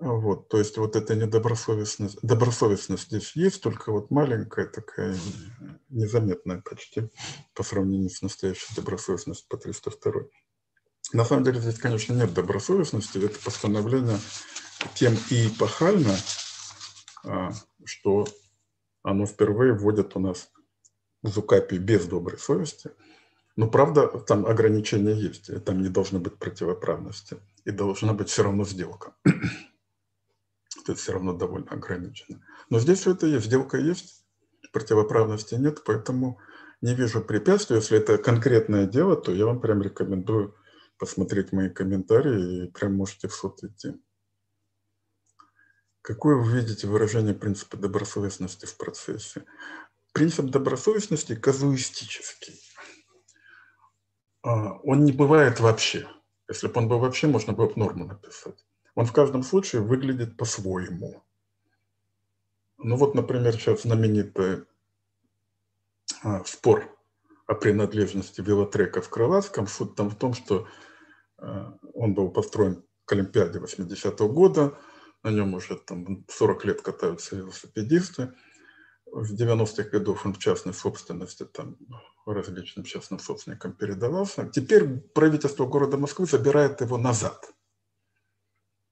[0.00, 5.14] Вот, то есть вот эта недобросовестность, добросовестность здесь есть, только вот маленькая такая,
[5.90, 7.10] незаметная почти
[7.52, 10.22] по сравнению с настоящей добросовестностью по 302.
[11.12, 14.18] На самом деле здесь, конечно, нет добросовестности, это постановление
[14.94, 16.16] тем и эпохально,
[17.24, 17.50] а,
[17.84, 18.26] что
[19.02, 20.50] оно впервые вводит у нас
[21.22, 22.90] Зукапи без доброй совести.
[23.56, 27.36] Но правда, там ограничения есть, там не должно быть противоправности.
[27.64, 29.14] И должна быть все равно сделка.
[30.84, 32.40] То есть все равно довольно ограничено.
[32.70, 34.24] Но здесь все это есть, сделка есть,
[34.72, 36.38] противоправности нет, поэтому
[36.80, 37.76] не вижу препятствий.
[37.76, 40.54] Если это конкретное дело, то я вам прям рекомендую
[40.98, 43.94] посмотреть мои комментарии и прям можете в суд идти.
[46.02, 49.44] Какое вы видите выражение принципа добросовестности в процессе?
[50.12, 52.60] Принцип добросовестности казуистический.
[54.42, 56.08] А, он не бывает вообще.
[56.48, 58.66] Если бы он был вообще, можно было бы норму написать.
[58.94, 61.22] Он в каждом случае выглядит по-своему.
[62.78, 64.64] Ну вот, например, сейчас знаменитый
[66.22, 66.96] а, спор
[67.46, 69.66] о принадлежности велотрека в Крылатском.
[69.66, 70.66] Суть там в том, что
[71.38, 74.78] а, он был построен к Олимпиаде 80-го года,
[75.22, 78.32] на нем уже там 40 лет катаются велосипедисты.
[79.12, 81.76] В 90-х годах он в частной собственности там
[82.26, 84.48] различным частным собственникам передавался.
[84.48, 87.52] Теперь правительство города Москвы забирает его назад.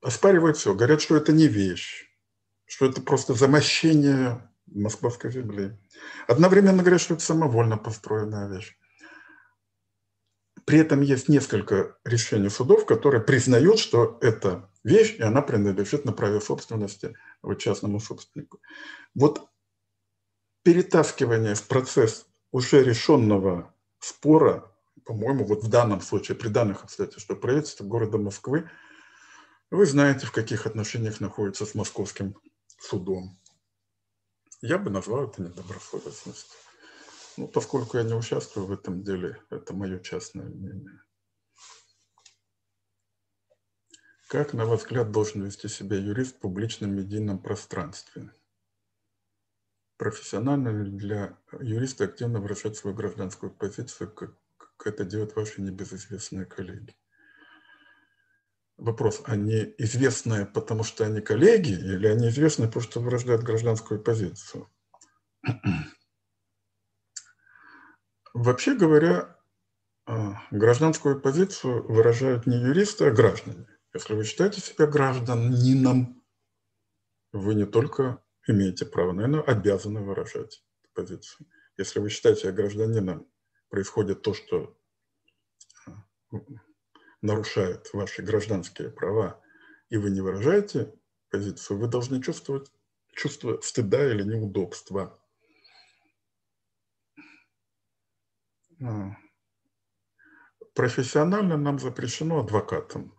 [0.03, 0.75] Оспаривает все.
[0.75, 2.07] Говорят, что это не вещь,
[2.67, 5.79] что это просто замощение московской земли.
[6.27, 8.77] Одновременно говорят, что это самовольно построенная вещь.
[10.65, 16.13] При этом есть несколько решений судов, которые признают, что это вещь, и она принадлежит на
[16.13, 17.17] праве собственности
[17.59, 18.61] частному собственнику.
[19.15, 19.49] Вот
[20.69, 24.71] перетаскивание в процесс уже решенного спора,
[25.07, 28.69] по-моему, вот в данном случае, при данных обстоятельствах, что правительство города Москвы,
[29.71, 32.37] вы знаете, в каких отношениях находится с московским
[32.79, 33.41] судом.
[34.61, 36.59] Я бы назвал это недобросовестностью.
[37.39, 41.01] Ну, поскольку я не участвую в этом деле, это мое частное мнение.
[44.29, 48.31] Как, на ваш взгляд, должен вести себя юрист в публичном медийном пространстве?
[49.99, 56.97] Профессионально для юриста активно выражать свою гражданскую позицию, как, как это делают ваши небезызвестные коллеги?
[58.77, 64.71] Вопрос, они известные, потому что они коллеги, или они известны, потому что выражают гражданскую позицию?
[68.35, 69.37] Вообще говоря,
[70.07, 73.67] а, гражданскую позицию выражают не юристы, а граждане.
[73.93, 76.23] Если вы считаете себя гражданином,
[77.33, 80.65] вы не только имеете право, но и обязаны выражать
[80.95, 81.47] позицию.
[81.77, 83.31] Если вы считаете себя гражданином,
[83.69, 84.77] происходит то, что
[85.87, 86.39] а,
[87.23, 89.41] нарушает ваши гражданские права,
[89.91, 90.93] и вы не выражаете
[91.31, 92.73] позицию, вы должны чувствовать
[93.13, 95.23] чувство стыда или неудобства.
[98.83, 99.17] А,
[100.75, 103.15] профессионально нам запрещено адвокатам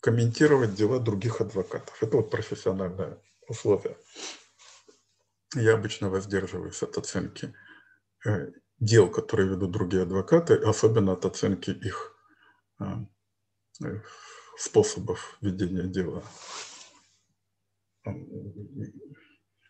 [0.00, 2.02] комментировать дела других адвокатов.
[2.02, 3.96] Это вот профессиональное условие.
[5.54, 7.54] Я обычно воздерживаюсь от оценки
[8.24, 12.16] э, дел, которые ведут другие адвокаты, особенно от оценки их
[12.78, 13.04] а,
[13.84, 14.00] э,
[14.56, 16.24] способов ведения дела.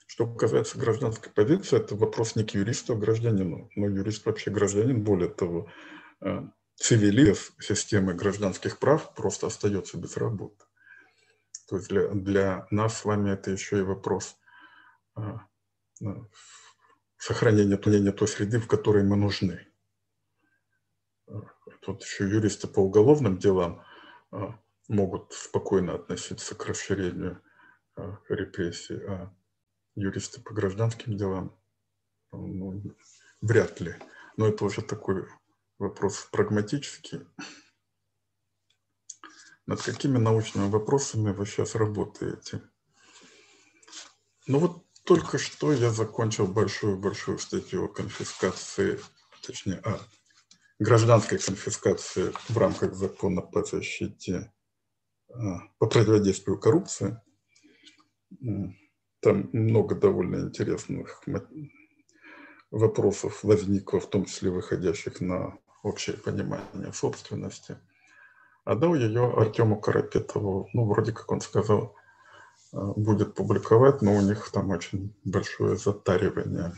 [0.07, 3.71] Что касается гражданской позиции, это вопрос не к юристу, а к гражданину.
[3.75, 5.69] Но юрист вообще гражданин, более того,
[6.21, 6.43] э,
[6.77, 10.65] цивилиз системы гражданских прав просто остается без работы.
[11.69, 14.37] То есть для, для нас с вами это еще и вопрос
[16.03, 16.07] э,
[17.17, 19.67] сохранения тунения той среды, в которой мы нужны.
[21.81, 23.85] Тут еще юристы по уголовным делам
[24.89, 27.43] могут спокойно относиться к расширению
[28.29, 29.35] репрессий, а
[29.95, 31.59] юристы по гражданским делам,
[32.33, 32.83] ну,
[33.41, 33.95] вряд ли.
[34.37, 35.27] Но это уже такой
[35.79, 37.27] вопрос прагматический.
[39.67, 42.63] Над какими научными вопросами вы сейчас работаете?
[44.47, 49.01] Ну вот только что я закончил большую-большую статью о конфискации,
[49.45, 49.99] точнее, о
[50.79, 54.53] гражданской конфискации в рамках закона по защите,
[55.29, 57.21] а, по противодействию коррупции.
[59.21, 61.23] Там много довольно интересных
[62.71, 67.79] вопросов возникло, в том числе выходящих на общее понимание собственности.
[68.65, 70.69] Отдал ее Артему Карапетову.
[70.73, 71.97] Ну, вроде как он сказал,
[72.73, 76.73] будет публиковать, но у них там очень большое затаривание.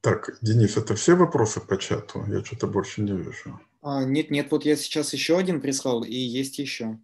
[0.00, 2.24] Так, Денис, это все вопросы по чату?
[2.26, 3.60] Я что-то больше не вижу.
[3.82, 6.98] А, нет, нет, вот я сейчас еще один прислал, и есть еще.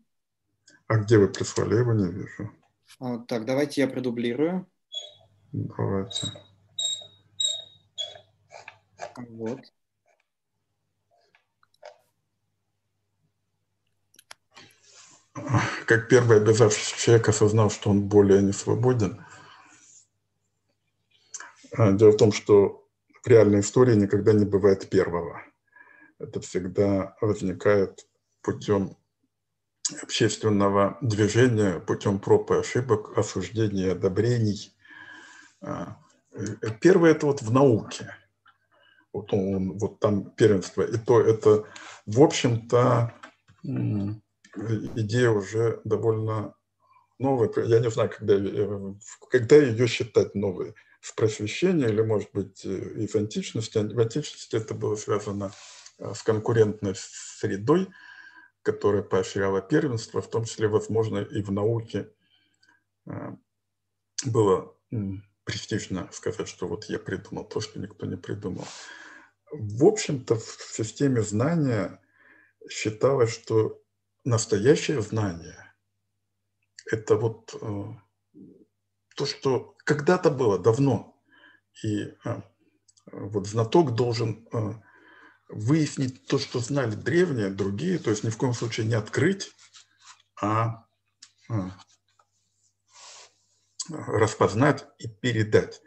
[0.86, 1.74] А где вы прислали?
[1.74, 2.50] Я его не вижу.
[2.98, 4.66] А, так, давайте я продублирую.
[5.52, 6.32] Давайте.
[9.16, 9.60] Вот.
[15.86, 19.24] Как первый обязавшийся человек осознал, что он более не свободен.
[21.72, 22.88] А, дело в том, что
[23.22, 25.42] в реальной истории никогда не бывает первого.
[26.18, 28.06] Это всегда возникает
[28.42, 28.96] путем
[30.02, 34.72] общественного движения путем проб и ошибок, осуждений, одобрений.
[35.60, 35.98] А,
[36.32, 38.12] э, первое– это вот в науке.
[39.12, 40.82] Вот, он, вот там первенство.
[40.82, 41.64] И то это,
[42.06, 43.14] в общем-то,
[44.96, 46.54] идея уже довольно
[47.18, 48.94] новой, я не знаю, когда, э,
[49.30, 53.78] когда ее считать новой, с просвещения или, может быть, из античности.
[53.78, 55.52] В античности это было связано
[55.98, 57.88] с конкурентной средой,
[58.62, 62.10] которая поощряла первенство, в том числе, возможно, и в науке
[64.24, 64.74] было
[65.44, 68.66] престижно сказать, что вот я придумал то, что никто не придумал.
[69.52, 72.00] В общем-то, в системе знания
[72.68, 73.80] считалось, что
[74.26, 75.62] настоящее знание–
[76.90, 77.84] это вот э,
[79.16, 81.20] то, что когда-то было давно.
[81.82, 82.42] И э,
[83.12, 84.74] вот знаток должен э,
[85.48, 89.52] выяснить то, что знали древние, другие, то есть ни в коем случае не открыть,
[90.40, 90.86] а
[93.88, 95.80] распознать и передать.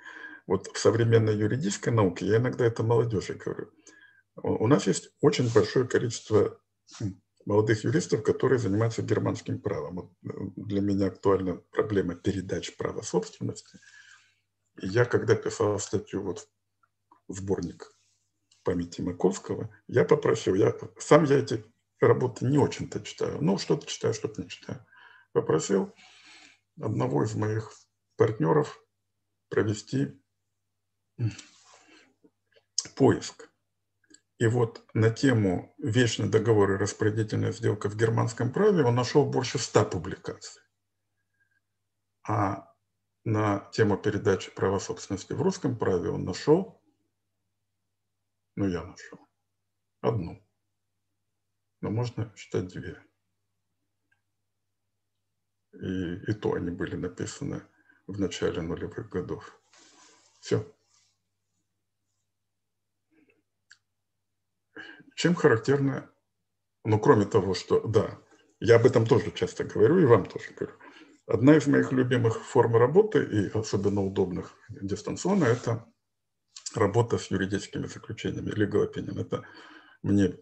[0.47, 3.71] Вот в современной юридической науке, я иногда это молодежи говорю,
[4.41, 6.59] у нас есть очень большое количество
[7.49, 10.15] молодых юристов, которые занимаются германским правом.
[10.23, 13.79] Э, для меня актуальна проблема передачи права собственности.
[14.79, 16.47] Я, когда писал статью вот
[17.27, 17.91] в сборник
[18.63, 21.65] памяти Маковского, я попросил, я, сам я эти
[21.99, 24.85] работы не очень-то читаю, ну, что-то читаю, что-то не читаю.
[25.33, 25.91] Попросил
[26.79, 27.73] одного из моих
[28.15, 28.79] партнеров
[29.49, 30.21] провести
[32.95, 33.48] поиск.
[34.39, 39.59] И вот на тему «Вечный договор и распорядительная сделка в германском праве» он нашел больше
[39.59, 40.61] ста публикаций.
[42.25, 42.73] А
[43.25, 46.81] на тему передачи права собственности в русском праве он нашел,
[48.55, 49.19] ну я нашел,
[49.99, 50.41] одну.
[51.81, 52.97] Но можно считать две.
[55.73, 57.61] И, и то они были написаны
[58.07, 59.61] в начале нулевых годов.
[60.39, 60.65] Все.
[65.19, 66.09] Чем характерно,
[66.85, 68.21] ну, кроме того, что, да,
[68.61, 70.77] я об этом тоже часто говорю, и вам тоже говорю.
[71.27, 75.85] Одна из моих любимых форм работы, и особенно удобных дистанционно, это
[76.73, 79.19] работа с юридическими заключениями, legal opinion.
[79.19, 79.43] Это
[80.03, 80.37] мне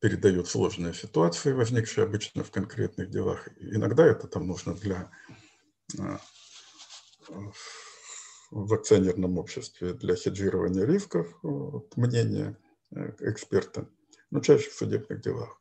[0.00, 3.48] передает сложные ситуации, возникшие обычно в конкретных делах.
[3.56, 5.10] Иногда это там нужно для
[5.98, 6.20] а,
[8.50, 11.48] в акционерном обществе для хеджирования рисков, э,
[13.20, 13.88] эксперта,
[14.30, 15.60] но чаще в судебных делах.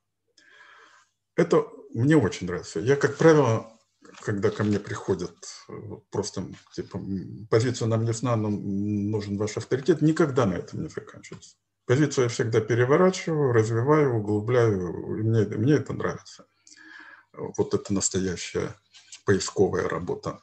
[1.36, 2.80] Это мне очень нравится.
[2.80, 3.72] Я, как правило,
[4.22, 5.36] когда ко мне приходят
[6.10, 6.99] просто типа
[7.49, 11.58] позиция нам ясна, но нужен ваш авторитет, никогда на этом не заканчивается.
[11.86, 16.48] Позицию я всегда переворачиваю, развиваю, углубляю, и мне, мне это нравится.
[17.32, 18.76] Вот это настоящая
[19.26, 20.41] поисковая работа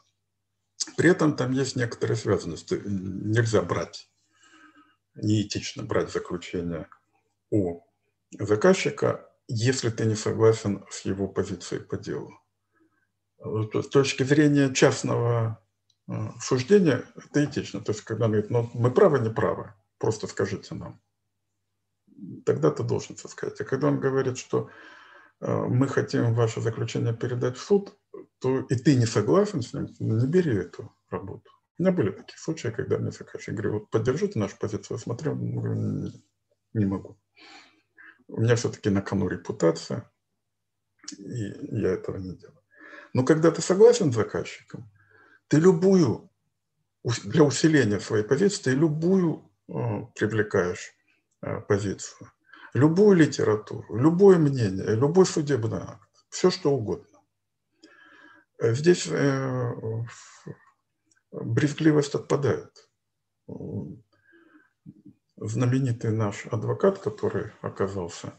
[0.97, 2.81] при этом там есть некоторые связанности.
[2.85, 4.09] Нельзя брать,
[5.15, 6.89] неэтично брать заключение
[7.51, 7.83] у
[8.39, 12.33] заказчика, если ты не согласен с его позицией по делу.
[13.39, 15.63] С точки зрения частного
[16.09, 17.81] э, суждения это этично.
[17.81, 21.01] То есть, когда он говорит, ну, мы правы, не правы, просто скажите нам.
[22.47, 23.61] Тогда ты должен это сказать.
[23.61, 24.71] А когда он говорит, что
[25.41, 27.95] э, мы хотим ваше заключение передать в суд,
[28.39, 31.51] то и ты не согласен с ним, не бери эту работу.
[31.79, 35.35] У меня были такие случаи, когда мне заказчик говорил, вот поддержите нашу позицию, я смотрю,
[35.35, 36.13] говорю,
[36.73, 37.19] не могу.
[38.29, 40.11] У меня все-таки на кону репутация,
[41.19, 42.61] и я этого не делаю.
[43.13, 44.89] Но когда ты согласен с заказчиком,
[45.49, 46.31] ты любую,
[47.25, 49.73] для усиления своей позиции, ты любую э,
[50.15, 50.95] привлекаешь
[51.43, 52.31] э, позицию,
[52.73, 57.21] любую литературу, любое мнение, любой судебный акт, все что угодно.
[58.61, 59.73] Здесь э,
[61.43, 62.89] брезгливость отпадает.
[65.37, 68.35] Знаменитый наш адвокат, который оказался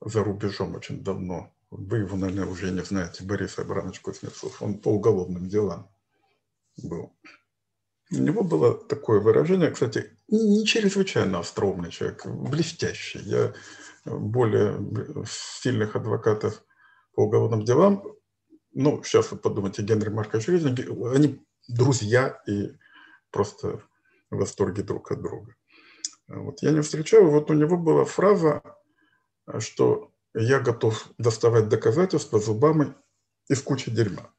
[0.00, 4.88] за рубежом очень давно, вы его, наверное, уже не знаете, Борис Абрамович Кузнецов, он по
[4.88, 5.90] уголовным делам
[6.76, 7.16] был.
[8.12, 13.20] У него было такое выражение, кстати, не чрезвычайно остроумный человек, блестящий.
[13.20, 13.54] Я
[14.04, 14.78] более
[15.26, 16.62] сильных адвокатов
[17.14, 18.04] по уголовным делам
[18.74, 20.82] ну, сейчас вы подумайте, Генри Маркович Резники,
[21.14, 22.76] они друзья и
[23.30, 23.82] просто
[24.30, 25.54] в восторге друг от друга.
[26.28, 28.62] Вот я не встречал, вот у него была фраза,
[29.58, 32.94] что я готов доставать доказательства зубами
[33.48, 34.34] из кучи дерьма.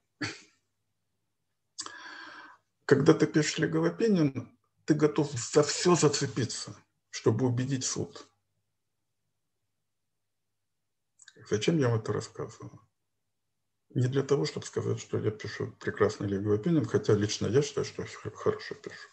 [2.85, 4.47] Когда ты пишешь opinion,
[4.85, 6.75] ты готов за все зацепиться,
[7.09, 8.27] чтобы убедить суд.
[11.49, 12.84] Зачем я вам это рассказываю?
[13.95, 17.87] Не для того, чтобы сказать, что я пишу прекрасный legal opinion, хотя лично я считаю,
[17.87, 19.09] что хорошо пишу.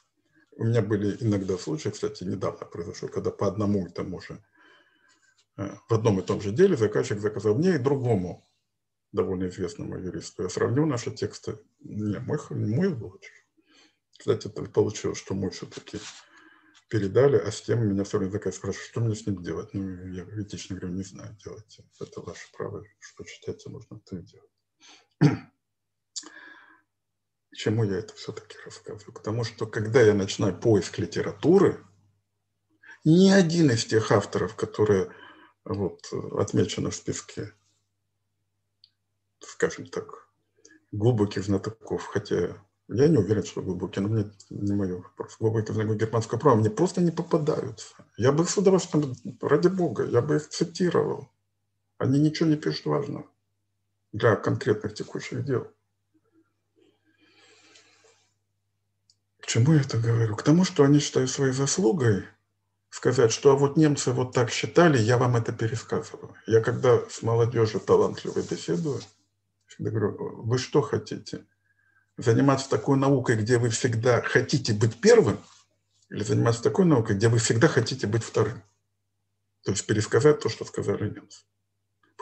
[0.56, 4.44] У меня были иногда случаи, кстати, недавно произошло, когда по одному и тому же,
[5.56, 8.44] э, в одном и том же деле заказчик заказал мне и другому
[9.12, 10.42] довольно известному юристу.
[10.42, 11.59] Я сравнил наши тексты.
[11.80, 13.30] Не, мой, мой лучше.
[14.18, 15.98] Кстати, это получилось, что мой все-таки
[16.88, 19.72] передали, а с тем меня все время такая спрашивает, что мне с ним делать?
[19.74, 21.84] Ну, я этично говорю, не знаю, делайте.
[22.00, 24.51] Это ваше право, что читайте, можно то и делать.
[27.54, 29.14] Чему я это все-таки рассказываю?
[29.14, 31.84] Потому что когда я начинаю поиск литературы,
[33.04, 35.12] ни один из тех авторов, которые
[35.64, 36.00] вот,
[36.38, 37.52] отмечены в списке,
[39.40, 40.28] скажем так,
[40.92, 42.56] глубоких знатоков, хотя
[42.88, 45.36] я не уверен, что глубокие, но мне не мой вопрос.
[45.38, 47.94] Глубокие знатоки германского права мне просто не попадаются.
[48.16, 51.28] Я бы с удовольствием, ради бога, я бы их цитировал.
[51.98, 53.31] Они ничего не пишут важного
[54.12, 55.72] для конкретных текущих дел.
[59.40, 60.36] К чему я это говорю?
[60.36, 62.26] К тому, что они считают своей заслугой
[62.93, 66.34] сказать, что а вот немцы вот так считали, я вам это пересказываю.
[66.47, 69.01] Я когда с молодежью талантливой беседую,
[69.66, 71.47] всегда говорю, вы что хотите?
[72.18, 75.39] Заниматься такой наукой, где вы всегда хотите быть первым,
[76.10, 78.62] или заниматься такой наукой, где вы всегда хотите быть вторым?
[79.64, 81.44] То есть пересказать то, что сказали немцы.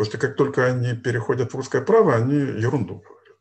[0.00, 3.36] Потому что как только они переходят в русское право, они ерунду говорят.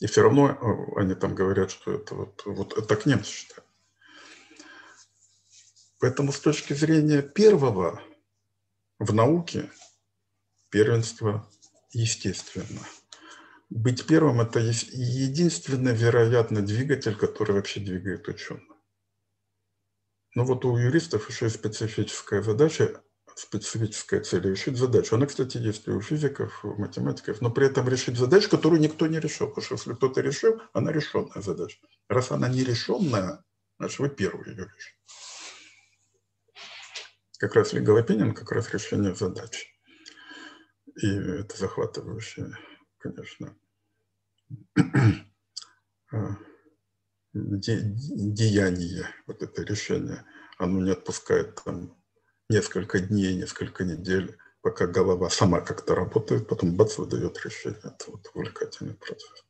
[0.00, 3.66] И все равно э, они там говорят, что это вот, вот так немцы считают.
[5.98, 8.02] Поэтому с точки зрения первого
[8.98, 9.70] в науке
[10.70, 11.46] первенство
[11.90, 12.80] естественно.
[13.68, 18.74] Быть первым– это единственный, вероятно, двигатель, который вообще двигает ученых.
[20.34, 23.02] Но вот у юристов еще есть специфическая задача,
[23.38, 25.14] специфическая цель– решить задачу.
[25.14, 29.06] Она, кстати, есть и у физиков, у математиков, но при этом решить задачу, которую никто
[29.06, 29.48] не решил.
[29.48, 31.78] Потому что если кто-то решил, она решенная задача.
[32.08, 33.44] Раз она не решенная,
[33.78, 34.98] значит, вы первый ее решите
[37.38, 39.68] как раз Лига Лапинин, как раз решение задачи.
[41.00, 42.52] И это захватывающее,
[42.98, 43.56] конечно,
[46.10, 46.36] а,
[47.32, 50.24] де, деяние, вот это решение.
[50.58, 51.96] Оно не отпускает там
[52.48, 57.80] несколько дней, несколько недель, пока голова сама как-то работает, потом бац, выдает решение.
[57.84, 59.44] Это вот увлекательный процесс.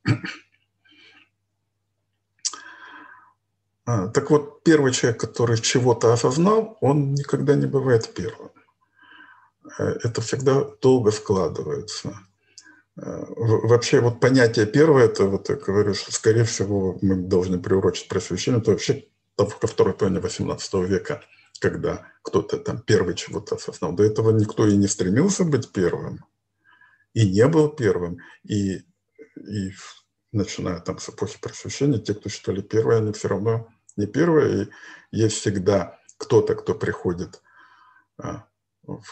[3.84, 8.50] А, так вот, первый человек, который чего-то осознал, он никогда не бывает первым.
[9.78, 12.20] Э, это всегда долго складывается.
[12.96, 18.08] Э, вообще вот понятие первое, это вот я говорю, что скорее всего мы должны приурочить
[18.08, 19.06] просвещение, это вообще
[19.36, 21.22] ко второй половине 18 века,
[21.60, 23.92] когда кто-то там первый чего-то осознал.
[23.92, 26.24] До этого никто и не стремился быть первым,
[27.14, 28.78] и не был первым, и,
[29.36, 29.72] и
[30.32, 34.68] начиная там с эпохи просвещения, те, кто считали первые, они все равно не первое, и
[35.10, 37.42] есть всегда кто-то, кто приходит
[38.18, 38.46] а,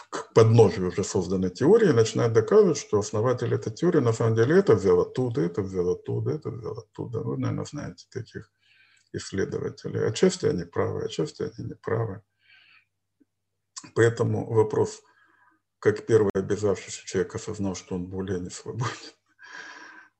[0.09, 4.57] к подножию уже созданной теории и начинает доказывать, что основатель этой теории на самом деле
[4.57, 7.19] это взял оттуда, это взял оттуда, это взял оттуда.
[7.19, 8.51] Вы, наверное, знаете таких
[9.13, 10.07] исследователей.
[10.07, 12.21] Отчасти они правы, отчасти они не правы.
[13.95, 15.01] Поэтому вопрос,
[15.79, 19.13] как первый обязавшийся человек осознал, что он более не свободен,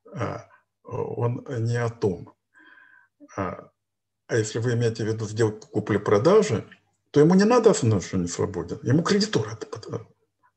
[0.13, 0.47] а,
[0.83, 2.33] он не о том.
[3.35, 3.71] А
[4.27, 6.69] а если вы имеете в виду сделку купли-продажи,
[7.11, 8.79] то ему не надо осознать, что он не свободен.
[8.83, 10.05] Ему кредитор это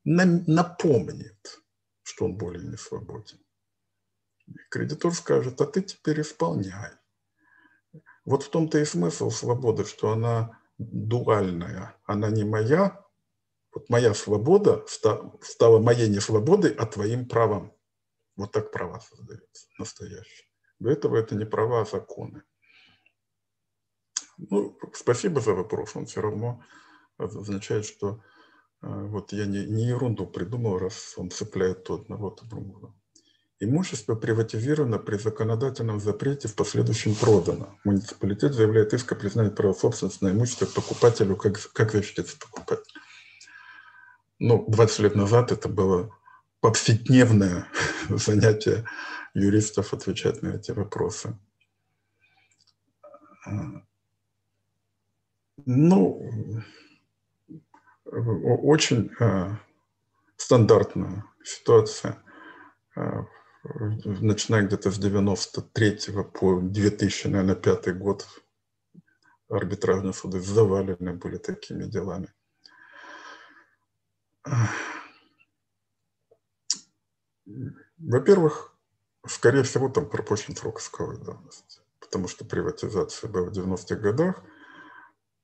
[0.05, 1.61] напомнит,
[2.03, 3.39] что он более не свободен.
[4.71, 6.91] Кредитор скажет, а ты теперь исполняй.
[8.25, 13.05] Вот в том-то и смысл свободы, что она дуальная, она не моя.
[13.73, 17.73] Вот моя свобода стала моей не свободой, а твоим правом.
[18.37, 20.49] Вот так права создаются, настоящие.
[20.79, 22.43] До этого это не права, а законы.
[24.39, 25.95] Ну, спасибо за вопрос.
[25.95, 26.65] Он все равно
[27.19, 28.23] означает, что
[28.83, 32.95] э, вот я не, не ерунду придумал, раз он цепляет то одного, то другого.
[33.63, 37.79] Имущество приватизировано при законодательном запрете, в последующем продано.
[37.85, 42.91] Муниципалитет заявляет иск о признании права собственности на имущество покупателю, как, как защититься покупатель.
[44.39, 46.11] Ну, 20 лет назад это было
[46.61, 47.67] повседневное
[48.09, 48.87] занятие
[49.35, 51.39] юристов отвечать на эти вопросы.
[55.67, 56.63] Ну,
[58.07, 59.55] очень э,
[60.39, 62.17] стандартная ситуация.
[63.65, 63.69] Э,
[64.21, 65.99] начиная где-то с 93
[66.35, 68.27] по 2000, наверное, пятый год
[69.49, 72.33] арбитражные суды завалены были такими делами.
[77.99, 78.75] Во-первых,
[79.27, 84.43] скорее всего, там пропущен срок исковой давности, потому что приватизация была в 90-х годах–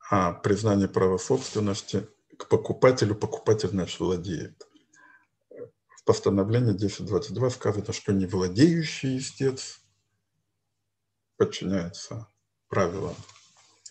[0.09, 2.07] а признание права собственности
[2.39, 4.67] к покупателю, покупатель наш владеет.
[6.07, 9.81] Постановлении 1022 сказано, что не владеющий истец
[11.37, 12.29] подчиняется
[12.69, 13.15] правилам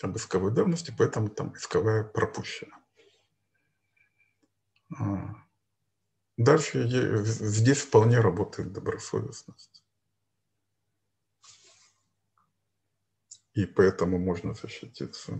[0.02, 2.80] об исковой давности, поэтому там исковая пропущена.
[4.98, 5.36] А.
[6.38, 9.84] Дальше здесь вполне работает добросовестность.
[13.54, 15.40] И поэтому можно защититься.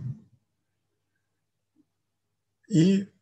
[2.68, 3.12] И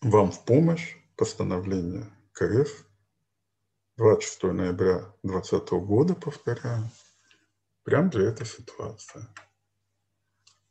[0.00, 2.86] вам в помощь постановление КФ
[3.96, 6.88] 26 ноября 2020 года, повторяю,
[7.82, 9.26] прямо для этой ситуации.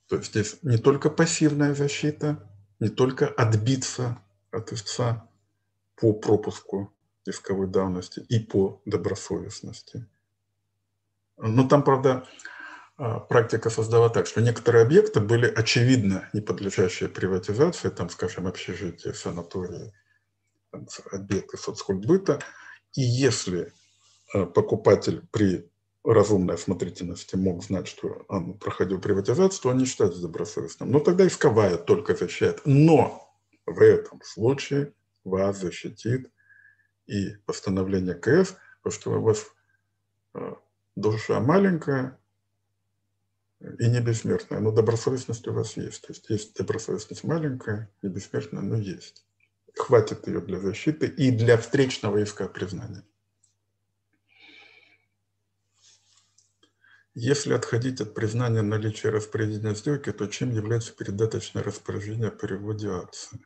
[0.08, 2.50] То есть здесь не только пассивная защита,
[2.80, 4.18] не только отбиться
[4.50, 5.30] от истца
[5.98, 6.96] по пропуску
[7.26, 10.08] исковой давности и по добросовестности.
[11.36, 12.26] Но там, правда,
[12.96, 19.12] а, практика создала так, что некоторые объекты были очевидно не подлежащие приватизации, там, скажем, общежития,
[19.12, 19.94] санатории,
[21.12, 22.40] объекты соцкультбыта.
[22.94, 23.74] И если
[24.34, 25.70] а, покупатель при
[26.04, 30.92] разумной осмотрительности мог знать, что он проходил приватизацию, то он не считается добросовестным.
[30.92, 32.62] Но тогда исковая только защищает.
[32.66, 33.30] Но
[33.66, 36.32] в этом случае вас защитит
[37.08, 39.46] и постановление КС, потому что у вас
[40.34, 40.58] а,
[40.96, 42.20] душа маленькая
[43.60, 46.04] и не бессмертная, но добросовестность у вас есть.
[46.04, 49.27] То есть есть добросовестность маленькая и бессмертная, но есть.
[49.78, 53.04] Хватит ее для защиты и для встречного иска признания.
[57.14, 63.40] Если отходить от признания наличия распорядительной сделки, то чем является передаточное распоряжение о переводе акций?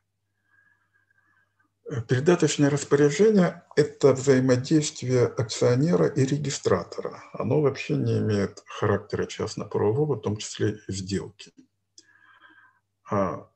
[2.08, 7.24] Передаточное распоряжение– это взаимодействие акционера и регистратора.
[7.34, 11.54] Оно вообще не имеет характера частно-правового, в том числе и сделки.
[13.10, 13.51] А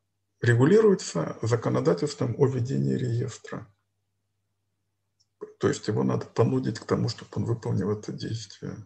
[0.45, 3.67] регулируется законодательством о ведении реестра.
[5.59, 8.85] То есть его надо понудить к тому, чтобы он выполнил это действие.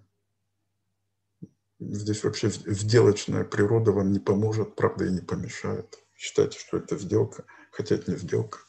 [1.79, 5.99] Здесь вообще сделочная природа вам не поможет, правда, и не помешает.
[6.15, 8.59] Считайте, что это сделка, хотя это не сделка.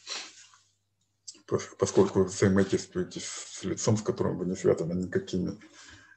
[1.79, 5.59] Поскольку вы взаимодействуете с лицом, с которым вы не связаны никакими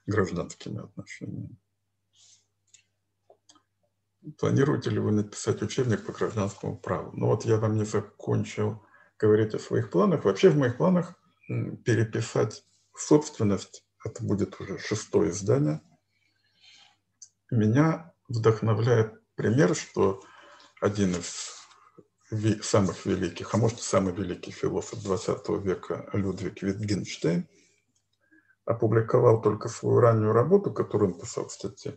[0.06, 1.56] гражданскими отношениями.
[4.38, 7.10] Планируете ли вы написать учебник по гражданскому праву?
[7.14, 8.84] Ну вот я вам не закончил
[9.18, 10.24] говорить о своих планах.
[10.24, 11.14] Вообще в моих планах
[11.48, 12.64] переписать
[12.96, 15.80] собственность, это будет уже шестое издание–
[17.54, 20.22] меня вдохновляет пример, что
[20.80, 21.54] один из
[22.62, 27.48] самых великих, а может самый великий философ 20 века Людвиг Витгенштейн
[28.64, 31.96] опубликовал только свою раннюю работу, которую он писал, кстати, э,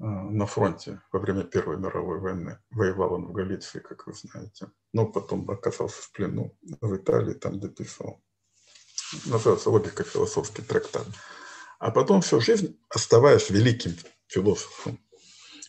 [0.00, 2.58] на фронте во время Первой мировой войны.
[2.70, 4.70] Воевал он в Галиции, как вы знаете.
[4.94, 8.22] Но потом оказался в плену в Италии, там дописывал.
[9.26, 11.06] Называется «Логика философский трактат».
[11.78, 13.92] А потом всю жизнь, оставаясь великим
[14.26, 14.98] философом.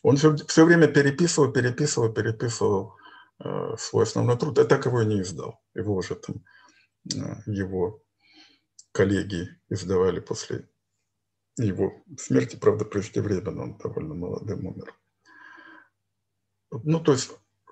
[0.04, 2.96] Он все, все время переписывал, переписывал, переписывал
[3.44, 5.60] э, свой основной труд, а так его и не издал.
[5.74, 6.44] Его уже там,
[7.14, 8.02] э, его
[8.94, 10.70] коллеги издавали после
[11.58, 14.94] его смерти, правда, преждевременно, он довольно молодым умер.
[16.72, 17.32] Ну, то есть,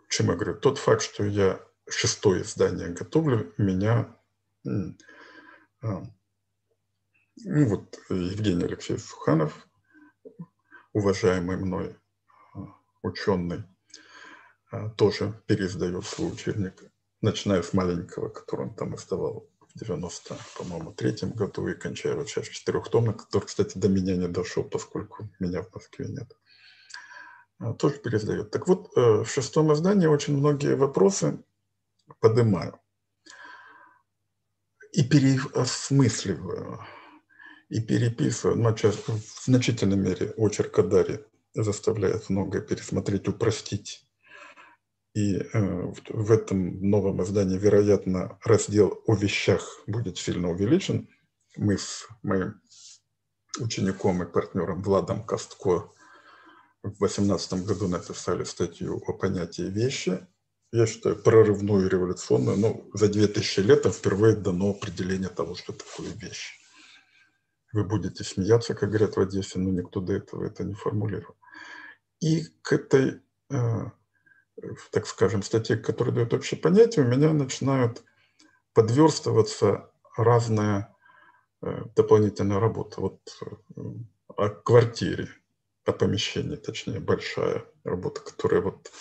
[0.10, 4.16] чем я говорю, тот факт, что я шестое издание готовлю, меня
[4.66, 4.70] э,
[7.46, 9.66] ну вот Евгений Алексеевич Суханов
[10.92, 11.96] уважаемый мной
[12.54, 12.60] а,
[13.02, 13.64] ученый
[14.72, 16.84] а, тоже переиздает свой учебник,
[17.22, 19.50] начиная с маленького, который он там издавал
[19.80, 24.64] 90, по-моему, третьем году и кончая вот сейчас четырехтомный, который, кстати, до меня не дошел,
[24.64, 26.36] поскольку меня в Москве нет.
[27.60, 28.52] А, тоже переиздает.
[28.52, 31.44] Так вот, э, в шестом издании очень многие вопросы
[32.20, 32.80] поднимаю
[34.92, 36.80] и переосмысливаю
[37.70, 41.24] и переписываю, часто, в значительной мере очерк Адари
[41.54, 44.09] заставляет многое пересмотреть, упростить.
[45.20, 51.10] И э, в этом новом издании, вероятно, раздел о вещах будет сильно увеличен.
[51.58, 52.62] Мы с моим
[53.60, 55.92] учеником и партнером Владом Костко
[56.84, 60.26] в 2018 году написали статью о понятии вещи.
[60.72, 62.58] Я считаю, прорывную революционную.
[62.58, 66.54] Но за 2000 лет впервые дано определение того, что такое вещь.
[67.74, 71.36] Вы будете смеяться, как говорят в Одессе, но никто до этого это не формулировал.
[72.22, 73.86] И к этой, э,
[74.92, 78.04] так скажем, статье, которая дает общее понятие, у меня начинают
[78.74, 80.96] подверстываться разная
[81.62, 83.02] э, дополнительная работа.
[83.02, 83.82] Вот э,
[84.36, 85.30] о квартире,
[85.86, 88.92] о помещении, точнее, большая работа, которая вот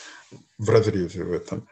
[0.58, 1.68] в разрезе в этом.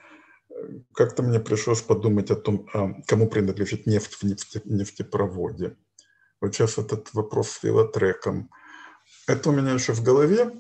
[0.95, 5.77] как-то мне пришлось подумать о том, а, кому принадлежит нефть в нефте, нефтепроводе.
[6.41, 8.51] Вот сейчас этот вопрос с велотреком.
[9.27, 10.53] Это у меня еще в голове,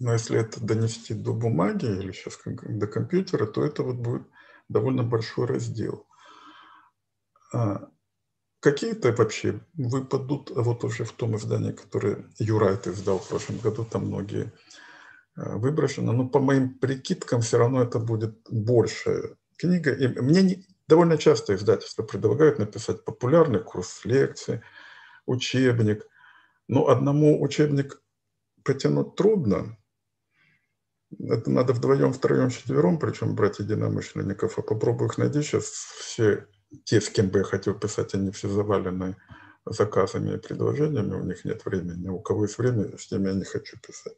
[0.00, 4.22] но если это донести до бумаги или сейчас до компьютера, то это вот будет
[4.68, 6.06] довольно большой раздел.
[7.52, 7.90] А,
[8.60, 14.06] какие-то вообще выпадут, вот уже в том издании, которое Юрайт издал в прошлом году, там
[14.06, 14.52] многие
[15.36, 19.92] а, выброшены, но по моим прикидкам все равно это будет большая книга.
[19.92, 24.62] И мне не, довольно часто издательства предлагают написать популярный курс лекций,
[25.26, 26.06] учебник,
[26.68, 28.00] но одному учебник
[28.64, 29.76] потянуть трудно,
[31.18, 35.64] это надо вдвоем, втроем, четвером, причем брать единомышленников, а попробую их найти сейчас.
[35.64, 36.46] Все
[36.84, 39.16] те, с кем бы я хотел писать, они все завалены
[39.66, 42.08] заказами и предложениями, у них нет времени.
[42.08, 44.16] У кого есть время, с ними я не хочу писать.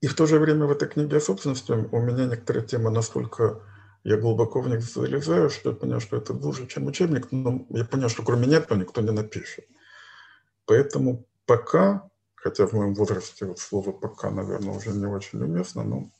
[0.00, 3.62] И в то же время в этой книге о собственности у меня некоторые темы настолько
[4.02, 7.86] я глубоко в них залезаю, что я понял, что это лучше, чем учебник, но я
[7.86, 9.64] понял, что кроме меня никто не напишет.
[10.66, 12.10] Поэтому пока
[12.44, 16.10] хотя в моем возрасте вот слово «пока», наверное, уже не очень уместно, но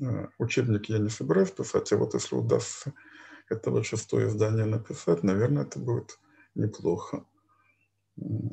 [0.00, 2.94] э, учебник я не собираюсь писать, а вот если удастся
[3.50, 6.18] это вот шестое издание написать, наверное, это будет
[6.54, 7.26] неплохо.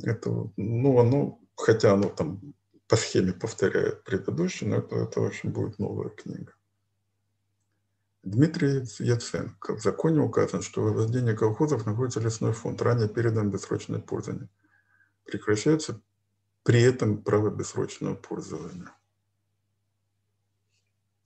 [0.03, 2.41] Это, ну, оно, хотя оно там
[2.89, 6.51] по схеме повторяет предыдущее, но это, это общем, будет новая книга.
[8.23, 9.77] Дмитрий Яценко.
[9.77, 14.49] В законе указано, что во владении колхозов находится лесной фонд, ранее передан бессрочное пользование.
[15.23, 16.01] Прекращается
[16.69, 18.91] при этом право бессрочного пользования.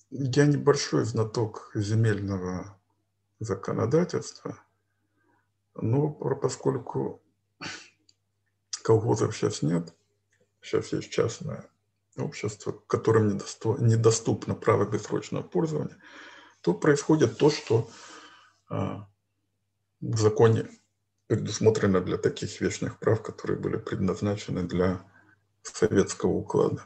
[0.10, 2.80] Я небольшой знаток земельного
[3.42, 4.58] законодательства,
[5.76, 7.22] но поскольку
[8.84, 9.94] колхозов сейчас нет,
[10.62, 11.70] сейчас есть частное
[12.16, 15.98] общество, которым недоступно право бессрочного пользования,
[16.62, 17.90] то происходит то, что
[18.70, 19.10] а,
[20.00, 20.70] в законе
[21.28, 25.06] предусмотрено для таких вечных прав, которые были предназначены для
[25.64, 26.86] советского уклада.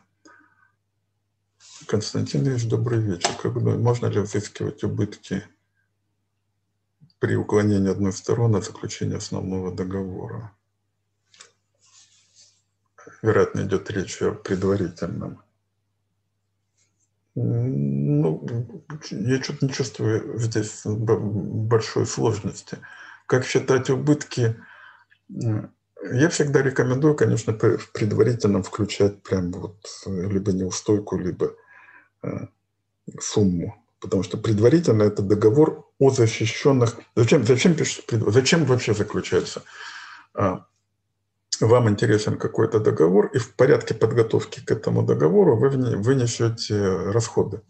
[1.88, 3.32] Константин Ильич, добрый вечер.
[3.42, 5.44] Как бы, можно ли взыскивать убытки
[7.20, 10.54] при уклонении одной стороны от заключения основного договора?
[13.22, 15.42] Вероятно, идет речь о предварительном.
[17.36, 18.46] Ну,
[19.12, 22.80] я что-то не чувствую здесь большой сложности.
[23.28, 24.60] Как считать убытки
[26.04, 31.56] я всегда рекомендую, конечно, в предварительном включать прям вот э, либо неустойку, либо
[32.24, 32.48] э,
[33.20, 33.84] сумму.
[34.00, 36.98] Потому что предварительно это договор о защищенных...
[37.16, 37.76] Зачем, зачем,
[38.32, 39.64] зачем вообще заключается?
[40.36, 40.66] А,
[41.60, 46.80] вам интересен какой-то договор, и в порядке подготовки к этому договору вы вынесете
[47.12, 47.62] расходы.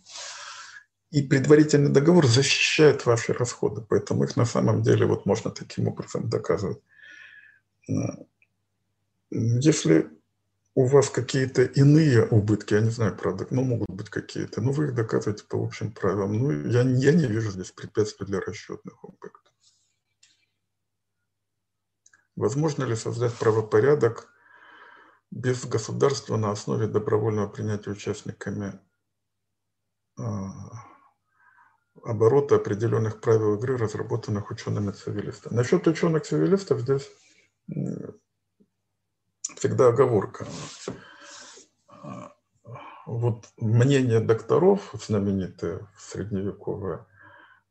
[1.11, 6.29] И предварительный договор защищает ваши расходы, поэтому их на самом деле вот можно таким образом
[6.29, 6.79] доказывать.
[9.29, 10.09] Если
[10.77, 14.85] у вас какие-то иные убытки, я не знаю, правда, но могут быть какие-то, но вы
[14.85, 16.33] их доказываете по общим правилам.
[16.33, 19.41] Ну, я, я не вижу здесь препятствий для расчетных убытков.
[22.35, 24.31] Возможно ли создать правопорядок
[25.31, 28.79] без государства на основе добровольного принятия участниками
[30.19, 30.51] а,
[32.03, 35.55] оборота определенных правил игры, разработанных учеными-цивилистами?
[35.55, 37.09] Насчет ученых-цивилистов здесь
[39.55, 40.47] всегда оговорка.
[43.05, 47.05] Вот мнение докторов, знаменитые средневековые,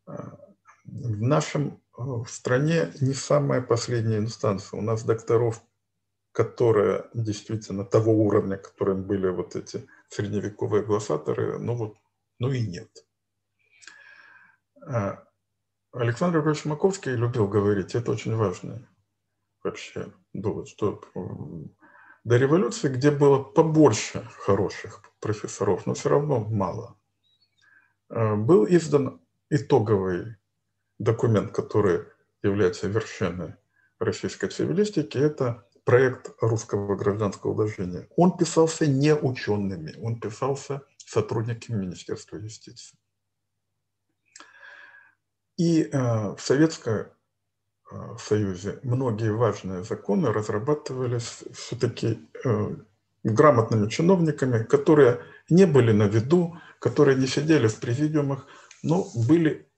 [0.07, 4.79] в нашем в стране не самая последняя инстанция.
[4.79, 5.63] У нас докторов,
[6.33, 11.97] которые действительно того уровня, которым были вот эти средневековые глашаторы, ну вот,
[12.39, 12.91] ну и нет.
[15.93, 18.87] Александр Григорьевич Маковский любил говорить, это очень важно
[19.67, 21.03] вообще было, что
[22.25, 26.97] до революции, где было побольше хороших профессоров, но все равно мало,
[28.09, 29.21] э, был издан
[29.51, 30.37] итоговый
[30.99, 32.05] документ, который
[32.43, 33.55] является вершиной
[33.99, 38.09] российской цивилистики, это проект русского гражданского уложения.
[38.17, 42.99] Он писался не учеными, он писался сотрудниками Министерства юстиции.
[45.57, 45.89] И э,
[46.35, 47.16] в советское
[47.91, 52.77] в Союзе многие важные законы разрабатывались все-таки э,
[53.23, 58.47] грамотными чиновниками, которые не были на виду, которые не сидели в президиумах,
[58.83, 59.69] но были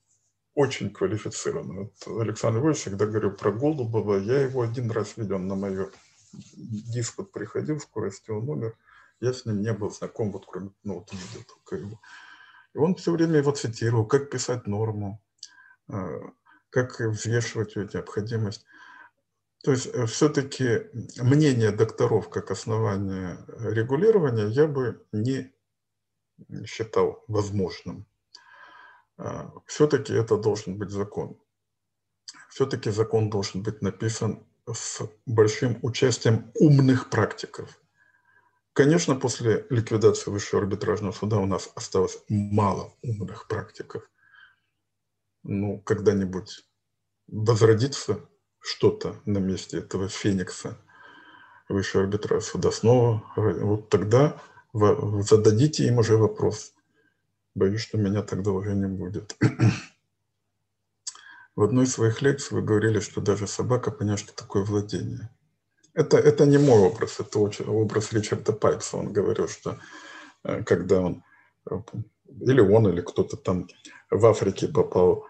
[0.55, 1.90] очень квалифицированы.
[2.05, 4.16] Вот Александр Иванович всегда говорил про Голубова.
[4.16, 5.90] Я его один раз видел на мою
[6.32, 8.76] диспут приходил, в скорости он умер.
[9.20, 12.01] Я с ним не был знаком, вот кроме, ну вот видел только его.
[12.74, 15.20] И он все время его цитировал, как писать норму,
[15.89, 16.20] э,
[16.70, 18.65] как взвешивать ее необходимость.
[19.62, 20.86] То есть э, все-таки
[21.20, 25.53] мнение докторов как основание регулирования я бы не
[26.66, 28.07] считал возможным.
[29.16, 31.39] А, все-таки это должен быть закон.
[32.51, 37.81] Все-таки закон должен быть написан с большим участием умных практиков.
[38.73, 44.09] Конечно, после ликвидации Высшего арбитражного суда у нас осталось мало умных практиков.
[45.50, 46.66] Ну, когда-нибудь
[47.26, 48.20] возродится
[48.60, 50.76] что-то на месте этого феникса
[51.70, 53.24] Высшего арбитражного суда снова.
[53.34, 54.38] Вот тогда
[54.74, 56.74] зададите им уже вопрос.
[57.54, 59.36] Боюсь, что меня тогда уже не будет.
[61.56, 65.30] В одной из своих лекций вы говорили, что даже собака поняла, что такое владение.
[65.94, 68.98] Это, это не мой образ, это образ Ричарда Пайпса.
[68.98, 69.78] Он говорил, что
[70.44, 71.24] э, когда он,
[71.70, 71.76] э,
[72.28, 73.68] или он, или кто-то там
[74.10, 75.26] в Африке попал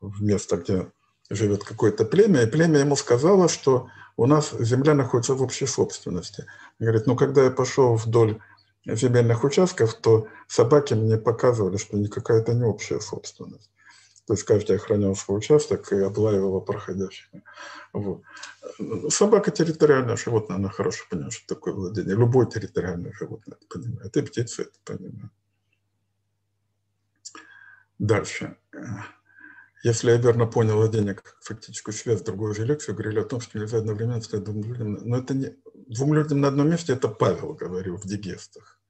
[0.00, 0.90] в место, где
[1.30, 6.46] живет какое-то племя, и племя ему сказало, что у нас земля находится в общей собственности.
[6.78, 8.38] Он говорит, ну когда я пошел вдоль
[8.84, 13.70] земельных участков, то собаки мне показывали, что никакая это не общая собственность.
[14.26, 17.42] То есть каждый охранял свой участок и облаивал проходящими.
[17.92, 18.22] Вот.
[19.08, 22.14] Собака территориальное животное, она хорошо понимает, что такое владение.
[22.14, 24.16] Любое территориальное животное это понимает.
[24.16, 25.32] И птицы это понимают.
[28.02, 28.56] Дальше.
[29.84, 33.40] Если я верно понял владение как фактическую связь с другой же лекции, говорили о том,
[33.40, 34.94] что нельзя одновременно стать двум людям.
[34.94, 35.56] Но это не...
[35.86, 38.80] Двум людям на одном месте, это Павел говорил в дигестах.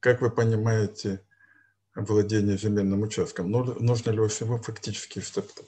[0.00, 1.26] Как вы понимаете,
[1.94, 3.50] владение земельным участком?
[3.50, 5.66] Нужно ли всего фактически статут?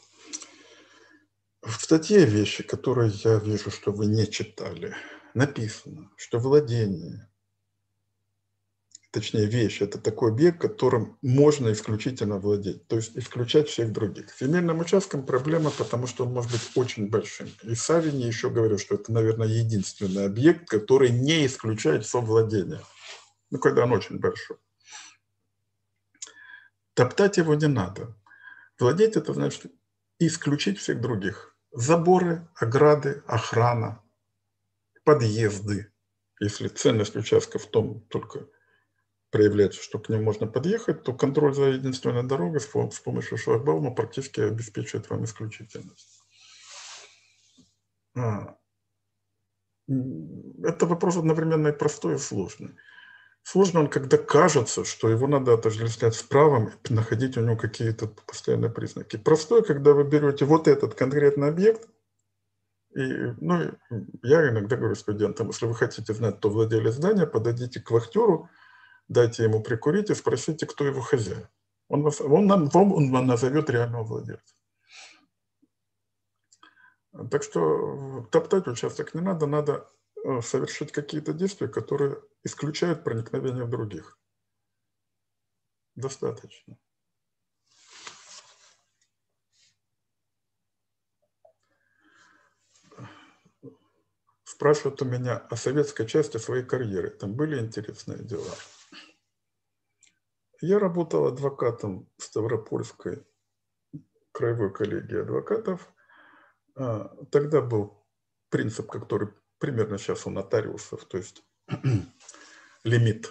[1.63, 4.95] В статье вещи, которые я вижу, что вы не читали,
[5.33, 7.27] написано, что владение
[9.15, 14.29] точнее вещь, это такой объект, которым можно исключительно владеть, то есть исключать всех других.
[14.31, 17.49] С земельным участком проблема, потому что он может быть очень большим.
[17.63, 22.81] И Савини еще говорил, что это, наверное, единственный объект, который не исключает совладение,
[23.51, 24.57] ну, когда он очень большой.
[26.95, 28.17] Топтать его не надо.
[28.81, 29.71] Владеть– это значит
[30.19, 31.57] исключить всех других.
[31.71, 34.03] Заборы, ограды, охрана,
[35.05, 35.93] подъезды.
[36.41, 38.49] Если ценность участка в том только
[39.35, 42.67] проявляется, что к ним можно подъехать, то контроль за единственной дорогой с,
[43.01, 46.23] помощью шлагбаума практически обеспечивает вам исключительность.
[48.17, 48.55] А.
[49.89, 52.77] Это вопрос одновременно и простой, и сложный.
[53.43, 58.71] Сложно он, когда кажется, что его надо отождествлять с правом находить у него какие-то постоянные
[58.71, 59.17] признаки.
[59.17, 61.89] Простой, когда вы берете вот этот конкретный объект,
[62.95, 63.03] и,
[63.41, 63.73] ну,
[64.23, 68.49] я иногда говорю студентам, если вы хотите знать, кто владелец здания, подойдите к вахтеру,
[69.09, 71.49] дайте ему прикурить и спросите, кто его хозяин.
[71.89, 74.55] Он, вас, он, нам, он вам назовет реального владельца.
[77.31, 79.89] Так что топтать участок не надо, надо
[80.25, 84.19] э, совершить какие-то действия, которые исключают проникновение в других.
[85.95, 86.77] Достаточно.
[94.43, 97.11] Спрашивают у меня о советской части своей карьеры.
[97.11, 98.55] Там были интересные дела.
[100.65, 103.27] Я работал адвокатом в Ставропольской
[104.33, 105.93] краевой коллегии адвокатов.
[106.75, 108.03] А, тогда был
[108.49, 109.29] принцип, который
[109.59, 111.43] примерно сейчас у нотариусов, то есть
[112.85, 113.31] лимит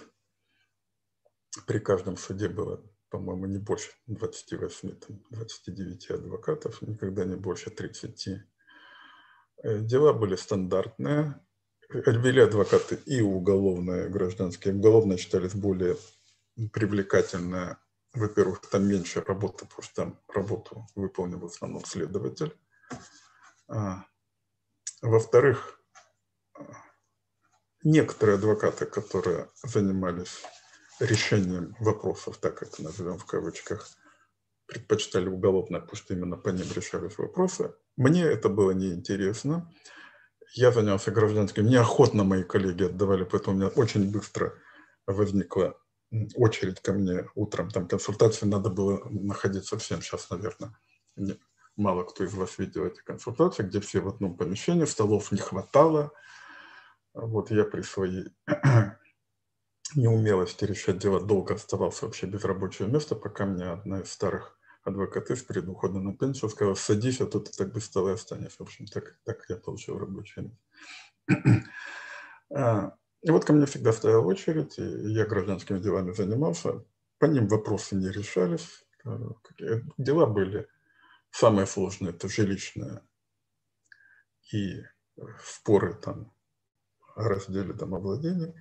[1.66, 8.28] при каждом суде было, по-моему, не больше 28, там, 29 адвокатов, никогда не больше 30.
[9.64, 11.44] Э, дела были стандартные.
[11.90, 14.74] Вели адвокаты и уголовные, и гражданские.
[14.74, 15.96] Уголовные считались более
[16.72, 17.78] привлекательная.
[18.12, 22.56] Во-первых, там меньше работы, потому что там работу выполнил в основном следователь.
[23.68, 24.04] А,
[25.02, 25.80] во-вторых,
[27.82, 30.42] некоторые адвокаты, которые занимались
[31.00, 33.88] решением вопросов, так это назовем в кавычках,
[34.66, 37.74] предпочитали уголовное, потому что именно по ним решались вопросы.
[37.96, 39.70] Мне это было неинтересно.
[40.54, 41.66] Я занялся гражданским.
[41.66, 44.54] Неохотно мои коллеги отдавали, поэтому у меня очень быстро
[45.06, 45.78] возникла
[46.36, 50.74] очередь ко мне утром, там консультации надо было находить совсем сейчас, наверное.
[51.76, 56.12] Мало кто из вас видел эти консультации, где все в одном помещении, столов не хватало.
[57.14, 58.28] Вот я при своей
[59.96, 65.46] неумелости решать дела долго оставался вообще без рабочего места, пока мне одна из старых адвокатов
[65.46, 68.58] перед уходом на пенсию сказала, садись, а то ты так без стола останешься.
[68.58, 70.52] В общем, так, так я получил рабочее
[71.26, 71.64] место.
[73.24, 76.84] И вот ко мне всегда стояла очередь, и я гражданскими делами занимался.
[77.18, 78.84] По ним вопросы не решались.
[79.06, 80.68] Э, дела были
[81.30, 83.00] самые сложные, это жилищные
[84.52, 84.82] и
[85.42, 86.32] споры там
[87.16, 88.54] о разделе домовладений.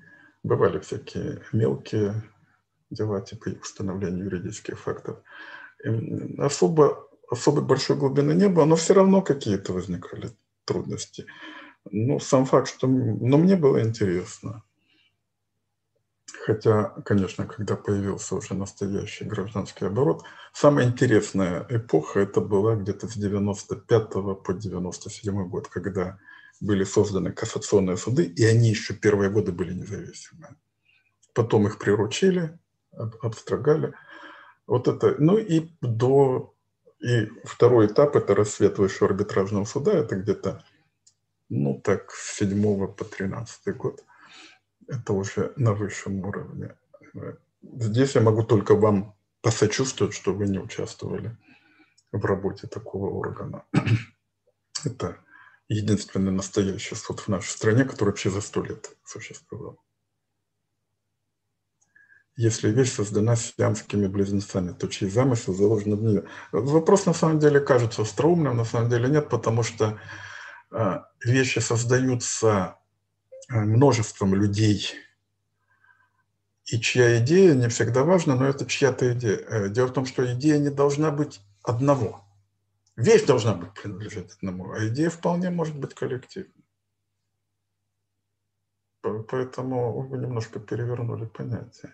[0.43, 2.23] Бывали всякие мелкие
[2.89, 5.19] дела, типа установления юридических фактов.
[5.83, 5.89] И
[6.39, 10.31] особо, особо большой глубины не было, но все равно какие-то возникали
[10.63, 11.25] трудности.
[11.91, 12.87] Ну, сам факт, что...
[12.87, 14.63] Но мне было интересно.
[16.45, 23.13] Хотя, конечно, когда появился уже настоящий гражданский оборот, самая интересная эпоха это была где-то с
[23.13, 26.19] 95 по 97 год, когда
[26.59, 30.55] были созданы кассационные суды, и они еще первые годы были независимые.
[31.33, 32.57] Потом их приручили,
[32.91, 33.93] обстрогали.
[34.67, 36.53] Вот это, ну и до,
[36.99, 40.63] и второй этап, это рассвет высшего арбитражного суда, это где-то,
[41.53, 44.03] ну так, с 7 по 13 год.
[44.87, 46.75] Это уже на высшем уровне.
[47.61, 51.37] Здесь я могу только вам посочувствовать, что вы не участвовали
[52.11, 53.65] в работе такого органа.
[54.85, 55.17] Это
[55.69, 59.77] единственный настоящий суд в нашей стране, который вообще за сто лет существовал.
[62.35, 66.23] Если вещь создана сиамскими близнецами, то чей замысел заложен в нее?
[66.51, 69.99] Вопрос на самом деле кажется остроумным, на самом деле нет, потому что
[71.23, 72.77] вещи создаются
[73.49, 74.95] а, множеством людей,
[76.65, 79.37] и чья идея не всегда важна, но это чья-то идея.
[79.37, 82.23] Э, дело в том, что идея не должна быть одного.
[82.95, 86.65] Вещь должна быть принадлежать одному, а идея вполне может быть коллективной.
[89.01, 91.93] Поэтому вы немножко перевернули понятие.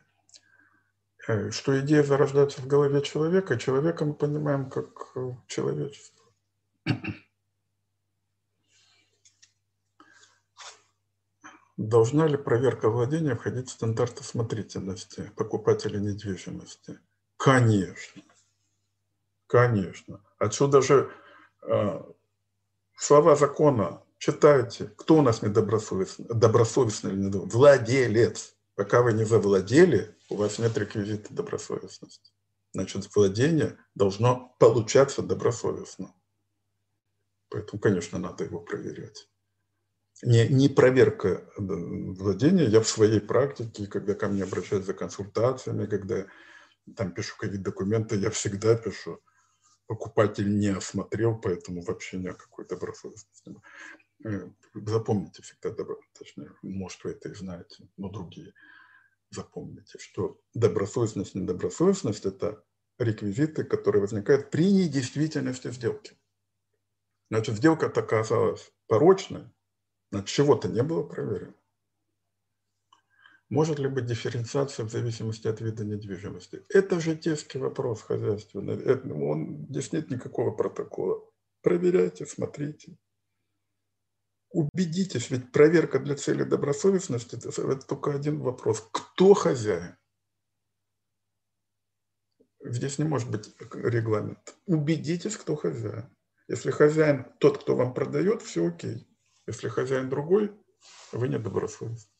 [1.27, 6.25] Э, что идея зарождается в голове человека, человека мы понимаем как э, человечество.
[11.79, 16.99] Должна ли проверка владения входить в стандарты смотрительности покупателя недвижимости?
[17.37, 18.21] Конечно.
[19.47, 20.21] Конечно.
[20.39, 21.09] Отсюда же
[21.61, 22.03] э,
[22.97, 24.91] слова закона читайте.
[24.97, 26.25] Кто у нас недобросовестный?
[26.27, 27.57] Добросовестный или недобросовестный?
[27.57, 28.55] Владелец.
[28.75, 32.33] Пока вы не завладели, у вас нет реквизита добросовестности.
[32.73, 36.13] Значит, владение должно получаться добросовестно.
[37.47, 39.28] Поэтому, конечно, надо его проверять.
[40.21, 42.65] Не, не проверка э, владения.
[42.65, 46.27] Я в своей практике, когда ко мне обращаются за консультациями, когда
[46.95, 49.21] там пишу какие-то документы, я всегда пишу,
[49.87, 53.55] покупатель не осмотрел, поэтому вообще ни о какой добросовестности.
[54.25, 55.73] Э, запомните всегда,
[56.17, 58.53] точнее, может, вы это и знаете, но другие
[59.31, 62.63] запомните, что добросовестность, недобросовестность– это
[62.97, 66.17] реквизиты, которые возникают при недействительности сделки.
[67.29, 69.51] Значит, сделка такая оказалась порочной,
[70.11, 71.53] значит, чего-то не было проверено.
[73.49, 76.63] Может ли быть дифференциация в зависимости от вида недвижимости?
[76.69, 78.79] Это житейский вопрос хозяйственный.
[78.79, 81.27] Это, он, здесь нет никакого протокола.
[81.61, 82.97] Проверяйте, смотрите.
[84.51, 88.87] Убедитесь, ведь проверка для цели добросовестности– это только один вопрос.
[88.91, 89.95] Кто хозяин?
[92.63, 94.55] Здесь не может быть регламент.
[94.65, 96.09] Убедитесь, кто хозяин.
[96.47, 99.07] Если хозяин тот, кто вам продает, все окей.
[99.49, 100.55] Если хозяин другой,
[101.11, 102.11] вы недобросовестны.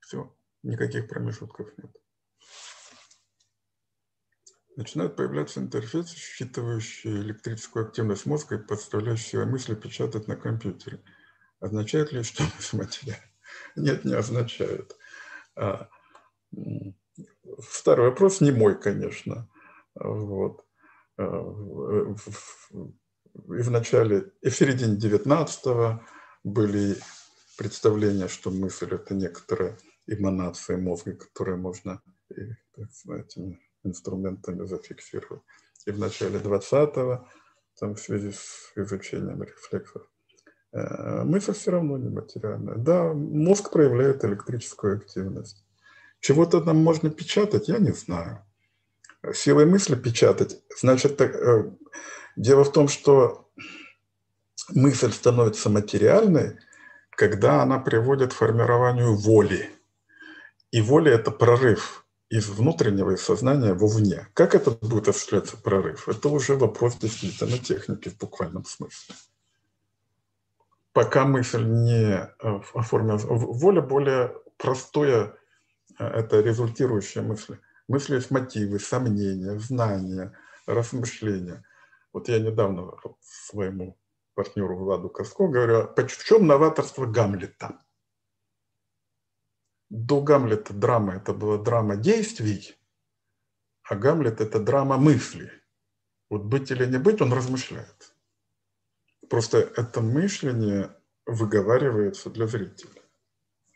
[0.00, 1.96] Все, никаких промежутков нет.
[4.74, 11.04] Начинают появляться интерфейсы, считывающие электрическую активность мозга и подставляющие мысли печатать на компьютере.
[11.60, 12.42] Означает ли, что
[12.72, 13.20] мы материал?
[13.76, 14.96] Нет, не означает.
[15.54, 15.88] А,
[17.60, 19.48] старый вопрос не мой, конечно.
[19.94, 20.66] Вот.
[21.16, 21.22] А,
[23.34, 26.00] и в начале, и в середине 19
[26.44, 26.96] были
[27.56, 29.76] представления, что мысль– это некоторая
[30.06, 35.42] эманации мозга, которые можно этими инструментами зафиксировать.
[35.86, 37.26] И в начале 20-го,
[37.78, 40.02] там, в связи с изучением рефлексов,
[40.72, 42.76] э, мысль все равно не материальная.
[42.76, 45.64] Да, мозг проявляет электрическую активность.
[46.20, 48.44] Чего-то там можно печатать, я не знаю.
[49.32, 51.70] Силой мысли печатать, значит, так, э,
[52.36, 53.43] дело в том, что
[54.70, 56.58] мысль становится материальной,
[57.10, 59.70] когда она приводит к формированию воли–
[60.74, 64.26] и воля– это прорыв из внутреннего сознания вовне.
[64.34, 66.08] Как это будет осуществляться прорыв?
[66.08, 69.14] Это уже вопрос действительно техники в буквальном смысле.
[70.92, 72.28] Пока мысль не э,
[72.74, 75.36] оформилась, воля более простое,
[76.00, 77.58] э, это результирующая мысль.
[77.86, 80.32] Мысли есть мотивы, сомнения, знания,
[80.66, 81.62] размышления.
[82.12, 83.96] Вот я недавно своему
[84.34, 87.78] партнеру Владу Коско говорю, в чем новаторство Гамлета?
[89.94, 92.76] до Гамлета драма это была драма действий,
[93.84, 95.50] а Гамлет это драма мыслей.
[96.30, 98.14] Вот быть или не быть, он размышляет.
[99.30, 100.96] Просто это мышление
[101.26, 103.02] выговаривается для зрителя.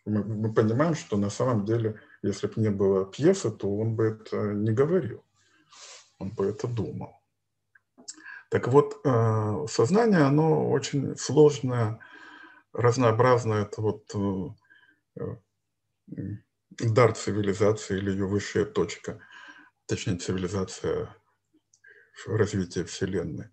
[0.04, 4.04] Мы, мы понимаем, что на самом деле, если бы не было пьесы, то он бы
[4.06, 5.24] это не говорил.
[6.18, 7.17] Он бы это думал.
[8.48, 12.00] Так вот, э, сознание, оно очень сложное,
[12.72, 13.62] разнообразное.
[13.62, 15.36] Это вот э, э,
[16.70, 19.20] дар цивилизации или ее высшая точка,
[19.86, 21.14] точнее цивилизация
[22.26, 23.50] развития Вселенной.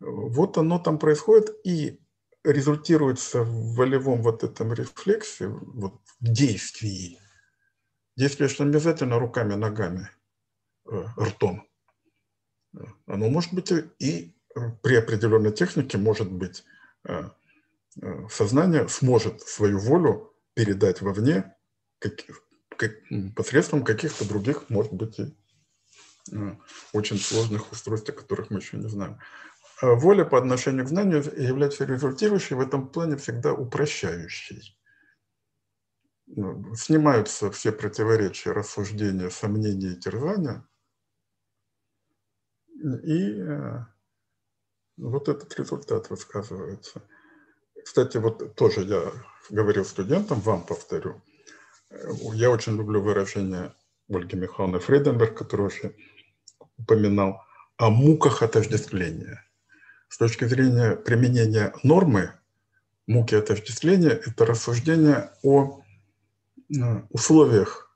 [0.00, 2.00] Вот оно там происходит и
[2.44, 7.18] результируется в волевом вот этом рефлексе, вот в действии.
[8.16, 10.10] Действие, что не обязательно руками, ногами,
[10.86, 11.66] ртом.
[13.06, 14.34] Оно может быть и
[14.82, 16.64] при определенной технике может быть
[17.04, 17.28] э,
[18.00, 21.54] э, сознание сможет свою волю передать вовне
[21.98, 22.12] как,
[22.76, 22.92] как,
[23.34, 25.34] посредством каких-то других, может быть, и
[26.32, 26.56] э,
[26.92, 29.18] очень сложных устройств, о которых мы еще не знаем.
[29.80, 34.78] А воля по отношению к знанию является результирующей, в этом плане всегда упрощающей.
[36.76, 40.66] Снимаются все противоречия, рассуждения, сомнения и терзания,
[42.74, 43.42] и
[44.96, 47.02] вот этот результат высказывается.
[47.84, 49.12] Кстати, вот тоже я
[49.50, 51.20] говорил студентам, вам повторю,
[52.32, 53.74] я очень люблю выражение
[54.08, 55.94] Ольги Михайловны Фрейденберг, которую уже
[56.78, 57.42] упоминал,
[57.76, 59.44] о муках отождествления.
[60.08, 62.32] С точки зрения применения нормы,
[63.06, 65.80] муки отождествления– это рассуждение о
[66.72, 67.92] э, условиях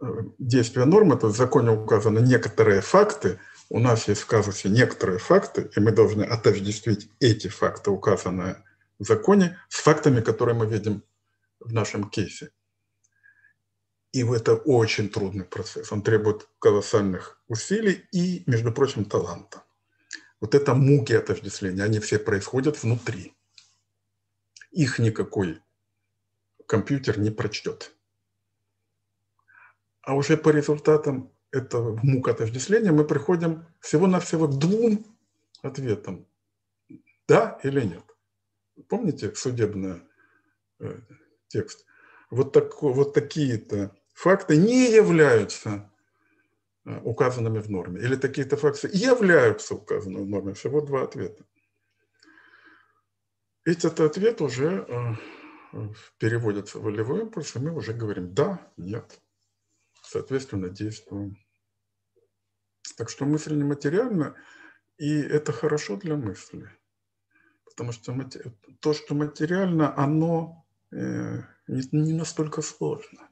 [0.00, 0.06] э,
[0.38, 3.38] действия нормы, то есть в законе указаны некоторые факты–
[3.74, 8.62] у нас есть в казусе некоторые факты, и мы должны отождествить эти факты, указанные
[9.00, 11.02] в законе, с фактами, которые мы видим
[11.58, 12.50] в нашем кейсе.
[14.12, 15.90] И это очень трудный процесс.
[15.90, 19.64] Он требует колоссальных усилий и, между прочим, таланта.
[20.40, 23.34] Вот это муки отождествления, они все происходят внутри.
[24.70, 25.60] Их никакой
[26.68, 27.92] компьютер не прочтет.
[30.02, 35.04] А уже по результатам этого мук отождествления мы приходим всего-навсего к двум
[35.62, 36.26] ответам.
[37.28, 38.04] Да или нет.
[38.88, 40.02] Помните судебный
[40.80, 41.00] э,
[41.48, 41.86] текст?
[42.30, 45.90] Вот, так, вот такие-то факты не являются
[46.84, 48.00] э, указанными в норме.
[48.00, 50.54] Или такие-то факты являются указанными в норме.
[50.54, 51.44] Всего два ответа.
[53.64, 59.20] Этот ответ уже э, переводится в волевой импульс, и мы уже говорим «да», «нет».
[60.02, 61.36] Соответственно, действуем.
[62.96, 64.34] Так что мысль нематериальна,
[64.98, 66.70] и это хорошо для мысли.
[67.64, 68.16] Потому что
[68.80, 73.28] то, что материально, оно э, не настолько сложно.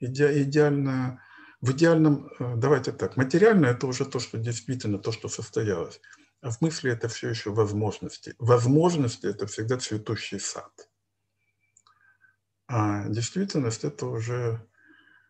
[0.00, 1.22] Иде, идеально,
[1.60, 6.00] в идеальном, э, давайте так, материально это уже то, что действительно, то, что состоялось.
[6.40, 8.34] А в мысли это все еще возможности.
[8.38, 10.88] Возможности– это всегда цветущий сад.
[12.66, 14.66] А действительность– это уже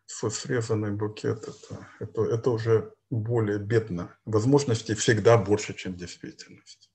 [0.05, 1.43] срезанный букет.
[1.43, 4.17] Это, это, это уже более бедно.
[4.25, 6.89] Возможностей всегда больше, чем действительность.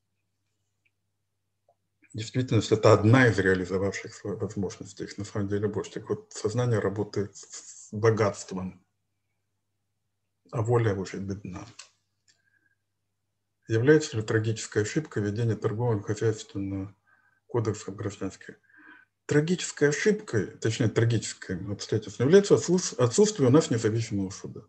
[2.15, 5.03] Действительность– это одна из реализовавших свои возможности.
[5.03, 5.93] Их на самом деле больше.
[5.93, 8.83] Так вот, сознание работает с богатством,
[10.51, 11.67] а воля уже бедна.
[13.69, 16.97] Является ли трагическая ошибка ведения торгового хозяйственного
[17.47, 18.59] кодекса гражданских?
[19.27, 24.63] Трагической ошибкой, точнее трагическим обстоятельством является отсутствие у нас независимого суда.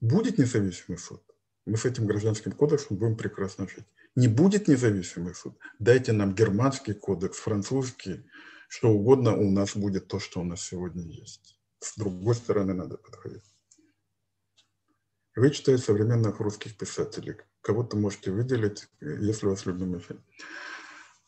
[0.00, 1.22] Будет независимый суд,
[1.66, 3.86] мы с этим гражданским кодексом будем прекрасно жить.
[4.16, 8.26] Не будет независимый суд, дайте нам германский кодекс, французский,
[8.68, 11.58] что угодно, у нас будет то, что у нас сегодня есть.
[11.80, 13.44] С другой стороны надо подходить.
[15.36, 17.36] Вы читаете современных русских писателей.
[17.60, 20.24] Кого-то можете выделить, если у вас любимый фильм.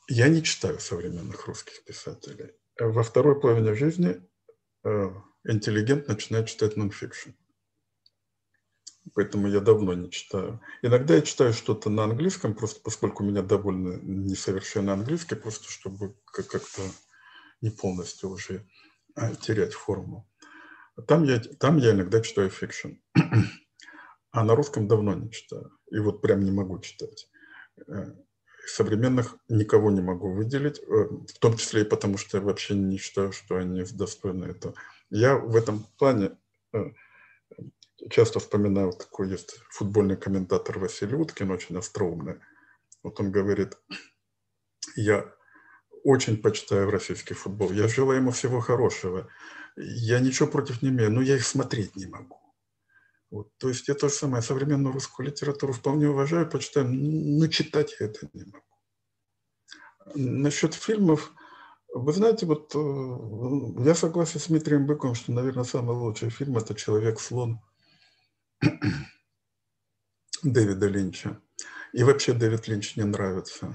[0.09, 2.53] Я не читаю современных русских писателей.
[2.79, 4.23] Во второй половине жизни
[4.85, 5.11] э,
[5.45, 7.31] интеллигент начинает читать нонфикшн
[9.15, 10.61] поэтому я давно не читаю.
[10.83, 16.15] Иногда я читаю что-то на английском, просто поскольку у меня довольно несовершенный английский, просто чтобы
[16.24, 16.83] как-то
[17.61, 18.66] не полностью уже
[19.15, 20.28] а, терять форму.
[21.07, 22.93] Там я, там я иногда читаю фикшн,
[24.31, 25.70] а на русском давно не читаю.
[25.91, 27.28] И вот прям не могу читать.
[27.87, 28.12] Э,
[28.66, 32.99] современных никого не могу выделить, э, в том числе и потому, что я вообще не
[32.99, 34.74] считаю, что они достойны этого.
[35.11, 36.37] Я в этом плане
[36.73, 36.78] э,
[38.10, 42.40] часто вспоминаю, такой есть футбольный комментатор Василий Уткин, очень остроумный.
[43.02, 43.78] Вот он говорит,
[44.97, 45.32] я
[46.05, 47.73] очень почитаю российский футбол.
[47.73, 49.28] Я желаю ему всего хорошего.
[49.77, 52.40] Я ничего против не имею, но я их смотреть не могу.
[53.31, 58.06] Вот, то есть это же самое, современную русскую литературу вполне уважаю, почитаю, но читать я
[58.06, 58.64] это не могу.
[60.14, 61.32] Насчет фильмов,
[61.93, 66.74] вы знаете, вот э, я согласен с Дмитрием Быковым, что, наверное, самый лучший фильм– это
[66.74, 67.60] «Человек-слон»
[70.43, 71.41] Дэвида Линча.
[71.93, 73.74] И вообще Дэвид Линч мне нравится.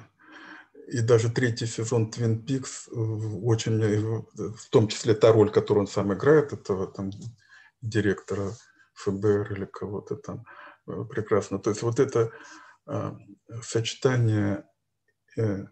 [0.87, 6.13] И даже третий сезон Peaks э, очень в том числе та роль, которую он сам
[6.13, 7.11] играет, этого там
[7.81, 8.51] директора
[8.95, 10.45] ФБР или кого-то там
[10.87, 11.59] э, прекрасно.
[11.59, 12.31] То есть вот это
[12.87, 13.11] э,
[13.63, 14.65] сочетание
[15.37, 15.65] э,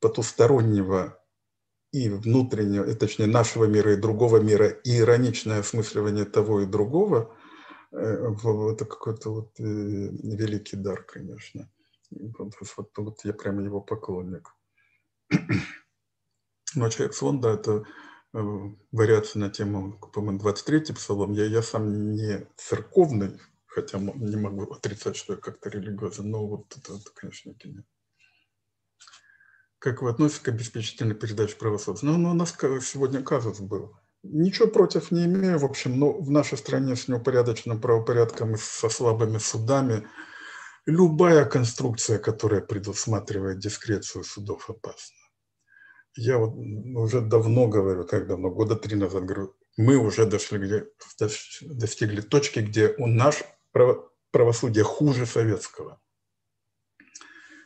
[0.00, 1.18] потустороннего
[1.92, 7.36] и внутреннего, точнее нашего мира и другого мира, и ироничное осмысливание того и другого,
[7.92, 11.70] это какой-то вот э, великий дар, конечно.
[12.10, 14.54] Вот, вот, вот я прямо его поклонник.
[16.74, 17.84] Но человек слон, да, это
[18.32, 18.38] Э,
[18.92, 21.32] вариация на тему, по-моему, 23-й псалом.
[21.32, 26.76] Я, я сам не церковный, хотя не могу отрицать, что я как-то религиозен, но вот
[26.76, 27.84] это, это конечно, не
[29.80, 32.06] Как вы относитесь к обеспечительной передаче правосудия?
[32.06, 33.96] Ну, ну, у нас сегодня казус был.
[34.22, 38.88] Ничего против не имею, в общем, но в нашей стране с неупорядоченным правопорядком и со
[38.88, 40.06] слабыми судами
[40.86, 45.20] любая конструкция, которая предусматривает дискрецию судов, опасна
[46.16, 46.54] я вот
[46.96, 50.86] уже давно говорю, как давно, года три назад говорю, мы уже дошли, где,
[51.62, 53.42] достигли точки, где у нас
[54.30, 56.00] правосудие хуже советского.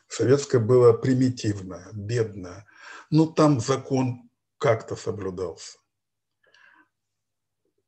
[0.09, 2.67] Советское было примитивное, бедное.
[3.11, 5.79] Ну, там закон как-то соблюдался.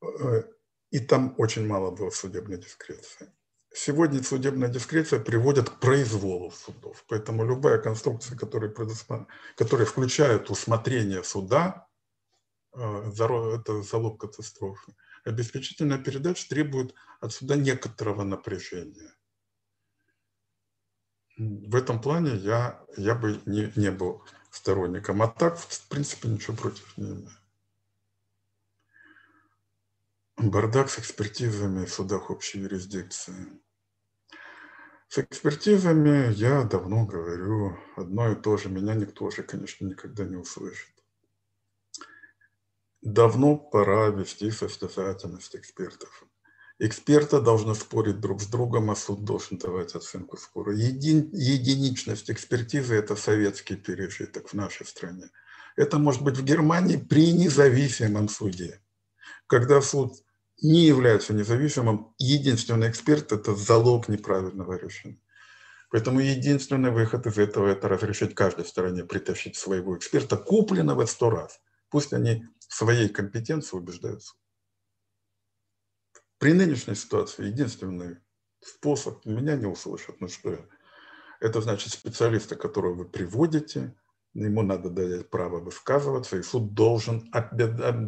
[0.02, 0.42] Э,
[0.90, 3.32] и там очень мало было судебной дискреции.
[3.74, 7.04] Сегодня судебная дискреция приводит к произволу судов.
[7.08, 8.74] Поэтому любая конструкция, которая,
[9.54, 11.86] которая включает усмотрение суда,
[12.74, 14.94] э, это залог катастрофы.
[15.24, 19.12] Обеспечительная передача требует от суда некоторого напряжения.
[21.36, 25.20] В этом плане я, я бы не, не был сторонником.
[25.20, 27.30] А так, в принципе, ничего против не имею.
[30.38, 33.58] Бардак с экспертизами в судах общей юрисдикции.
[35.08, 38.68] С экспертизами я давно говорю одно и то же.
[38.68, 40.90] Меня никто же, конечно, никогда не услышит.
[43.00, 46.24] Давно пора вести состязательность экспертов.
[46.78, 50.72] Эксперты должны спорить друг с другом, а суд должен давать оценку спору.
[50.72, 55.30] Еди, единичность экспертизы– это советский пережиток в нашей стране.
[55.76, 58.82] Это может быть в Германии при независимом суде.
[59.46, 60.25] Когда суд
[60.62, 65.20] не является независимым, единственный эксперт– это залог неправильного решения.
[65.90, 71.60] Поэтому единственный выход из этого– это разрешить каждой стороне притащить своего эксперта, купленного сто раз.
[71.90, 74.34] Пусть они в своей компетенции убеждаются.
[76.38, 78.18] При нынешней ситуации единственный
[78.60, 80.20] способ меня не услышат.
[80.20, 80.66] Ну что я?
[81.40, 83.94] Это значит специалиста, которого вы приводите,
[84.34, 87.30] ему надо дать право высказываться, и суд должен,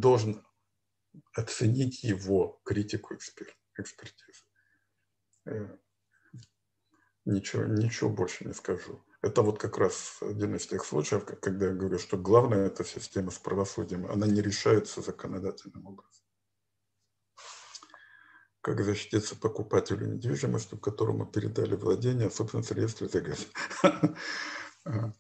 [0.00, 0.42] должен
[1.32, 4.44] оценить его критику эксперт, экспертизы.
[5.46, 5.76] Э,
[7.24, 9.04] ничего, ничего больше не скажу.
[9.20, 13.30] Это вот как раз один из тех случаев, когда я говорю, что главное– это система
[13.30, 14.06] с правосудием.
[14.06, 16.24] Она не решается законодательным образом.
[18.60, 23.52] Как защититься покупателю недвижимости, которому передали владение, собственно, средства загрузки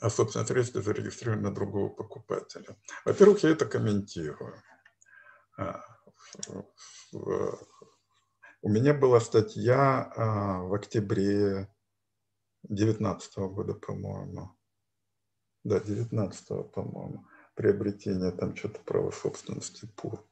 [0.00, 2.76] а собственно средства зарегистрированы на другого покупателя.
[3.04, 4.62] Во-первых, я это комментирую.
[5.62, 5.84] А,
[8.62, 11.68] у меня была статья а, в октябре
[12.64, 14.56] 2019 года, по-моему.
[15.64, 17.26] Да, 19 по-моему.
[17.54, 20.24] Приобретение там что-то права собственности ПУР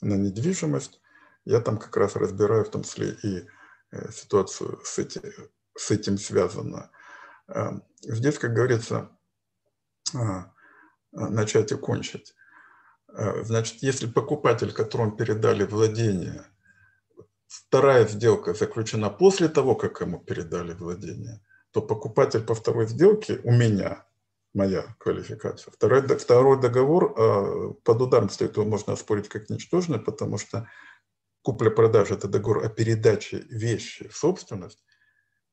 [0.00, 1.00] на недвижимость.
[1.44, 3.46] Я там как раз разбираю в том числе и
[3.90, 5.20] э, ситуацию с, эти,
[5.76, 6.90] с этим связано.
[7.46, 9.10] А, здесь, как говорится,
[11.12, 12.34] начать и кончить.
[13.16, 16.46] Э, значит, если покупатель, которому передали владение,
[17.46, 23.52] вторая сделка заключена после того, как ему передали владение, то покупатель по второй сделке у
[23.52, 24.04] меня,
[24.52, 30.38] моя квалификация, второй, второй договор э, под ударом стоит, его можно оспорить как ничтожный, потому
[30.38, 30.68] что
[31.42, 34.84] купля-продажа– это договор о передаче вещи в собственность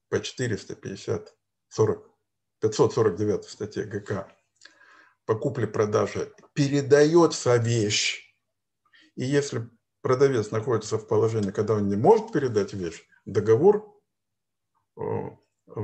[0.10, 1.36] по 450,
[1.70, 2.10] 40,
[2.60, 4.28] 549 статье ГК
[5.32, 8.36] по купле-продаже передается вещь.
[9.16, 9.70] И если
[10.02, 13.98] продавец находится в положении, когда он не может передать вещь, договор
[14.98, 15.02] э,
[15.68, 15.82] э,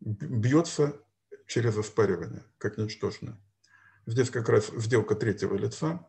[0.00, 0.98] бьется
[1.46, 3.38] через оспаривание, как ничтожное.
[4.06, 6.08] Здесь как раз сделка третьего лица,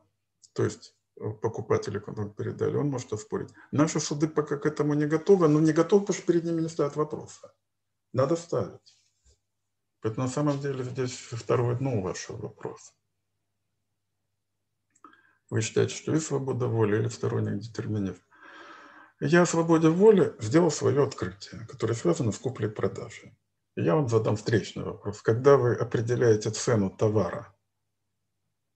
[0.53, 0.95] то есть
[1.41, 3.49] покупатели, которым передали, он может оспорить.
[3.72, 6.69] Наши суды пока к этому не готовы, но не готовы, потому что перед ними не
[6.69, 7.53] стоят вопроса.
[8.14, 8.97] Надо ставить.
[10.03, 12.94] Это на самом деле здесь второе дно вашего вопроса.
[15.49, 18.22] Вы считаете, что и свобода воли, или сторонник детерминизм?
[19.19, 23.36] Я о свободе воли сделал свое открытие, которое связано с куплей-продажей.
[23.76, 25.22] Я вам задам встречный вопрос.
[25.22, 27.56] Когда вы определяете цену товара,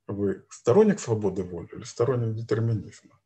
[0.07, 3.19] вы сторонник свободы воли или сторонник детерминизма?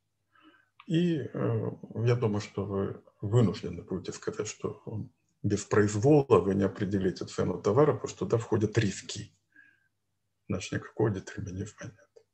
[0.88, 1.72] И э,
[2.06, 4.82] я думаю, что вы вынуждены будете сказать, что
[5.46, 9.32] без произвола вы не определите цену товара, потому что туда входят риски.
[10.50, 12.26] Значит, никакого детерминизма нет.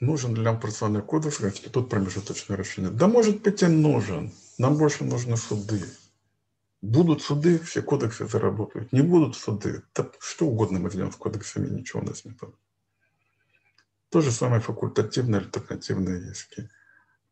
[0.00, 2.88] Нужен ли нам процессуальный кодекс, институт промежуточного решения?
[2.88, 4.32] Да, может быть, и нужен.
[4.56, 5.82] Нам больше нужны суды.
[6.80, 8.90] Будут суды, все кодексы заработают.
[8.90, 12.54] Не будут суды, да что угодно мы сделаем с кодексами, ничего у нас не будет.
[14.08, 16.70] То же самое факультативные альтернативные иски.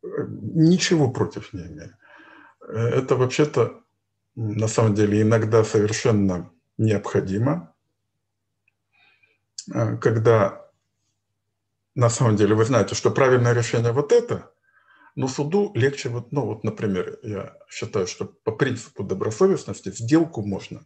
[0.02, 1.96] Ничего против не имею.
[2.68, 3.82] Это вообще-то
[4.34, 7.74] на самом деле иногда совершенно необходимо,
[9.66, 10.66] когда
[11.94, 14.52] на самом деле вы знаете, что правильное решение вот это,
[15.14, 20.84] но суду легче вот, ну вот, например, я считаю, что по принципу добросовестности сделку можно,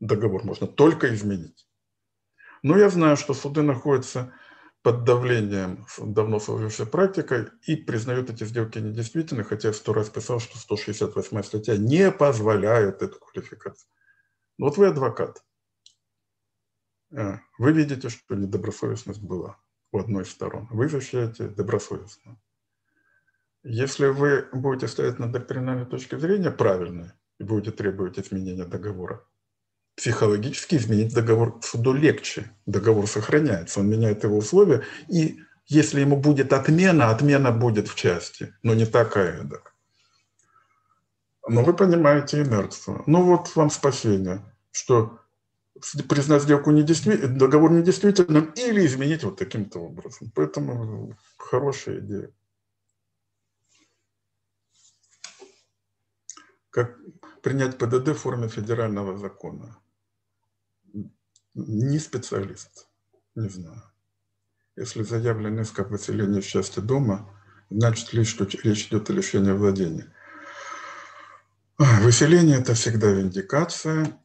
[0.00, 1.66] договор можно только изменить.
[2.62, 4.32] Но я знаю, что суды находятся
[4.82, 10.40] под давлением давно сложившейся практикой и признают эти сделки недействительными, хотя я сто раз писал,
[10.40, 13.88] что 168 статья не позволяет эту квалификацию.
[14.56, 15.44] Но вот вы адвокат.
[17.14, 19.58] А, вы видите, что недобросовестность была
[19.92, 20.66] у одной из сторон.
[20.70, 22.40] Вы защищаете добросовестно.
[23.62, 29.26] Если вы будете стоять на доктринальной точке зрения правильной и будете требовать изменения договора,
[30.00, 32.50] психологически изменить договор суду легче.
[32.64, 38.54] Договор сохраняется, он меняет его условия, и если ему будет отмена, отмена будет в части,
[38.62, 39.42] но не такая.
[39.42, 39.58] Да.
[41.46, 43.02] Но вы понимаете инерцию.
[43.06, 44.40] Ну вот вам спасение,
[44.70, 45.20] что
[46.08, 50.32] признать сделку недействительным, договор недействительным или изменить вот таким-то образом.
[50.34, 52.30] Поэтому хорошая идея.
[56.70, 56.96] Как
[57.42, 59.76] принять ПДД в форме федерального закона?
[61.66, 62.88] Не специалист,
[63.34, 63.82] не знаю.
[64.76, 67.28] Если заявлен иск об выселении в части дома,
[67.70, 70.12] значит ли, что речь идет о лишении владения.
[71.78, 74.20] Выселение– это всегда виндикация,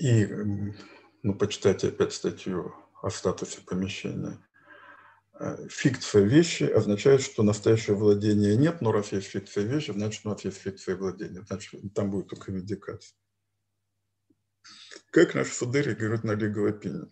[0.00, 0.26] И,
[1.22, 4.38] ну, почитайте опять статью о статусе помещения.
[5.42, 10.28] Э, фикция вещи означает, что настоящего владения нет, но раз есть фикция вещи, значит, у
[10.28, 11.42] нас есть фикция владения.
[11.42, 13.16] Значит, там будет только виндикация.
[15.10, 17.10] Как наши суды реагируют на legal opinion?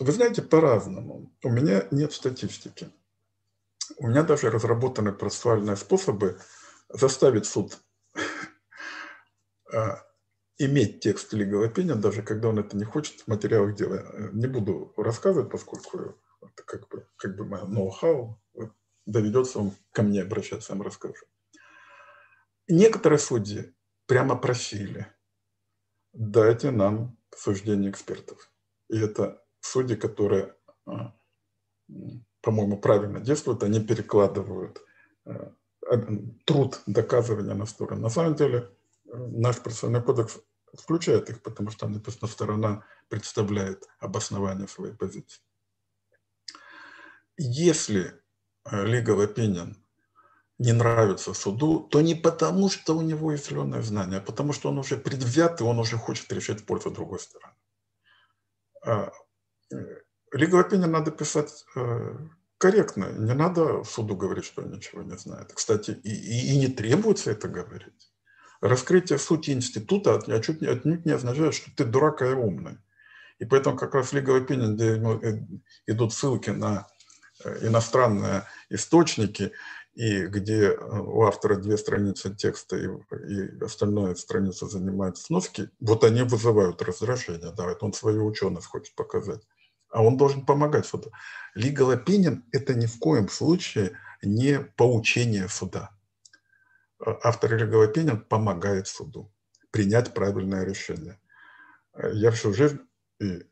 [0.00, 1.32] Вы знаете, по-разному.
[1.44, 2.90] У меня нет статистики.
[3.98, 6.40] У меня даже разработаны процессуальные способы
[6.88, 7.78] заставить суд
[9.72, 10.04] а,
[10.58, 14.02] иметь текст legal opinion, даже когда он это не хочет в материалах дела.
[14.32, 16.18] Не буду рассказывать, поскольку
[16.54, 18.40] как бы, как бы мое ноу-хау.
[19.04, 21.26] Доведется он ко мне обращаться, я вам расскажу.
[22.68, 23.74] Некоторые судьи
[24.06, 25.08] прямо просили,
[26.12, 28.50] дайте нам суждение экспертов.
[28.88, 30.54] И это судьи, которые,
[30.86, 31.14] а,
[32.40, 34.80] по-моему, правильно действуют, они перекладывают
[35.24, 35.52] а,
[36.44, 38.02] труд доказывания на сторону.
[38.02, 38.70] На самом деле,
[39.04, 40.38] наш процессуальный кодекс
[40.74, 45.42] включает их, потому что написано, сторона представляет обоснование своей позиции.
[47.38, 48.12] Если
[48.70, 49.74] э, legal opinion
[50.58, 54.68] не нравится суду, то не потому, что у него есть зеленое знание, а потому что
[54.68, 57.54] он уже предвзят, и он уже хочет решать в пользу другой стороны.
[58.84, 59.10] А,
[59.72, 59.76] э,
[60.34, 62.16] legal opinion надо писать э,
[62.58, 63.10] корректно.
[63.12, 65.52] Не надо суду говорить, что он ничего не знает.
[65.52, 68.12] Кстати, и, и, и не требуется это говорить.
[68.60, 72.78] Раскрытие сути института отнюдь, отнюдь не означает, что ты дурак и умный.
[73.40, 76.86] И поэтому как раз Legal Opinion, где идут ссылки на
[77.62, 79.52] иностранные источники,
[79.94, 82.86] и где э, у автора две страницы текста и,
[83.28, 87.52] и остальная страница занимает сноски, вот они вызывают раздражение.
[87.52, 89.42] Да, это он свою ученость хочет показать.
[89.90, 91.12] А он должен помогать суду.
[91.56, 95.90] Legal opinion– это ни в коем случае не поучение суда
[97.22, 99.32] автор legal opinion помогает суду
[99.70, 101.18] принять правильное решение.
[102.12, 102.80] Я всю жизнь
[103.20, 103.42] и,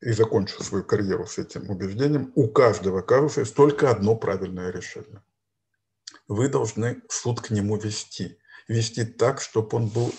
[0.00, 2.32] и закончу свою карьеру с этим убеждением.
[2.34, 5.22] У каждого казуса есть только одно правильное решение.
[6.28, 8.38] вы должны суд к нему вести.
[8.68, 10.14] Вести так, чтобы он был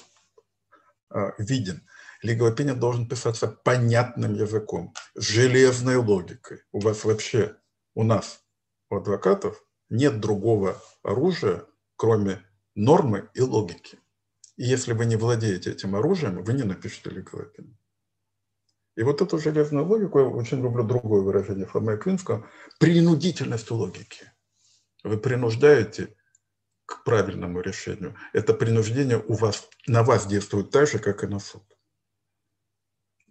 [1.14, 1.88] э, виден.
[2.24, 6.64] Opinion должен писаться понятным языком, железной логикой.
[6.72, 7.56] У вас вообще,
[7.94, 8.44] у нас,
[8.90, 11.66] у адвокатов, нет другого оружия,
[11.96, 12.44] кроме
[12.76, 14.00] нормы и логики.
[14.58, 17.79] И если вы не владеете этим оружием, вы не напишете opinion.
[19.00, 22.46] И вот эту железную логику, я очень люблю другое выражение Фома Квинского,
[22.80, 24.30] принудительность логики.
[25.06, 26.18] Вы принуждаете
[26.86, 28.18] к правильному решению.
[28.34, 31.64] Это принуждение у вас, на вас действует так же, как и на суд.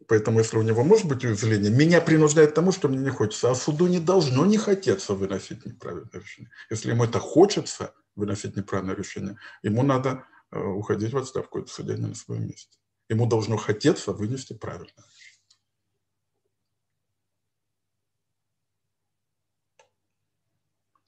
[0.07, 3.51] Поэтому, если у него может быть уязвление, меня принуждает к тому, что мне не хочется.
[3.51, 6.51] А суду не должно не хотеться выносить неправильное решение.
[6.71, 12.07] Если ему это хочется, выносить неправильное решение, ему надо э, уходить в отставку, это не
[12.07, 12.79] на своем месте.
[13.11, 15.28] Ему должно хотеться вынести правильное решение.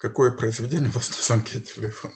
[0.00, 2.12] Какое произведение у вас на звонке телефон?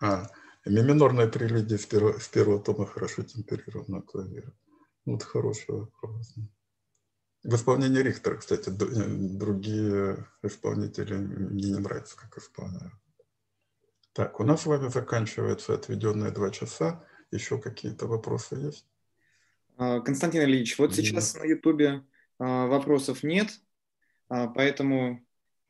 [0.00, 0.30] А,
[0.64, 4.50] миминорная прелюдия с первого, с первого тома хорошо темперированного клавира.
[5.04, 6.34] Вот хороший вопрос.
[7.44, 9.04] В исполнении Рихтера, кстати, э,
[9.36, 12.94] другие исполнители мне не нравятся, как исполняют.
[14.14, 17.04] Так, у нас с вами заканчивается отведенные два часа.
[17.30, 18.86] Еще какие-то вопросы есть?
[19.76, 22.06] А, Константин Ильич, вот сейчас на Ютубе
[22.38, 23.50] а, вопросов нет,
[24.30, 25.22] а, поэтому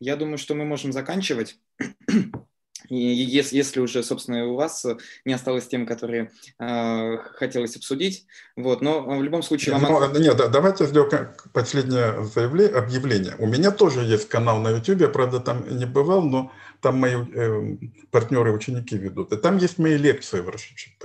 [0.02, 1.58] я думаю, что мы можем заканчивать.
[2.88, 4.84] И если, если уже, собственно, у вас
[5.24, 8.26] не осталось тем, которые э, хотелось обсудить,
[8.56, 9.76] вот, но в любом случае...
[9.76, 9.82] Вам...
[9.82, 13.34] Ну, нет, да, давайте сделаем последнее заявление, объявление.
[13.38, 17.14] У меня тоже есть канал на YouTube, я, правда, там не бывал, но там мои
[17.14, 17.76] э,
[18.10, 19.32] партнеры, ученики ведут.
[19.32, 21.04] И там есть мои лекции в РШЧП.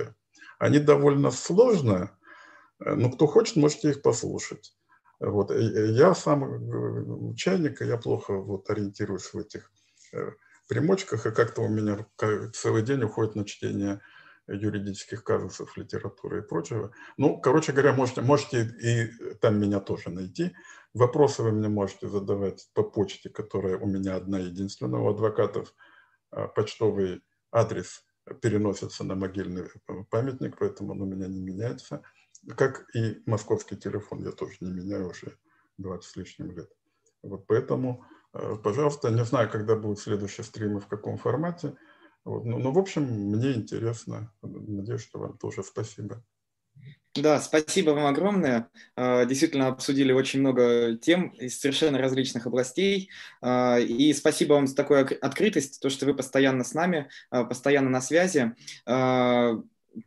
[0.58, 2.10] Они довольно сложные,
[2.80, 4.74] но кто хочет, можете их послушать.
[5.20, 5.50] Вот.
[5.50, 9.70] Я сам э, чайник, я плохо вот, ориентируюсь в этих
[10.12, 10.30] э,
[10.68, 12.06] примочках, и как-то у меня
[12.52, 14.00] целый день уходит на чтение
[14.48, 16.92] юридических казусов, литературы и прочего.
[17.16, 20.54] Ну, короче говоря, можете, можете и там меня тоже найти.
[20.94, 25.00] Вопросы вы мне можете задавать по почте, которая у меня одна единственная.
[25.00, 25.74] У адвокатов
[26.30, 27.22] а, почтовый
[27.52, 28.04] адрес
[28.40, 29.68] переносится на могильный
[30.10, 32.02] памятник, поэтому он у меня не меняется.
[32.56, 35.36] Как и московский телефон, я тоже не меняю уже
[35.78, 36.70] 20 с лишним лет.
[37.22, 38.04] Вот поэтому
[38.34, 41.74] Э, пожалуйста, не знаю, когда будет следующий стрим и в каком формате.
[42.24, 42.44] Вот.
[42.44, 44.32] Ну, ну, в общем, мне интересно.
[44.42, 46.22] Надеюсь, что вам тоже спасибо.
[47.14, 48.68] Да, спасибо вам огромное.
[48.96, 53.10] Э, действительно, обсудили очень много тем из совершенно различных областей.
[53.40, 58.00] Э, и спасибо вам за такую открытость, то, что вы постоянно с нами, постоянно на
[58.00, 58.54] связи.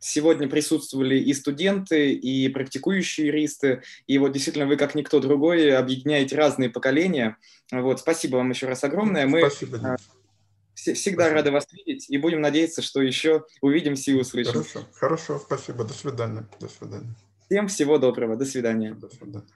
[0.00, 6.36] Сегодня присутствовали и студенты, и практикующие юристы, и вот действительно вы, как никто другой, объединяете
[6.36, 7.36] разные поколения.
[7.70, 9.26] Вот, спасибо вам еще раз огромное.
[9.26, 9.96] Мы спасибо, а,
[10.74, 11.24] всегда спасибо.
[11.30, 14.52] рады вас видеть и будем надеяться, что еще увидимся и услышим.
[14.52, 16.46] Хорошо, хорошо, спасибо, до свидания.
[16.60, 17.14] До свидания.
[17.46, 18.94] Всем всего доброго, до свидания.
[18.94, 19.46] До свидания.